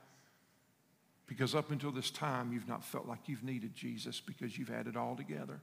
Because 1.26 1.54
up 1.54 1.70
until 1.70 1.90
this 1.90 2.10
time, 2.10 2.52
you've 2.52 2.68
not 2.68 2.84
felt 2.84 3.06
like 3.06 3.28
you've 3.28 3.44
needed 3.44 3.74
Jesus 3.74 4.20
because 4.20 4.58
you've 4.58 4.68
had 4.68 4.86
it 4.86 4.96
all 4.96 5.16
together. 5.16 5.60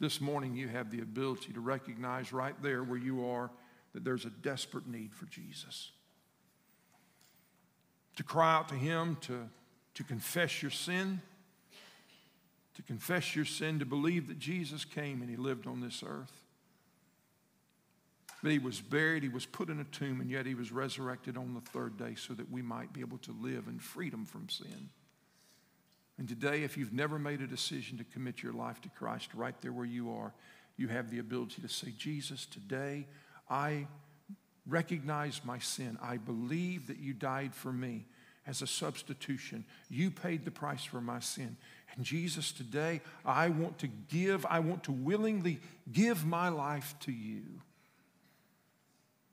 This 0.00 0.20
morning, 0.20 0.56
you 0.56 0.68
have 0.68 0.90
the 0.90 1.00
ability 1.00 1.52
to 1.52 1.60
recognize 1.60 2.32
right 2.32 2.60
there 2.62 2.82
where 2.82 2.98
you 2.98 3.26
are 3.26 3.50
that 3.92 4.04
there's 4.04 4.24
a 4.24 4.30
desperate 4.30 4.86
need 4.86 5.14
for 5.14 5.26
Jesus. 5.26 5.90
To 8.16 8.24
cry 8.24 8.54
out 8.54 8.68
to 8.70 8.74
Him, 8.74 9.16
to, 9.22 9.48
to 9.94 10.04
confess 10.04 10.62
your 10.62 10.70
sin, 10.70 11.20
to 12.74 12.82
confess 12.82 13.36
your 13.36 13.44
sin, 13.44 13.78
to 13.78 13.84
believe 13.84 14.28
that 14.28 14.38
Jesus 14.38 14.84
came 14.84 15.20
and 15.20 15.30
He 15.30 15.36
lived 15.36 15.66
on 15.66 15.80
this 15.80 16.02
earth. 16.04 16.41
But 18.42 18.52
He 18.52 18.58
was 18.58 18.80
buried, 18.80 19.22
He 19.22 19.28
was 19.28 19.46
put 19.46 19.68
in 19.68 19.80
a 19.80 19.84
tomb, 19.84 20.20
and 20.20 20.30
yet 20.30 20.46
He 20.46 20.54
was 20.54 20.72
resurrected 20.72 21.36
on 21.36 21.54
the 21.54 21.60
third 21.60 21.96
day 21.96 22.14
so 22.16 22.34
that 22.34 22.50
we 22.50 22.62
might 22.62 22.92
be 22.92 23.00
able 23.00 23.18
to 23.18 23.32
live 23.40 23.68
in 23.68 23.78
freedom 23.78 24.26
from 24.26 24.48
sin. 24.48 24.90
And 26.18 26.28
today, 26.28 26.62
if 26.62 26.76
you've 26.76 26.92
never 26.92 27.18
made 27.18 27.40
a 27.40 27.46
decision 27.46 27.98
to 27.98 28.04
commit 28.04 28.42
your 28.42 28.52
life 28.52 28.80
to 28.82 28.88
Christ 28.88 29.30
right 29.34 29.58
there 29.60 29.72
where 29.72 29.86
you 29.86 30.12
are, 30.12 30.32
you 30.76 30.88
have 30.88 31.10
the 31.10 31.18
ability 31.18 31.62
to 31.62 31.68
say, 31.68 31.92
Jesus, 31.96 32.46
today 32.46 33.06
I 33.48 33.86
recognize 34.66 35.40
my 35.44 35.58
sin. 35.58 35.98
I 36.02 36.16
believe 36.16 36.86
that 36.88 36.98
you 36.98 37.14
died 37.14 37.54
for 37.54 37.72
me 37.72 38.06
as 38.46 38.62
a 38.62 38.66
substitution. 38.66 39.64
You 39.88 40.10
paid 40.10 40.44
the 40.44 40.50
price 40.50 40.84
for 40.84 41.00
my 41.00 41.20
sin. 41.20 41.56
And 41.96 42.04
Jesus, 42.04 42.52
today 42.52 43.00
I 43.24 43.48
want 43.48 43.78
to 43.78 43.88
give, 43.88 44.46
I 44.46 44.60
want 44.60 44.84
to 44.84 44.92
willingly 44.92 45.60
give 45.90 46.24
my 46.24 46.48
life 46.48 46.94
to 47.00 47.12
you. 47.12 47.42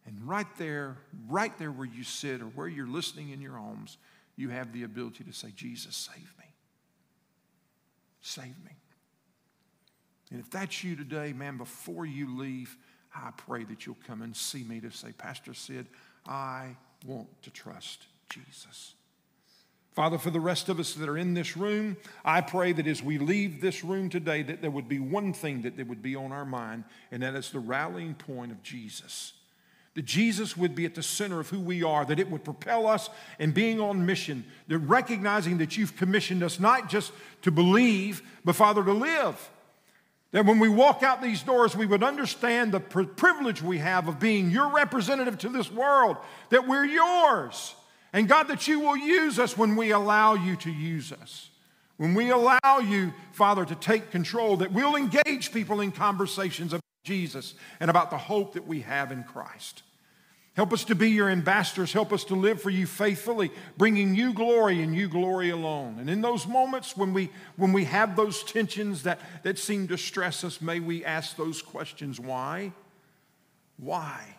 And 0.10 0.28
right 0.28 0.48
there, 0.58 0.98
right 1.28 1.56
there 1.60 1.72
where 1.72 1.86
you 1.86 2.04
sit 2.04 2.42
or 2.42 2.46
where 2.46 2.68
you're 2.68 2.88
listening 2.88 3.30
in 3.30 3.42
your 3.42 3.54
homes, 3.54 4.00
you 4.36 4.50
have 4.50 4.74
the 4.74 4.82
ability 4.82 5.24
to 5.24 5.32
say, 5.32 5.50
Jesus, 5.56 5.96
save 5.96 6.34
me. 6.40 6.46
Save 8.20 8.58
me. 8.66 8.72
And 10.32 10.40
if 10.40 10.50
that's 10.50 10.84
you 10.84 10.96
today, 10.96 11.32
man, 11.32 11.58
before 11.58 12.08
you 12.08 12.36
leave, 12.36 12.76
I 13.16 13.30
pray 13.38 13.66
that 13.66 13.86
you'll 13.86 13.98
come 14.08 14.24
and 14.24 14.36
see 14.36 14.64
me 14.64 14.80
to 14.80 14.90
say, 14.90 15.12
Pastor 15.12 15.54
Sid, 15.54 15.86
I 16.28 16.76
want 17.06 17.28
to 17.44 17.52
trust 17.52 18.08
Jesus. 18.32 18.96
Father, 19.92 20.18
for 20.18 20.32
the 20.32 20.40
rest 20.40 20.70
of 20.70 20.80
us 20.80 20.96
that 20.96 21.08
are 21.08 21.20
in 21.20 21.36
this 21.36 21.56
room, 21.56 21.98
I 22.26 22.42
pray 22.42 22.74
that 22.74 22.88
as 22.88 23.04
we 23.04 23.20
leave 23.20 23.62
this 23.62 23.84
room 23.84 24.10
today, 24.10 24.42
that 24.42 24.64
there 24.64 24.72
would 24.72 24.90
be 24.90 25.00
one 25.00 25.34
thing 25.34 25.62
that, 25.62 25.88
would 25.88 26.02
be 26.02 26.16
on 26.16 26.32
our 26.32 26.46
mind, 26.46 26.86
and 27.12 27.22
that 27.22 27.36
is 27.36 27.52
the 27.52 27.60
rallying 27.60 28.16
point 28.16 28.52
of 28.52 28.64
Jesus. 28.64 29.34
That 29.96 30.06
Jesus 30.06 30.56
would 30.56 30.76
be 30.76 30.86
at 30.86 30.96
the 30.96 31.04
center 31.04 31.40
of 31.40 31.50
who 31.50 31.60
we 31.60 31.84
are, 31.84 32.06
that 32.06 32.20
it 32.20 32.30
would 32.30 32.44
propel 32.44 32.88
us 32.88 33.10
in 33.40 33.52
being 33.52 33.82
on 33.82 34.06
mission, 34.06 34.46
that 34.68 34.78
recognizing 34.80 35.58
that 35.58 35.78
you've 35.78 35.98
commissioned 35.98 36.44
us 36.44 36.60
not 36.60 36.90
just 36.90 37.12
to 37.42 37.52
believe, 37.52 38.22
but 38.46 38.56
Father, 38.56 38.84
to 38.84 38.94
live. 38.94 39.50
That 40.32 40.46
when 40.46 40.60
we 40.60 40.70
walk 40.70 41.02
out 41.02 41.24
these 41.24 41.42
doors, 41.42 41.76
we 41.76 41.88
would 41.88 42.04
understand 42.04 42.72
the 42.72 42.80
privilege 42.80 43.64
we 43.64 43.80
have 43.80 44.08
of 44.08 44.20
being 44.20 44.52
your 44.52 44.70
representative 44.70 45.40
to 45.40 45.50
this 45.50 45.72
world, 45.72 46.18
that 46.50 46.68
we're 46.68 46.86
yours. 46.86 47.74
And 48.14 48.28
God, 48.28 48.44
that 48.44 48.68
you 48.68 48.80
will 48.80 48.98
use 48.98 49.40
us 49.40 49.58
when 49.58 49.76
we 49.76 49.92
allow 49.92 50.36
you 50.36 50.56
to 50.58 50.72
use 50.72 51.12
us. 51.12 51.50
When 51.98 52.14
we 52.14 52.30
allow 52.30 52.80
you, 52.80 53.14
Father, 53.34 53.66
to 53.66 53.76
take 53.76 54.12
control, 54.12 54.58
that 54.58 54.72
we'll 54.72 54.96
engage 54.96 55.52
people 55.52 55.82
in 55.82 55.92
conversations 55.92 56.74
Jesus 57.04 57.54
and 57.80 57.90
about 57.90 58.10
the 58.10 58.18
hope 58.18 58.54
that 58.54 58.68
we 58.68 58.82
have 58.82 59.12
in 59.12 59.24
Christ. 59.24 59.84
Help 60.56 60.74
us 60.74 60.84
to 60.86 60.96
be 60.96 61.10
your 61.10 61.30
ambassadors. 61.30 61.94
Help 61.94 62.12
us 62.12 62.26
to 62.26 62.36
live 62.36 62.62
for 62.62 62.70
you 62.70 62.86
faithfully, 62.86 63.50
bringing 63.78 64.14
you 64.14 64.34
glory 64.34 64.82
and 64.82 64.94
you 64.94 65.08
glory 65.08 65.52
alone. 65.52 65.98
And 66.00 66.10
in 66.10 66.22
those 66.22 66.46
moments 66.48 66.98
when 66.98 67.14
we, 67.14 67.30
when 67.56 67.72
we 67.72 67.86
have 67.86 68.16
those 68.16 68.44
tensions 68.44 69.04
that, 69.04 69.20
that 69.44 69.58
seem 69.58 69.88
to 69.88 69.98
stress 69.98 70.44
us, 70.44 70.60
may 70.60 70.82
we 70.82 71.06
ask 71.06 71.38
those 71.38 71.62
questions 71.62 72.20
why? 72.20 72.74
Why? 73.78 74.36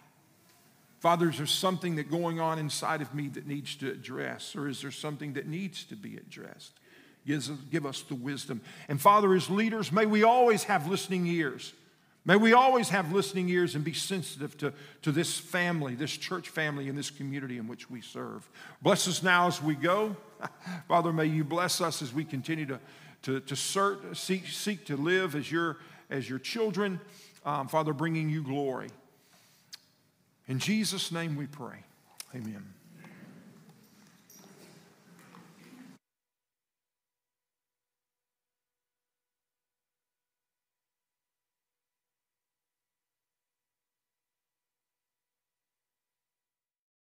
Father, 0.99 1.31
is 1.31 1.39
there 1.39 1.47
something 1.47 1.97
that 1.97 2.11
going 2.11 2.39
on 2.39 2.59
inside 2.59 3.01
of 3.01 3.15
me 3.15 3.29
that 3.29 3.47
needs 3.47 3.75
to 3.77 3.91
address, 3.91 4.55
or 4.55 4.69
is 4.69 4.83
there 4.83 4.91
something 4.91 5.33
that 5.33 5.47
needs 5.47 5.85
to 5.85 5.97
be 5.97 6.19
addressed? 6.19 6.73
Give 7.27 7.39
us, 7.39 7.51
give 7.71 7.87
us 7.87 8.03
the 8.03 8.15
wisdom. 8.15 8.61
And 8.89 9.01
Father, 9.01 9.33
as 9.35 9.49
leaders, 9.49 9.91
may 9.91 10.05
we 10.05 10.23
always 10.23 10.65
have 10.65 10.87
listening 10.87 11.27
ears. 11.27 11.73
May 12.25 12.37
we 12.37 12.53
always 12.53 12.91
have 12.91 13.13
listening 13.13 13.49
ears 13.49 13.75
and 13.75 13.83
be 13.83 13.95
sensitive 13.95 14.57
to, 14.59 14.75
to 15.03 15.13
this 15.13 15.39
family, 15.39 15.95
this 15.95 16.15
church 16.15 16.51
family, 16.51 16.89
and 16.89 16.97
this 16.97 17.11
community 17.11 17.57
in 17.57 17.67
which 17.67 17.91
we 17.91 18.03
serve. 18.03 18.49
Bless 18.83 19.09
us 19.09 19.23
now 19.23 19.47
as 19.47 19.63
we 19.63 19.75
go. 19.75 20.15
Father, 20.89 21.13
may 21.13 21.25
you 21.25 21.45
bless 21.45 21.81
us 21.81 22.03
as 22.03 22.13
we 22.13 22.25
continue 22.25 22.67
to, 22.67 22.81
to, 23.23 23.41
to 23.41 23.57
search, 23.57 24.01
seek, 24.15 24.47
seek 24.47 24.85
to 24.87 24.97
live 24.97 25.35
as 25.35 25.51
your, 25.51 25.79
as 26.11 26.29
your 26.29 26.39
children. 26.39 27.01
Um, 27.47 27.69
Father, 27.69 27.95
bringing 27.95 28.29
you 28.29 28.43
glory. 28.43 28.91
In 30.47 30.59
Jesus' 30.59 31.11
name 31.11 31.37
we 31.37 31.47
pray. 31.47 31.85
Amen. 32.35 32.80